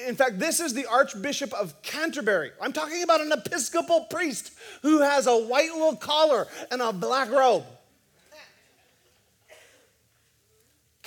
In 0.06 0.14
fact, 0.14 0.38
this 0.38 0.60
is 0.60 0.72
the 0.72 0.86
Archbishop 0.86 1.52
of 1.52 1.80
Canterbury. 1.82 2.52
I'm 2.60 2.72
talking 2.72 3.02
about 3.02 3.20
an 3.20 3.32
Episcopal 3.32 4.02
priest 4.02 4.52
who 4.82 5.00
has 5.00 5.26
a 5.26 5.36
white 5.36 5.72
little 5.72 5.96
collar 5.96 6.46
and 6.70 6.80
a 6.80 6.92
black 6.92 7.30
robe. 7.30 7.64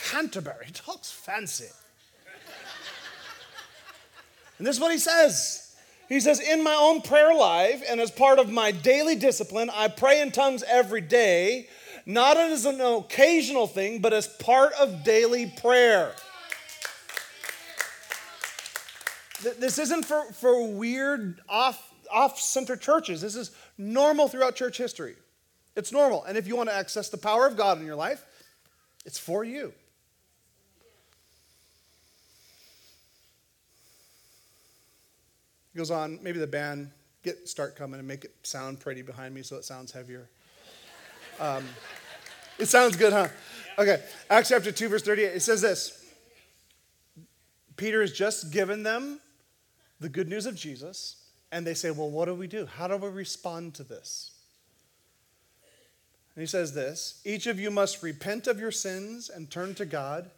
Canterbury 0.10 0.68
talks 0.74 1.12
fancy. 1.12 1.70
And 4.58 4.68
this 4.68 4.76
is 4.76 4.82
what 4.82 4.92
he 4.92 4.98
says 4.98 5.64
he 6.14 6.20
says, 6.20 6.40
In 6.40 6.64
my 6.64 6.76
own 6.76 7.02
prayer 7.02 7.34
life 7.34 7.84
and 7.90 8.00
as 8.00 8.12
part 8.12 8.40
of 8.40 8.52
my 8.52 8.72
daily 8.72 9.16
discipline, 9.16 9.70
I 9.74 9.88
pray 9.88 10.22
in 10.22 10.32
tongues 10.32 10.64
every 10.68 11.02
day, 11.02 11.68
not 12.06 12.38
as 12.38 12.66
an 12.66 12.82
occasional 12.82 13.68
thing, 13.68 14.00
but 14.00 14.14
as 14.14 14.28
part 14.28 14.74
of 14.74 15.04
daily 15.04 15.52
prayer. 15.62 16.14
This 19.60 19.78
isn't 19.78 20.06
for, 20.06 20.32
for 20.34 20.68
weird 20.68 21.42
off, 21.50 21.92
off 22.12 22.40
center 22.40 22.78
churches. 22.78 23.20
This 23.20 23.36
is 23.36 23.52
normal 23.78 24.28
throughout 24.28 24.56
church 24.56 24.78
history. 24.78 25.16
It's 25.76 25.92
normal. 25.92 26.24
And 26.24 26.38
if 26.38 26.48
you 26.48 26.56
want 26.56 26.70
to 26.70 26.76
access 26.76 27.10
the 27.10 27.18
power 27.18 27.48
of 27.48 27.58
God 27.58 27.80
in 27.80 27.86
your 27.86 27.96
life, 27.96 28.24
it's 29.06 29.18
for 29.18 29.44
you. 29.44 29.74
Goes 35.76 35.92
on, 35.92 36.20
maybe 36.22 36.40
the 36.40 36.48
band 36.48 36.92
get 37.24 37.48
start 37.48 37.76
coming 37.76 38.00
and 38.00 38.08
make 38.08 38.26
it 38.26 38.36
sound 38.44 38.80
pretty 38.80 39.02
behind 39.02 39.34
me 39.34 39.42
so 39.42 39.56
it 39.56 39.66
sounds 39.66 39.92
heavier. 39.92 40.30
Um, 41.40 41.66
it 42.60 42.68
sounds 42.68 42.96
good, 42.96 43.14
huh? 43.14 43.28
Okay, 43.80 44.04
Acts 44.30 44.50
chapter 44.50 44.72
2, 44.72 44.88
verse 44.88 45.02
38, 45.02 45.26
it 45.26 45.42
says 45.42 45.62
this 45.62 46.06
Peter 47.76 48.02
has 48.02 48.12
just 48.12 48.52
given 48.52 48.84
them 48.84 49.20
the 50.00 50.10
good 50.10 50.30
news 50.30 50.46
of 50.46 50.56
Jesus 50.56 51.24
and 51.52 51.66
they 51.66 51.74
say, 51.74 51.92
Well, 51.92 52.10
what 52.10 52.26
do 52.26 52.34
we 52.34 52.48
do? 52.48 52.66
How 52.66 52.88
do 52.88 52.98
we 52.98 53.10
respond 53.10 53.74
to 53.76 53.84
this? 53.84 54.32
And 56.36 56.42
he 56.42 56.48
says 56.48 56.74
this 56.74 57.22
Each 57.26 57.48
of 57.48 57.60
you 57.60 57.72
must 57.72 58.04
repent 58.04 58.48
of 58.48 58.60
your 58.60 58.72
sins 58.72 59.30
and 59.30 59.50
turn 59.50 59.76
to 59.76 59.86
God 59.86 60.30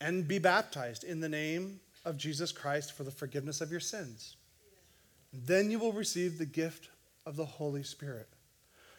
and 0.00 0.26
be 0.26 0.38
baptized 0.38 1.04
in 1.04 1.20
the 1.20 1.28
name 1.28 1.80
of 2.06 2.16
Jesus 2.16 2.52
Christ 2.52 2.92
for 2.92 3.04
the 3.04 3.10
forgiveness 3.10 3.60
of 3.60 3.70
your 3.70 3.80
sins. 3.80 4.36
Then 5.32 5.70
you 5.70 5.78
will 5.78 5.92
receive 5.92 6.38
the 6.38 6.46
gift 6.46 6.88
of 7.26 7.36
the 7.36 7.44
Holy 7.44 7.82
Spirit. 7.82 8.28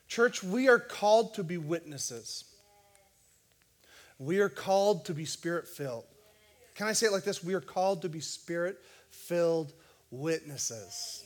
Church, 0.08 0.44
we 0.44 0.68
are 0.68 0.78
called 0.78 1.34
to 1.36 1.44
be 1.44 1.58
witnesses. 1.58 2.44
We 4.20 4.40
are 4.40 4.50
called 4.50 5.06
to 5.06 5.14
be 5.14 5.26
spirit 5.26 5.68
filled. 5.68 6.06
Can 6.76 6.88
I 6.88 6.94
say 6.94 7.08
it 7.08 7.12
like 7.12 7.24
this? 7.24 7.44
We 7.44 7.56
are 7.56 7.62
called 7.62 8.04
to 8.04 8.10
be 8.10 8.20
spirit 8.20 8.78
filled 9.10 9.74
witnesses. 10.12 11.24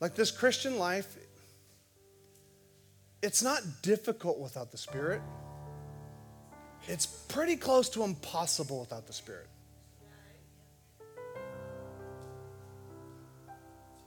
Like 0.00 0.14
this 0.14 0.30
Christian 0.30 0.78
life, 0.78 1.16
it's 3.22 3.42
not 3.42 3.60
difficult 3.82 4.40
without 4.40 4.72
the 4.72 4.78
Spirit. 4.78 5.22
It's 6.88 7.06
pretty 7.06 7.54
close 7.54 7.88
to 7.90 8.02
impossible 8.02 8.80
without 8.80 9.06
the 9.06 9.12
Spirit. 9.12 9.46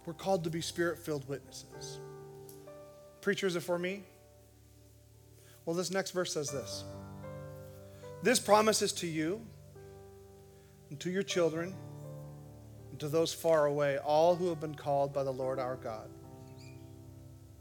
We're 0.05 0.13
called 0.13 0.43
to 0.43 0.49
be 0.49 0.61
spirit 0.61 0.99
filled 0.99 1.27
witnesses. 1.27 1.99
Preacher, 3.21 3.47
is 3.47 3.55
it 3.55 3.61
for 3.61 3.79
me? 3.79 4.03
Well, 5.65 5.75
this 5.75 5.89
next 5.89 6.11
verse 6.11 6.33
says 6.33 6.51
this 6.51 6.83
This 8.21 8.39
promise 8.39 8.81
is 8.81 8.93
to 8.93 9.07
you 9.07 9.41
and 10.89 10.99
to 10.99 11.09
your 11.09 11.23
children 11.23 11.73
and 12.91 12.99
to 12.99 13.09
those 13.09 13.33
far 13.33 13.65
away, 13.65 13.97
all 13.97 14.35
who 14.35 14.47
have 14.49 14.61
been 14.61 14.75
called 14.75 15.11
by 15.11 15.23
the 15.23 15.33
Lord 15.33 15.59
our 15.59 15.75
God. 15.75 16.09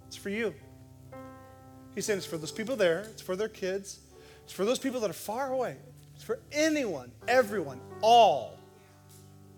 It's 0.07 0.17
for 0.17 0.29
you. 0.29 0.55
He's 1.95 2.07
saying 2.07 2.19
it's 2.19 2.27
for 2.27 2.39
those 2.39 2.53
people 2.53 2.77
there, 2.77 3.01
it's 3.11 3.23
for 3.23 3.37
their 3.37 3.49
kids, 3.49 4.01
it's 4.45 4.53
for 4.53 4.65
those 4.65 4.79
people 4.79 5.01
that 5.01 5.11
are 5.11 5.13
far 5.13 5.53
away, 5.53 5.77
it's 6.15 6.25
for 6.25 6.41
anyone, 6.53 7.11
everyone, 7.27 7.81
all 8.01 8.59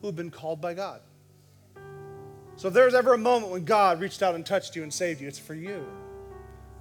who 0.00 0.06
have 0.06 0.16
been 0.16 0.30
called 0.30 0.60
by 0.60 0.74
God. 0.74 1.00
So 2.56 2.68
if 2.68 2.74
there's 2.74 2.94
ever 2.94 3.12
a 3.12 3.18
moment 3.18 3.52
when 3.52 3.64
God 3.64 4.00
reached 4.00 4.22
out 4.22 4.34
and 4.34 4.44
touched 4.44 4.76
you 4.76 4.82
and 4.82 4.92
saved 4.92 5.20
you, 5.20 5.28
it's 5.28 5.38
for 5.38 5.54
you. 5.54 5.86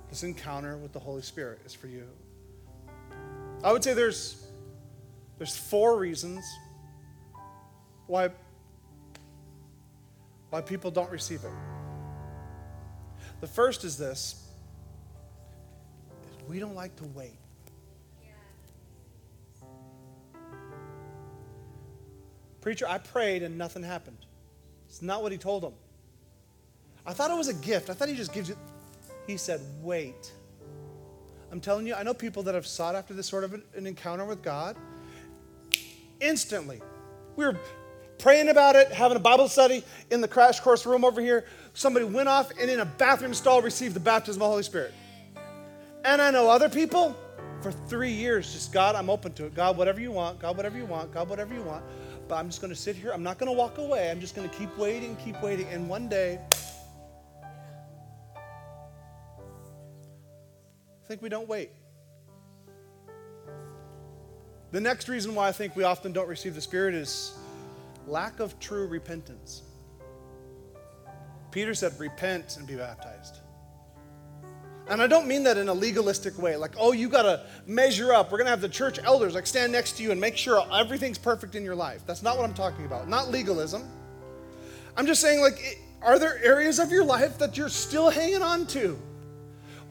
This 0.10 0.24
encounter 0.24 0.78
with 0.78 0.94
the 0.94 1.00
Holy 1.00 1.22
Spirit 1.22 1.60
is 1.66 1.74
for 1.74 1.88
you. 1.88 2.08
I 3.64 3.72
would 3.72 3.84
say 3.84 3.94
there's, 3.94 4.48
there's 5.38 5.58
four 5.58 5.98
reasons 5.98 6.46
why 8.08 8.30
why 10.56 10.62
people 10.62 10.90
don't 10.90 11.12
receive 11.12 11.44
it. 11.44 11.52
The 13.42 13.48
first 13.48 13.84
is 13.84 13.98
this 13.98 14.48
is 16.32 16.48
we 16.48 16.60
don't 16.60 16.76
like 16.76 16.96
to 16.98 17.04
wait. 17.04 17.38
Preacher, 22.62 22.88
I 22.88 23.00
prayed 23.00 23.44
and 23.44 23.58
nothing 23.58 23.84
happened. 23.84 24.25
It's 24.96 25.02
not 25.02 25.22
what 25.22 25.34
he 25.34 25.38
told 25.38 25.62
them. 25.62 25.74
I 27.06 27.12
thought 27.12 27.30
it 27.30 27.36
was 27.36 27.50
a 27.50 27.54
gift. 27.54 27.90
I 27.90 27.94
thought 27.94 28.08
he 28.08 28.16
just 28.16 28.32
gives 28.32 28.48
you. 28.48 28.56
He 29.28 29.36
said, 29.36 29.60
wait. 29.82 30.32
I'm 31.52 31.60
telling 31.60 31.86
you, 31.86 31.96
I 31.96 32.04
know 32.04 32.14
people 32.14 32.44
that 32.44 32.56
have 32.56 32.66
sought 32.66 32.96
after 32.96 33.14
this 33.14 33.28
sort 33.28 33.44
of 33.44 33.54
an 33.76 33.88
encounter 33.88 34.24
with 34.24 34.42
God. 34.42 34.78
Instantly. 36.22 36.82
We 37.36 37.44
were 37.44 37.60
praying 38.20 38.48
about 38.48 38.78
it, 38.78 38.90
having 38.94 39.18
a 39.18 39.20
Bible 39.20 39.50
study 39.50 39.84
in 40.12 40.22
the 40.22 40.30
crash 40.30 40.62
course 40.62 40.86
room 40.86 41.04
over 41.04 41.20
here. 41.20 41.44
Somebody 41.74 42.06
went 42.06 42.30
off 42.30 42.52
and 42.58 42.72
in 42.72 42.80
a 42.80 42.86
bathroom 42.86 43.34
stall 43.34 43.62
received 43.62 43.98
the 43.98 44.00
baptism 44.00 44.42
of 44.42 44.46
the 44.46 44.50
Holy 44.50 44.64
Spirit. 44.64 44.94
And 46.06 46.22
I 46.22 46.32
know 46.32 46.50
other 46.50 46.70
people 46.70 47.18
for 47.62 47.74
three 47.74 48.14
years, 48.14 48.54
just 48.54 48.72
God, 48.72 48.96
I'm 48.96 49.10
open 49.10 49.34
to 49.34 49.48
it. 49.48 49.56
God, 49.56 49.76
whatever 49.76 50.00
you 50.00 50.12
want. 50.12 50.40
God, 50.40 50.56
whatever 50.56 50.78
you 50.78 50.86
want. 50.86 51.12
God, 51.12 51.28
whatever 51.28 51.54
you 51.54 51.64
want. 51.64 51.84
But 52.28 52.36
I'm 52.36 52.48
just 52.48 52.62
going 52.62 52.74
to 52.74 52.80
sit 52.80 52.96
here. 52.96 53.12
I'm 53.12 53.24
not 53.24 53.38
going 53.38 53.52
to 53.52 53.58
walk 53.58 53.78
away. 53.78 54.10
I'm 54.10 54.20
just 54.20 54.36
going 54.36 54.50
to 54.50 54.56
keep 54.56 54.76
waiting, 54.78 55.16
keep 55.18 55.42
waiting. 55.42 55.68
And 55.68 55.88
one 55.88 56.08
day, 56.08 56.40
I 61.06 61.08
think 61.08 61.22
we 61.22 61.30
don't 61.30 61.48
wait. 61.48 61.70
The 64.72 64.82
next 64.82 65.08
reason 65.08 65.36
why 65.36 65.48
I 65.48 65.52
think 65.52 65.76
we 65.76 65.84
often 65.84 66.12
don't 66.12 66.28
receive 66.28 66.56
the 66.56 66.62
Spirit 66.62 66.96
is 66.96 67.38
lack 68.08 68.40
of 68.40 68.60
true 68.60 68.88
repentance. 68.88 69.62
Peter 71.52 71.74
said, 71.74 71.98
Repent 72.00 72.58
and 72.58 72.68
be 72.68 72.76
baptized. 72.76 73.40
And 74.88 75.02
I 75.02 75.08
don't 75.08 75.28
mean 75.28 75.44
that 75.44 75.58
in 75.58 75.68
a 75.68 75.74
legalistic 75.74 76.38
way, 76.38 76.56
like, 76.56 76.74
oh, 76.78 76.92
you 76.92 77.10
got 77.10 77.24
to 77.24 77.44
measure 77.66 78.14
up. 78.14 78.32
We're 78.32 78.38
going 78.38 78.46
to 78.46 78.52
have 78.52 78.62
the 78.62 78.70
church 78.70 79.00
elders 79.04 79.34
like 79.34 79.48
stand 79.48 79.72
next 79.72 79.94
to 79.98 80.04
you 80.04 80.12
and 80.12 80.22
make 80.22 80.38
sure 80.38 80.64
everything's 80.72 81.18
perfect 81.18 81.56
in 81.56 81.64
your 81.64 81.76
life. 81.76 82.02
That's 82.06 82.22
not 82.22 82.38
what 82.38 82.44
I'm 82.44 82.54
talking 82.54 82.86
about. 82.86 83.10
Not 83.10 83.32
legalism. 83.32 83.84
I'm 84.96 85.08
just 85.08 85.22
saying, 85.22 85.42
like, 85.42 85.80
are 86.02 86.20
there 86.20 86.44
areas 86.44 86.78
of 86.78 86.92
your 86.92 87.04
life 87.04 87.40
that 87.40 87.58
you're 87.58 87.70
still 87.70 88.10
hanging 88.10 88.44
on 88.44 88.68
to? 88.68 88.98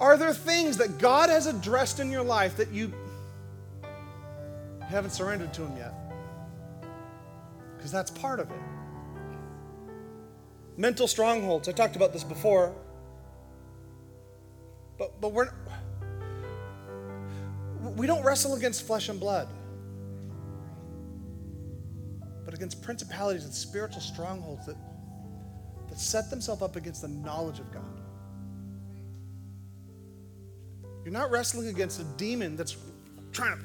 Are 0.00 0.16
there 0.16 0.32
things 0.32 0.76
that 0.76 0.98
God 0.98 1.28
has 1.28 1.46
addressed 1.46 1.98
in 1.98 2.10
your 2.10 2.22
life 2.22 2.56
that 2.56 2.70
you 2.70 2.92
haven't 4.80 5.10
surrendered 5.10 5.52
to 5.54 5.62
Him 5.62 5.76
yet? 5.76 5.94
because 7.84 7.92
that's 7.92 8.10
part 8.10 8.40
of 8.40 8.50
it. 8.50 8.56
Mental 10.78 11.06
strongholds. 11.06 11.68
I 11.68 11.72
talked 11.72 11.96
about 11.96 12.14
this 12.14 12.24
before. 12.24 12.74
But, 14.98 15.20
but 15.20 15.32
we're, 15.32 15.50
we 17.96 18.06
don't 18.06 18.24
wrestle 18.24 18.54
against 18.54 18.86
flesh 18.86 19.08
and 19.08 19.18
blood, 19.18 19.48
but 22.44 22.54
against 22.54 22.82
principalities 22.82 23.44
and 23.44 23.52
spiritual 23.52 24.00
strongholds 24.00 24.66
that, 24.66 24.76
that 25.88 25.98
set 25.98 26.30
themselves 26.30 26.62
up 26.62 26.76
against 26.76 27.02
the 27.02 27.08
knowledge 27.08 27.58
of 27.58 27.72
God. 27.72 28.00
You're 31.04 31.12
not 31.12 31.30
wrestling 31.30 31.68
against 31.68 32.00
a 32.00 32.04
demon 32.16 32.56
that's 32.56 32.76
trying 33.32 33.58
to 33.58 33.64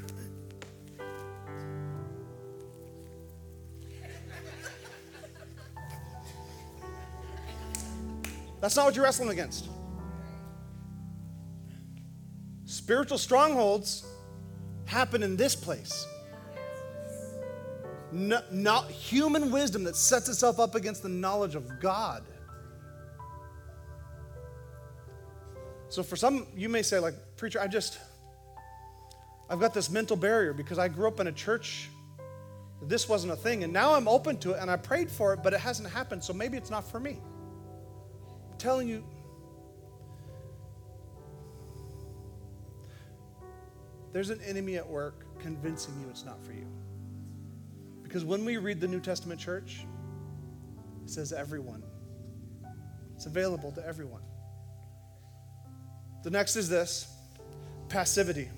That's 8.62 8.76
not 8.76 8.86
what 8.86 8.96
you're 8.96 9.06
wrestling 9.06 9.30
against. 9.30 9.70
Spiritual 12.90 13.20
strongholds 13.20 14.04
happen 14.86 15.22
in 15.22 15.38
this 15.38 15.56
place. 15.56 16.08
No, 18.12 18.42
not 18.50 18.90
human 18.90 19.52
wisdom 19.52 19.84
that 19.84 19.96
sets 19.96 20.28
itself 20.28 20.60
up 20.60 20.74
against 20.74 21.04
the 21.04 21.10
knowledge 21.10 21.54
of 21.54 21.80
God. 21.80 22.24
So 25.90 26.02
for 26.02 26.16
some, 26.16 26.48
you 26.56 26.68
may 26.68 26.82
say, 26.82 26.98
like, 26.98 27.14
preacher, 27.38 27.62
I 27.62 27.68
just, 27.68 28.00
I've 29.52 29.60
got 29.60 29.76
this 29.76 29.92
mental 29.92 30.18
barrier 30.18 30.54
because 30.54 30.80
I 30.80 30.88
grew 30.88 31.08
up 31.08 31.20
in 31.20 31.28
a 31.28 31.32
church. 31.32 31.90
This 32.82 33.08
wasn't 33.08 33.34
a 33.34 33.36
thing, 33.36 33.64
and 33.64 33.72
now 33.72 33.94
I'm 33.94 34.08
open 34.08 34.40
to 34.40 34.54
it, 34.54 34.62
and 34.62 34.72
I 34.72 34.78
prayed 34.78 35.12
for 35.12 35.32
it, 35.34 35.44
but 35.44 35.54
it 35.54 35.60
hasn't 35.60 35.88
happened, 35.92 36.24
so 36.24 36.34
maybe 36.34 36.58
it's 36.58 36.72
not 36.72 36.90
for 36.90 37.00
me 37.00 37.22
I'm 38.52 38.58
telling 38.58 38.88
you, 38.88 39.04
there's 44.12 44.30
an 44.30 44.40
enemy 44.46 44.78
at 44.78 44.88
work 44.88 45.26
convincing 45.40 45.94
you 46.02 46.10
it's 46.10 46.26
not 46.26 46.44
for 46.44 46.52
you. 46.52 46.68
Because 48.04 48.26
when 48.26 48.44
we 48.44 48.58
read 48.58 48.82
the 48.82 48.88
New 48.88 49.00
Testament 49.00 49.40
church, 49.40 49.86
it 51.04 51.10
says 51.10 51.32
everyone. 51.32 51.84
It's 53.16 53.26
available 53.26 53.72
to 53.74 53.86
everyone. 53.86 54.22
The 56.24 56.30
next 56.30 56.56
is 56.56 56.70
this 56.70 57.14
passivity. 57.88 58.50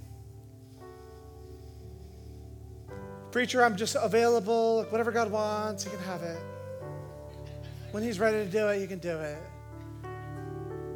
Preacher, 3.32 3.64
I'm 3.64 3.76
just 3.76 3.95
available. 3.99 4.84
Whatever 4.89 5.12
God 5.12 5.32
wants, 5.32 5.84
He 5.84 5.89
can 5.89 5.99
have 5.99 6.22
it. 6.22 6.39
When 7.91 8.04
He's 8.04 8.20
ready 8.20 8.45
to 8.45 8.52
do 8.52 8.68
it, 8.70 8.80
He 8.80 8.88
can 8.88 8.99
do 8.99 9.18
it. 9.18 9.41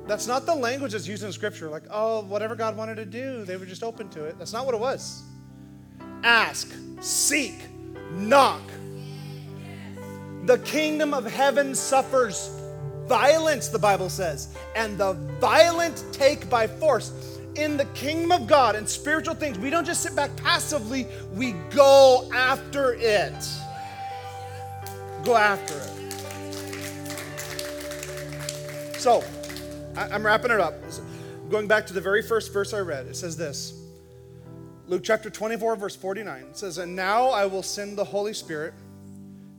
That's 0.08 0.28
not 0.28 0.46
the 0.46 0.54
language 0.54 0.92
that's 0.92 1.08
used 1.08 1.24
in 1.24 1.32
Scripture. 1.32 1.70
Like, 1.70 1.84
oh, 1.90 2.22
whatever 2.26 2.56
God 2.56 2.78
wanted 2.78 2.96
to 2.96 3.06
do, 3.06 3.44
they 3.44 3.58
were 3.58 3.66
just 3.66 3.84
open 3.84 4.08
to 4.10 4.26
it. 4.26 4.38
That's 4.38 4.54
not 4.54 4.66
what 4.66 4.76
it 4.76 4.82
was. 4.82 5.24
Ask, 6.24 6.72
seek, 7.02 7.56
knock. 8.12 8.62
The 10.46 10.60
kingdom 10.60 11.14
of 11.14 11.26
heaven 11.26 11.74
suffers 11.74 12.52
violence, 13.08 13.68
the 13.70 13.80
Bible 13.80 14.10
says, 14.10 14.56
and 14.76 14.98
the 14.98 15.14
violent 15.40 16.04
take 16.12 16.50
by 16.50 16.68
force. 16.68 17.40
In 17.56 17.78
the 17.78 17.86
kingdom 17.86 18.32
of 18.32 18.48
God 18.48 18.76
and 18.76 18.88
spiritual 18.88 19.34
things, 19.34 19.58
we 19.58 19.70
don't 19.70 19.86
just 19.86 20.04
sit 20.04 20.16
back 20.16 20.36
passively, 20.36 21.08
we 21.34 21.54
go 21.74 22.30
after 22.34 22.96
it. 22.96 23.34
Go 25.24 25.36
after 25.36 25.74
it. 25.74 25.92
So, 29.00 29.24
I, 29.96 30.16
am 30.16 30.26
wrapping 30.26 30.52
it 30.52 30.60
up. 30.60 30.76
Going 31.50 31.68
back 31.68 31.86
to 31.88 31.94
the 31.94 32.02
very 32.02 32.22
first 32.22 32.52
verse 32.52 32.74
I 32.74 32.80
read, 32.80 33.08
it 33.08 33.16
says 33.16 33.38
this 33.38 33.74
Luke 34.88 35.04
chapter 35.04 35.30
24, 35.30 35.76
verse 35.78 35.96
49. 35.96 36.44
It 36.44 36.58
says, 36.58 36.78
And 36.78 36.96
now 36.96 37.30
I 37.30 37.46
will 37.46 37.64
send 37.64 37.98
the 37.98 38.04
Holy 38.04 38.34
Spirit 38.34 38.74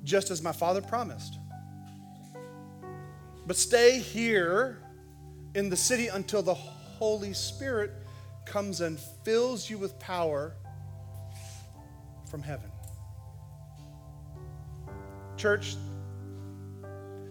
just 0.04 0.30
as 0.30 0.42
my 0.42 0.52
Father 0.52 0.80
promised. 0.80 1.38
But 3.46 3.56
stay 3.56 3.98
here 3.98 4.82
in 5.54 5.68
the 5.68 5.76
city 5.76 6.08
until 6.08 6.42
the 6.42 6.54
Holy 6.54 7.32
Spirit 7.32 7.92
comes 8.44 8.80
and 8.80 8.98
fills 9.24 9.68
you 9.70 9.78
with 9.78 9.98
power 9.98 10.54
from 12.30 12.42
heaven. 12.42 12.70
Church, 15.36 15.76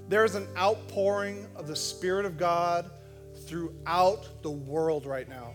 there 0.07 0.23
is 0.23 0.35
an 0.35 0.47
outpouring 0.57 1.47
of 1.55 1.67
the 1.67 1.75
Spirit 1.75 2.25
of 2.25 2.37
God 2.37 2.91
throughout 3.45 4.43
the 4.43 4.51
world 4.51 5.05
right 5.05 5.27
now. 5.27 5.53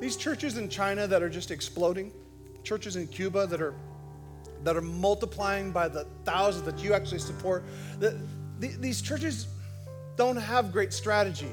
These 0.00 0.16
churches 0.16 0.58
in 0.58 0.68
China 0.68 1.06
that 1.06 1.22
are 1.22 1.28
just 1.28 1.50
exploding, 1.50 2.12
churches 2.62 2.96
in 2.96 3.06
Cuba 3.06 3.46
that 3.46 3.60
are 3.60 3.74
that 4.64 4.76
are 4.76 4.82
multiplying 4.82 5.70
by 5.70 5.86
the 5.88 6.04
thousands 6.24 6.64
that 6.64 6.82
you 6.82 6.92
actually 6.92 7.20
support. 7.20 7.64
The, 8.00 8.18
the, 8.58 8.68
these 8.68 9.00
churches 9.00 9.46
don't 10.16 10.36
have 10.36 10.72
great 10.72 10.92
strategy. 10.92 11.52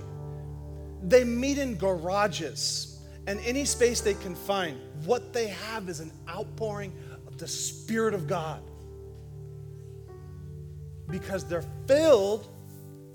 They 1.04 1.24
meet 1.24 1.60
in 1.60 1.76
garages 1.76 3.00
and 3.28 3.40
any 3.42 3.64
space 3.66 4.02
they 4.02 4.16
can 4.16 4.34
find. 4.34 4.80
What 5.06 5.34
they 5.34 5.48
have 5.48 5.88
is 5.88 6.00
an 6.00 6.12
outpouring 6.28 6.94
of 7.28 7.38
the 7.38 7.48
Spirit 7.48 8.16
of 8.16 8.28
God 8.28 8.64
because 11.10 11.44
they're 11.46 11.66
filled. 11.88 12.48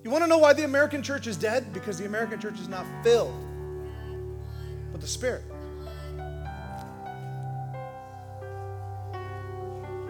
You 0.05 0.11
want 0.11 0.25
to 0.25 0.29
know 0.29 0.39
why 0.39 0.53
the 0.53 0.65
American 0.65 1.03
church 1.03 1.27
is 1.27 1.37
dead? 1.37 1.73
Because 1.73 1.99
the 1.99 2.07
American 2.07 2.41
church 2.41 2.59
is 2.59 2.69
not 2.69 2.87
filled 3.03 3.35
with 4.93 5.01
the 5.01 5.07
Spirit. 5.07 5.45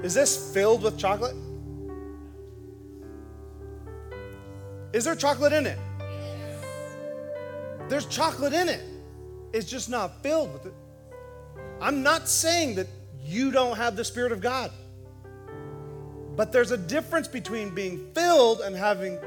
Is 0.03 0.15
this 0.15 0.53
filled 0.55 0.83
with 0.83 0.97
chocolate? 0.99 1.37
Is 4.93 5.05
there 5.05 5.15
chocolate 5.15 5.53
in 5.53 5.67
it? 5.67 5.79
There's 7.89 8.07
chocolate 8.07 8.53
in 8.53 8.69
it. 8.69 8.83
It's 9.53 9.69
just 9.69 9.91
not 9.91 10.23
filled 10.23 10.53
with 10.53 10.67
it. 10.67 10.75
I'm 11.81 12.03
not 12.03 12.29
saying 12.29 12.77
that 12.77 12.87
you 13.23 13.51
don't 13.51 13.77
have 13.77 13.97
the 13.97 14.05
Spirit 14.05 14.33
of 14.33 14.41
God. 14.41 14.71
But 16.41 16.53
there's 16.53 16.71
a 16.71 16.79
difference 16.79 17.29
between 17.29 17.75
being 17.75 18.11
filled 18.15 18.63
and 18.63 18.75
having 18.75 19.19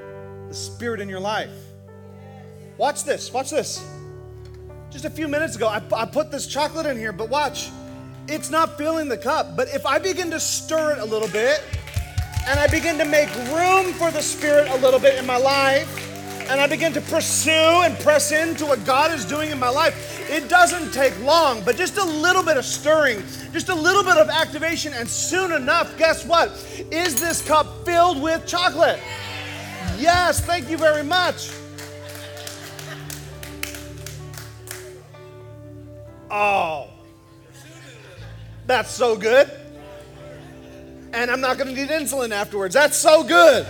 the 0.48 0.54
Spirit 0.56 1.00
in 1.00 1.08
your 1.08 1.20
life. 1.20 1.52
Watch 2.80 3.04
this, 3.04 3.32
watch 3.32 3.52
this. 3.52 3.88
Just 4.90 5.06
a 5.06 5.12
few 5.12 5.28
minutes 5.28 5.56
ago, 5.56 5.68
I, 5.68 5.80
I 5.96 6.06
put 6.06 6.32
this 6.32 6.48
chocolate 6.48 6.88
in 6.88 6.98
here, 6.98 7.14
but 7.14 7.30
watch. 7.30 7.70
It's 8.28 8.50
not 8.50 8.80
filling 8.80 9.10
the 9.10 9.18
cup. 9.20 9.56
But 9.56 9.68
if 9.76 9.86
I 9.86 10.00
begin 10.00 10.32
to 10.32 10.40
stir 10.40 10.94
it 10.94 10.98
a 10.98 11.06
little 11.06 11.28
bit, 11.28 11.62
and 12.48 12.60
I 12.60 12.66
begin 12.66 12.98
to 12.98 13.06
make 13.06 13.30
room 13.54 13.94
for 13.94 14.10
the 14.10 14.24
Spirit 14.24 14.68
a 14.72 14.78
little 14.78 15.00
bit 15.00 15.20
in 15.20 15.28
my 15.28 15.38
life, 15.38 16.13
and 16.50 16.60
I 16.60 16.68
begin 16.68 16.94
to 16.94 17.02
pursue 17.02 17.52
and 17.52 17.98
press 18.00 18.32
into 18.32 18.66
what 18.66 18.86
God 18.86 19.12
is 19.12 19.26
doing 19.26 19.52
in 19.52 19.60
my 19.60 19.70
life, 19.70 20.30
it 20.30 20.50
doesn't 20.50 20.94
take 20.94 21.18
long, 21.22 21.64
but 21.64 21.76
just 21.76 21.98
a 21.98 22.04
little 22.04 22.44
bit 22.44 22.58
of 22.58 22.66
stirring, 22.66 23.24
just 23.52 23.70
a 23.70 23.76
little 23.76 24.04
bit 24.04 24.18
of 24.18 24.30
activation, 24.30 24.94
and 24.94 25.10
soon 25.10 25.52
enough, 25.52 25.98
guess 25.98 26.26
what? 26.26 26.50
Is 26.92 27.20
this 27.20 27.42
cup 27.46 27.86
filled 27.86 28.22
with 28.22 28.46
chocolate? 28.46 29.00
Yes, 29.98 30.40
thank 30.40 30.70
you 30.70 30.78
very 30.78 31.04
much. 31.04 31.52
Oh, 36.30 36.90
that's 38.66 38.92
so 38.92 39.16
good. 39.16 39.52
And 41.14 41.30
I'm 41.30 41.42
not 41.42 41.60
going 41.60 41.74
to 41.74 41.80
need 41.80 41.90
insulin 41.90 42.32
afterwards. 42.32 42.74
That's 42.74 42.98
so 42.98 43.24
good. 43.24 43.68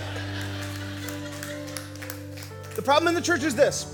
The 2.74 2.82
problem 2.82 3.08
in 3.08 3.14
the 3.14 3.22
church 3.22 3.42
is 3.42 3.54
this. 3.54 3.86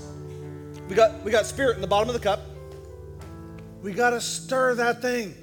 We 0.89 0.95
got 0.95 1.23
we 1.23 1.31
got 1.31 1.45
spirit 1.45 1.75
in 1.75 1.81
the 1.81 1.87
bottom 1.87 2.09
of 2.09 2.13
the 2.13 2.19
cup. 2.19 2.41
We 3.81 3.93
got 3.93 4.11
to 4.11 4.21
stir 4.21 4.75
that 4.75 5.01
thing. 5.01 5.35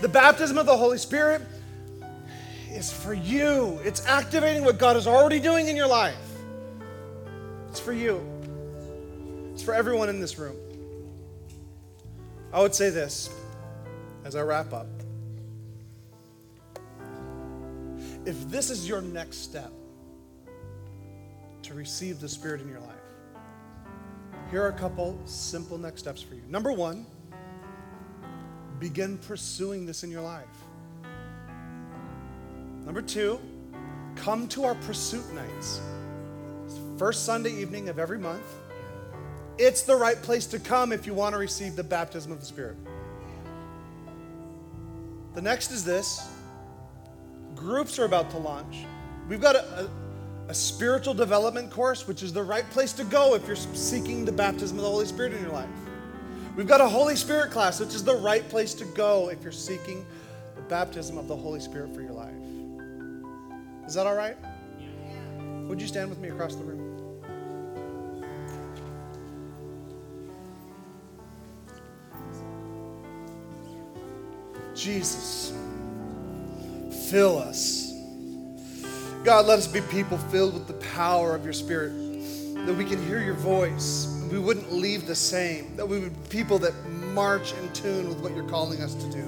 The 0.00 0.08
baptism 0.08 0.58
of 0.58 0.66
the 0.66 0.76
Holy 0.76 0.98
Spirit 0.98 1.42
is 2.70 2.92
for 2.92 3.14
you. 3.14 3.78
It's 3.84 4.06
activating 4.06 4.64
what 4.64 4.78
God 4.78 4.96
is 4.96 5.06
already 5.06 5.40
doing 5.40 5.68
in 5.68 5.76
your 5.76 5.86
life. 5.86 6.16
It's 7.68 7.80
for 7.80 7.92
you. 7.92 8.20
It's 9.52 9.62
for 9.62 9.72
everyone 9.74 10.08
in 10.08 10.20
this 10.20 10.38
room. 10.38 10.56
I 12.52 12.60
would 12.60 12.74
say 12.74 12.90
this 12.90 13.30
as 14.24 14.36
I 14.36 14.42
wrap 14.42 14.72
up. 14.72 14.86
If 18.26 18.48
this 18.48 18.70
is 18.70 18.88
your 18.88 19.02
next 19.02 19.38
step, 19.38 19.70
to 21.64 21.74
receive 21.74 22.20
the 22.20 22.28
Spirit 22.28 22.60
in 22.60 22.68
your 22.68 22.80
life. 22.80 22.90
Here 24.50 24.62
are 24.62 24.68
a 24.68 24.72
couple 24.72 25.18
simple 25.24 25.78
next 25.78 26.00
steps 26.00 26.22
for 26.22 26.34
you. 26.34 26.42
Number 26.48 26.72
one, 26.72 27.06
begin 28.78 29.18
pursuing 29.18 29.86
this 29.86 30.04
in 30.04 30.10
your 30.10 30.20
life. 30.20 30.46
Number 32.84 33.02
two, 33.02 33.40
come 34.14 34.46
to 34.48 34.64
our 34.64 34.74
pursuit 34.74 35.24
nights. 35.34 35.80
First 36.98 37.24
Sunday 37.24 37.52
evening 37.52 37.88
of 37.88 37.98
every 37.98 38.18
month. 38.18 38.46
It's 39.56 39.82
the 39.82 39.96
right 39.96 40.20
place 40.20 40.46
to 40.46 40.58
come 40.58 40.92
if 40.92 41.06
you 41.06 41.14
want 41.14 41.32
to 41.32 41.38
receive 41.38 41.76
the 41.76 41.84
baptism 41.84 42.30
of 42.30 42.40
the 42.40 42.46
Spirit. 42.46 42.76
The 45.34 45.42
next 45.42 45.70
is 45.70 45.84
this 45.84 46.28
groups 47.54 47.98
are 47.98 48.04
about 48.04 48.30
to 48.30 48.38
launch. 48.38 48.84
We've 49.28 49.40
got 49.40 49.56
a, 49.56 49.84
a 49.84 50.03
a 50.48 50.54
spiritual 50.54 51.14
development 51.14 51.70
course, 51.70 52.06
which 52.06 52.22
is 52.22 52.32
the 52.32 52.42
right 52.42 52.68
place 52.70 52.92
to 52.94 53.04
go 53.04 53.34
if 53.34 53.46
you're 53.46 53.56
seeking 53.56 54.24
the 54.24 54.32
baptism 54.32 54.76
of 54.78 54.84
the 54.84 54.90
Holy 54.90 55.06
Spirit 55.06 55.32
in 55.32 55.42
your 55.42 55.52
life. 55.52 55.68
We've 56.56 56.66
got 56.66 56.80
a 56.80 56.88
Holy 56.88 57.16
Spirit 57.16 57.50
class, 57.50 57.80
which 57.80 57.94
is 57.94 58.04
the 58.04 58.14
right 58.14 58.46
place 58.48 58.74
to 58.74 58.84
go 58.84 59.30
if 59.30 59.42
you're 59.42 59.52
seeking 59.52 60.06
the 60.54 60.62
baptism 60.62 61.18
of 61.18 61.28
the 61.28 61.36
Holy 61.36 61.60
Spirit 61.60 61.94
for 61.94 62.00
your 62.00 62.12
life. 62.12 62.34
Is 63.86 63.94
that 63.94 64.06
all 64.06 64.14
right? 64.14 64.36
Would 65.66 65.80
you 65.80 65.88
stand 65.88 66.10
with 66.10 66.20
me 66.20 66.28
across 66.28 66.54
the 66.54 66.64
room? 66.64 66.82
Jesus, 74.74 75.52
fill 77.08 77.38
us 77.38 77.93
God, 79.24 79.46
let 79.46 79.58
us 79.58 79.66
be 79.66 79.80
people 79.80 80.18
filled 80.18 80.52
with 80.52 80.66
the 80.66 80.74
power 80.94 81.34
of 81.34 81.44
your 81.44 81.54
Spirit, 81.54 81.94
that 82.66 82.74
we 82.74 82.84
can 82.84 83.02
hear 83.06 83.22
your 83.22 83.32
voice. 83.32 84.22
We 84.30 84.38
wouldn't 84.38 84.70
leave 84.70 85.06
the 85.06 85.14
same, 85.14 85.74
that 85.76 85.86
we 85.86 85.98
would 85.98 86.12
be 86.24 86.28
people 86.28 86.58
that 86.58 86.74
march 87.14 87.54
in 87.54 87.72
tune 87.72 88.10
with 88.10 88.18
what 88.18 88.34
you're 88.36 88.46
calling 88.46 88.82
us 88.82 88.92
to 88.92 89.10
do. 89.10 89.22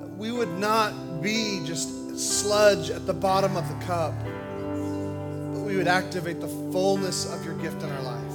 That 0.00 0.10
we 0.18 0.32
would 0.32 0.52
not 0.58 1.22
be 1.22 1.62
just 1.64 2.18
sludge 2.18 2.90
at 2.90 3.06
the 3.06 3.14
bottom 3.14 3.56
of 3.56 3.66
the 3.70 3.86
cup, 3.86 4.12
but 4.22 5.62
we 5.62 5.78
would 5.78 5.88
activate 5.88 6.38
the 6.38 6.48
fullness 6.72 7.32
of 7.32 7.42
your 7.42 7.54
gift 7.54 7.82
in 7.82 7.90
our 7.90 8.02
life 8.02 8.25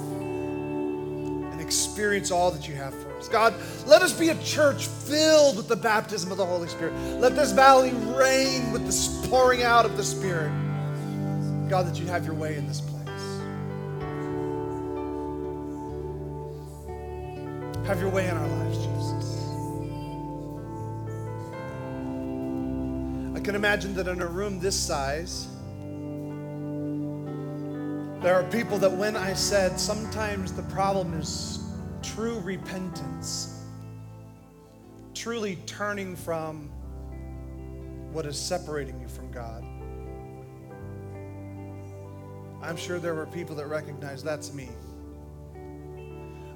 experience 1.72 2.30
all 2.30 2.50
that 2.50 2.68
you 2.68 2.74
have 2.74 2.94
for 2.94 3.16
us. 3.16 3.28
God, 3.28 3.54
let 3.86 4.02
us 4.02 4.12
be 4.12 4.28
a 4.28 4.42
church 4.42 4.86
filled 4.86 5.56
with 5.56 5.68
the 5.68 5.76
baptism 5.76 6.30
of 6.30 6.36
the 6.36 6.44
Holy 6.44 6.68
Spirit. 6.68 6.92
Let 7.18 7.34
this 7.34 7.52
valley 7.52 7.92
rain 8.14 8.70
with 8.72 8.86
the 8.86 9.28
pouring 9.28 9.62
out 9.62 9.86
of 9.86 9.96
the 9.96 10.04
Spirit. 10.04 10.52
God, 11.70 11.86
that 11.86 11.98
you 11.98 12.06
have 12.06 12.26
your 12.26 12.34
way 12.34 12.56
in 12.56 12.68
this 12.68 12.82
place. 12.82 13.08
Have 17.86 18.00
your 18.00 18.10
way 18.10 18.28
in 18.28 18.36
our 18.36 18.48
lives, 18.48 18.76
Jesus. 18.76 19.48
I 23.34 23.40
can 23.40 23.54
imagine 23.54 23.94
that 23.94 24.08
in 24.08 24.20
a 24.20 24.26
room 24.26 24.60
this 24.60 24.76
size, 24.76 25.48
there 28.20 28.34
are 28.34 28.44
people 28.50 28.78
that 28.78 28.92
when 28.92 29.16
I 29.16 29.32
said 29.32 29.80
sometimes 29.80 30.52
the 30.52 30.62
problem 30.64 31.14
is 31.14 31.61
true 32.02 32.38
repentance, 32.40 33.64
truly 35.14 35.56
turning 35.66 36.16
from 36.16 36.70
what 38.12 38.26
is 38.26 38.38
separating 38.38 39.00
you 39.00 39.08
from 39.08 39.30
God. 39.30 39.64
I'm 42.62 42.76
sure 42.76 42.98
there 42.98 43.14
were 43.14 43.26
people 43.26 43.56
that 43.56 43.66
recognized 43.66 44.24
that's 44.24 44.52
me. 44.52 44.68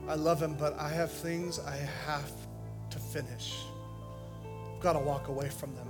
I 0.09 0.15
love 0.15 0.41
him, 0.41 0.55
but 0.55 0.79
I 0.79 0.89
have 0.89 1.11
things 1.11 1.59
I 1.59 1.77
have 2.07 2.31
to 2.91 2.99
finish. 2.99 3.57
I've 4.75 4.81
got 4.81 4.93
to 4.93 5.01
walk 5.01 5.29
away 5.29 5.49
from 5.49 5.75
them. 5.75 5.89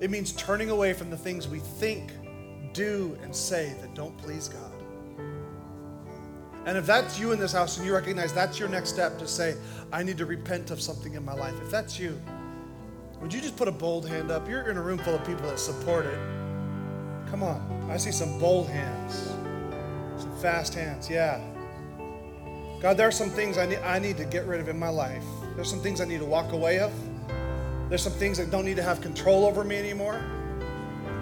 It 0.00 0.10
means 0.10 0.32
turning 0.32 0.70
away 0.70 0.92
from 0.92 1.10
the 1.10 1.16
things 1.16 1.48
we 1.48 1.58
think, 1.58 2.12
do, 2.72 3.18
and 3.22 3.34
say 3.34 3.74
that 3.80 3.94
don't 3.94 4.16
please 4.18 4.48
God. 4.48 4.73
And 6.66 6.78
if 6.78 6.86
that's 6.86 7.18
you 7.20 7.32
in 7.32 7.38
this 7.38 7.52
house 7.52 7.76
and 7.76 7.86
you 7.86 7.94
recognize 7.94 8.32
that's 8.32 8.58
your 8.58 8.68
next 8.68 8.90
step 8.90 9.18
to 9.18 9.26
say, 9.26 9.56
I 9.92 10.02
need 10.02 10.16
to 10.18 10.26
repent 10.26 10.70
of 10.70 10.80
something 10.80 11.14
in 11.14 11.24
my 11.24 11.34
life, 11.34 11.54
if 11.62 11.70
that's 11.70 11.98
you, 11.98 12.20
would 13.20 13.32
you 13.32 13.40
just 13.40 13.56
put 13.56 13.68
a 13.68 13.72
bold 13.72 14.08
hand 14.08 14.30
up? 14.30 14.48
You're 14.48 14.70
in 14.70 14.76
a 14.76 14.82
room 14.82 14.98
full 14.98 15.14
of 15.14 15.26
people 15.26 15.46
that 15.48 15.58
support 15.58 16.06
it. 16.06 16.18
Come 17.30 17.42
on. 17.42 17.88
I 17.90 17.96
see 17.96 18.12
some 18.12 18.38
bold 18.38 18.68
hands, 18.68 19.28
some 20.20 20.34
fast 20.40 20.74
hands. 20.74 21.10
Yeah. 21.10 21.40
God, 22.80 22.96
there 22.96 23.08
are 23.08 23.12
some 23.12 23.30
things 23.30 23.56
I 23.58 23.66
need, 23.66 23.78
I 23.78 23.98
need 23.98 24.16
to 24.18 24.24
get 24.24 24.46
rid 24.46 24.60
of 24.60 24.68
in 24.68 24.78
my 24.78 24.88
life. 24.88 25.24
There's 25.54 25.70
some 25.70 25.80
things 25.80 26.00
I 26.00 26.04
need 26.04 26.18
to 26.20 26.26
walk 26.26 26.52
away 26.52 26.80
of. 26.80 26.92
There's 27.88 28.02
some 28.02 28.12
things 28.12 28.38
that 28.38 28.50
don't 28.50 28.64
need 28.64 28.76
to 28.76 28.82
have 28.82 29.00
control 29.00 29.46
over 29.46 29.64
me 29.64 29.76
anymore. 29.76 30.20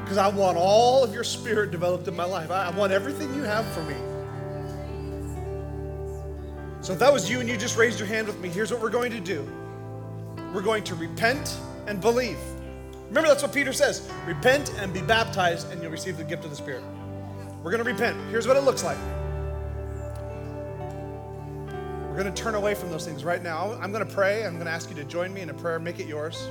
Because 0.03 0.19
I 0.19 0.29
want 0.29 0.57
all 0.57 1.05
of 1.05 1.15
your 1.15 1.25
spirit 1.25 1.71
developed 1.71 2.09
in 2.09 2.17
my 2.17 2.25
life. 2.25 2.51
I 2.51 2.71
want 2.71 2.93
everything 2.93 3.35
you 3.35 3.43
have 3.43 3.65
for 3.67 3.83
me. 3.83 3.95
So 6.83 6.93
if 6.93 6.99
that 6.99 7.13
was 7.13 7.31
you 7.31 7.39
and 7.39 7.49
you 7.49 7.57
just 7.57 7.77
raised 7.77 8.01
your 8.01 8.09
hand 8.09 8.27
with 8.27 8.41
me, 8.41 8.49
here's 8.49 8.73
what 8.73 8.83
we're 8.83 8.91
going 8.91 9.13
to 9.13 9.21
do. 9.21 9.49
We're 10.53 10.63
going 10.63 10.83
to 10.85 10.97
repent 10.97 11.57
and 11.87 12.01
believe. 12.01 12.39
Remember, 13.07 13.29
that's 13.29 13.43
what 13.43 13.55
Peter 13.55 13.73
says 13.73 14.11
repent 14.27 14.75
and 14.79 14.93
be 14.93 15.01
baptized, 15.01 15.71
and 15.71 15.81
you'll 15.81 15.93
receive 15.93 16.17
the 16.17 16.25
gift 16.25 16.45
of 16.45 16.51
the 16.51 16.57
Spirit. 16.57 16.83
We're 17.63 17.71
going 17.71 17.85
to 17.85 17.91
repent. 17.91 18.17
Here's 18.31 18.49
what 18.49 18.57
it 18.57 18.65
looks 18.65 18.83
like. 18.83 18.99
We're 22.09 22.17
going 22.17 22.35
to 22.35 22.43
turn 22.43 22.57
away 22.57 22.75
from 22.75 22.91
those 22.91 23.07
things 23.07 23.25
right 23.25 23.43
now. 23.43 23.79
I'm 23.81 23.93
going 23.93 24.07
to 24.07 24.15
pray. 24.15 24.45
I'm 24.45 24.55
going 24.55 24.67
to 24.67 24.73
ask 24.73 24.91
you 24.91 24.97
to 24.97 25.05
join 25.05 25.33
me 25.33 25.41
in 25.41 25.51
a 25.51 25.55
prayer. 25.55 25.79
Make 25.79 26.01
it 26.01 26.07
yours. 26.07 26.49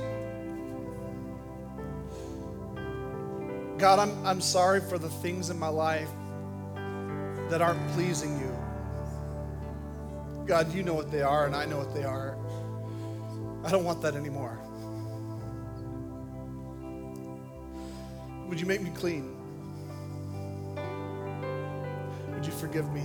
God, 3.76 3.98
I'm, 3.98 4.26
I'm 4.26 4.40
sorry 4.40 4.80
for 4.80 4.96
the 4.96 5.10
things 5.10 5.50
in 5.50 5.58
my 5.58 5.68
life 5.68 6.08
that 7.50 7.60
aren't 7.60 7.86
pleasing 7.88 8.38
you. 8.40 8.51
God, 10.46 10.72
you 10.74 10.82
know 10.82 10.94
what 10.94 11.10
they 11.10 11.22
are, 11.22 11.46
and 11.46 11.54
I 11.54 11.64
know 11.64 11.78
what 11.78 11.94
they 11.94 12.04
are. 12.04 12.36
I 13.64 13.70
don't 13.70 13.84
want 13.84 14.02
that 14.02 14.16
anymore. 14.16 14.58
Would 18.48 18.60
you 18.60 18.66
make 18.66 18.82
me 18.82 18.90
clean? 18.90 19.36
Would 22.34 22.44
you 22.44 22.52
forgive 22.52 22.92
me? 22.92 23.02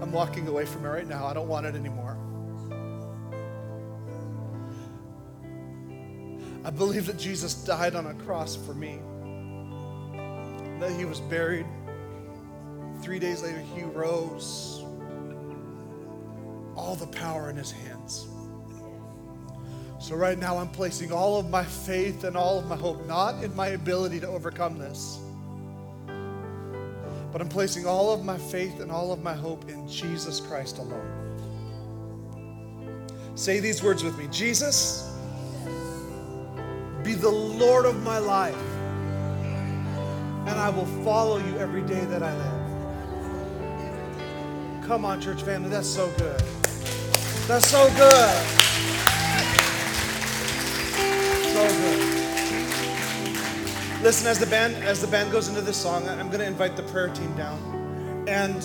I'm 0.00 0.10
walking 0.10 0.48
away 0.48 0.64
from 0.64 0.86
it 0.86 0.88
right 0.88 1.06
now. 1.06 1.26
I 1.26 1.34
don't 1.34 1.48
want 1.48 1.66
it 1.66 1.74
anymore. 1.74 2.16
I 6.64 6.70
believe 6.70 7.06
that 7.06 7.18
Jesus 7.18 7.54
died 7.54 7.94
on 7.94 8.06
a 8.06 8.14
cross 8.14 8.56
for 8.56 8.74
me, 8.74 8.98
that 10.80 10.90
he 10.96 11.04
was 11.04 11.20
buried. 11.20 11.66
Three 13.02 13.18
days 13.18 13.42
later, 13.42 13.60
he 13.74 13.82
rose. 13.82 14.79
All 16.80 16.96
the 16.96 17.06
power 17.06 17.50
in 17.50 17.56
his 17.56 17.70
hands. 17.70 18.26
So, 20.00 20.16
right 20.16 20.38
now, 20.38 20.56
I'm 20.56 20.70
placing 20.70 21.12
all 21.12 21.38
of 21.38 21.50
my 21.50 21.64
faith 21.64 22.24
and 22.24 22.36
all 22.36 22.58
of 22.58 22.66
my 22.66 22.76
hope, 22.76 23.06
not 23.06 23.44
in 23.44 23.54
my 23.54 23.68
ability 23.68 24.18
to 24.20 24.28
overcome 24.28 24.78
this 24.78 25.20
but 27.32 27.40
I'm 27.40 27.48
placing 27.48 27.86
all 27.86 28.12
of 28.12 28.24
my 28.24 28.36
faith 28.36 28.80
and 28.80 28.90
all 28.90 29.12
of 29.12 29.22
my 29.22 29.34
hope 29.34 29.68
in 29.68 29.86
Jesus 29.88 30.40
Christ 30.40 30.78
alone. 30.78 31.16
Say 33.34 33.60
these 33.60 33.82
words 33.82 34.02
with 34.02 34.18
me 34.18 34.26
Jesus, 34.30 35.16
be 37.02 37.14
the 37.14 37.30
Lord 37.30 37.86
of 37.86 38.02
my 38.02 38.18
life, 38.18 38.56
and 40.46 40.50
I 40.50 40.70
will 40.70 40.86
follow 41.04 41.38
you 41.38 41.56
every 41.58 41.82
day 41.82 42.04
that 42.06 42.22
I 42.22 42.36
live. 42.36 42.56
Come 44.86 45.04
on, 45.04 45.20
church 45.20 45.42
family, 45.42 45.70
that's 45.70 45.88
so 45.88 46.10
good. 46.18 46.42
That's 47.50 47.66
so 47.66 47.84
good. 47.96 48.60
So 51.50 51.66
good. 51.66 52.00
Listen, 54.04 54.28
as 54.28 54.38
the 54.38 54.46
band 54.46 54.76
as 54.84 55.00
the 55.00 55.08
band 55.08 55.32
goes 55.32 55.48
into 55.48 55.60
this 55.60 55.76
song, 55.76 56.08
I'm 56.08 56.28
going 56.28 56.38
to 56.38 56.46
invite 56.46 56.76
the 56.76 56.84
prayer 56.84 57.08
team 57.08 57.36
down. 57.36 57.58
And 58.28 58.56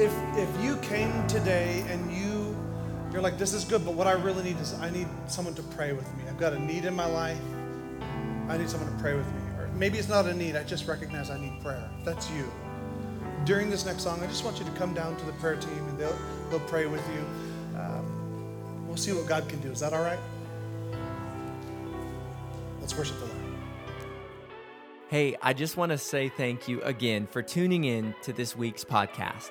if 0.00 0.14
if 0.34 0.64
you 0.64 0.78
came 0.78 1.26
today 1.26 1.84
and 1.90 2.10
you 2.10 2.56
you're 3.12 3.20
like, 3.20 3.36
this 3.36 3.52
is 3.52 3.66
good, 3.66 3.84
but 3.84 3.92
what 3.92 4.06
I 4.06 4.12
really 4.12 4.44
need 4.44 4.58
is 4.58 4.72
I 4.80 4.88
need 4.88 5.08
someone 5.26 5.54
to 5.56 5.62
pray 5.62 5.92
with 5.92 6.10
me. 6.16 6.24
I've 6.30 6.38
got 6.38 6.54
a 6.54 6.58
need 6.58 6.86
in 6.86 6.96
my 6.96 7.04
life. 7.04 7.38
I 8.48 8.56
need 8.56 8.70
someone 8.70 8.90
to 8.90 8.98
pray 9.02 9.12
with 9.12 9.26
me. 9.26 9.42
Or 9.58 9.68
maybe 9.76 9.98
it's 9.98 10.08
not 10.08 10.24
a 10.24 10.32
need. 10.32 10.56
I 10.56 10.64
just 10.64 10.88
recognize 10.88 11.28
I 11.28 11.38
need 11.38 11.60
prayer. 11.60 11.90
That's 12.02 12.30
you. 12.30 12.50
During 13.44 13.68
this 13.68 13.84
next 13.84 14.04
song, 14.04 14.22
I 14.22 14.26
just 14.26 14.42
want 14.42 14.58
you 14.58 14.64
to 14.64 14.70
come 14.70 14.94
down 14.94 15.16
to 15.16 15.26
the 15.26 15.32
prayer 15.32 15.56
team 15.56 15.86
and 15.88 15.98
they'll 15.98 16.16
they'll 16.48 16.60
pray 16.60 16.86
with 16.86 17.06
you. 17.10 17.24
We'll 18.92 18.98
see 18.98 19.12
what 19.12 19.26
God 19.26 19.48
can 19.48 19.58
do. 19.60 19.70
Is 19.70 19.80
that 19.80 19.94
all 19.94 20.02
right? 20.02 20.18
Let's 22.78 22.94
worship 22.94 23.18
the 23.20 23.24
Lord. 23.24 23.38
Hey, 25.08 25.34
I 25.40 25.54
just 25.54 25.78
want 25.78 25.92
to 25.92 25.98
say 25.98 26.28
thank 26.28 26.68
you 26.68 26.82
again 26.82 27.26
for 27.26 27.40
tuning 27.40 27.84
in 27.84 28.14
to 28.20 28.34
this 28.34 28.54
week's 28.54 28.84
podcast. 28.84 29.48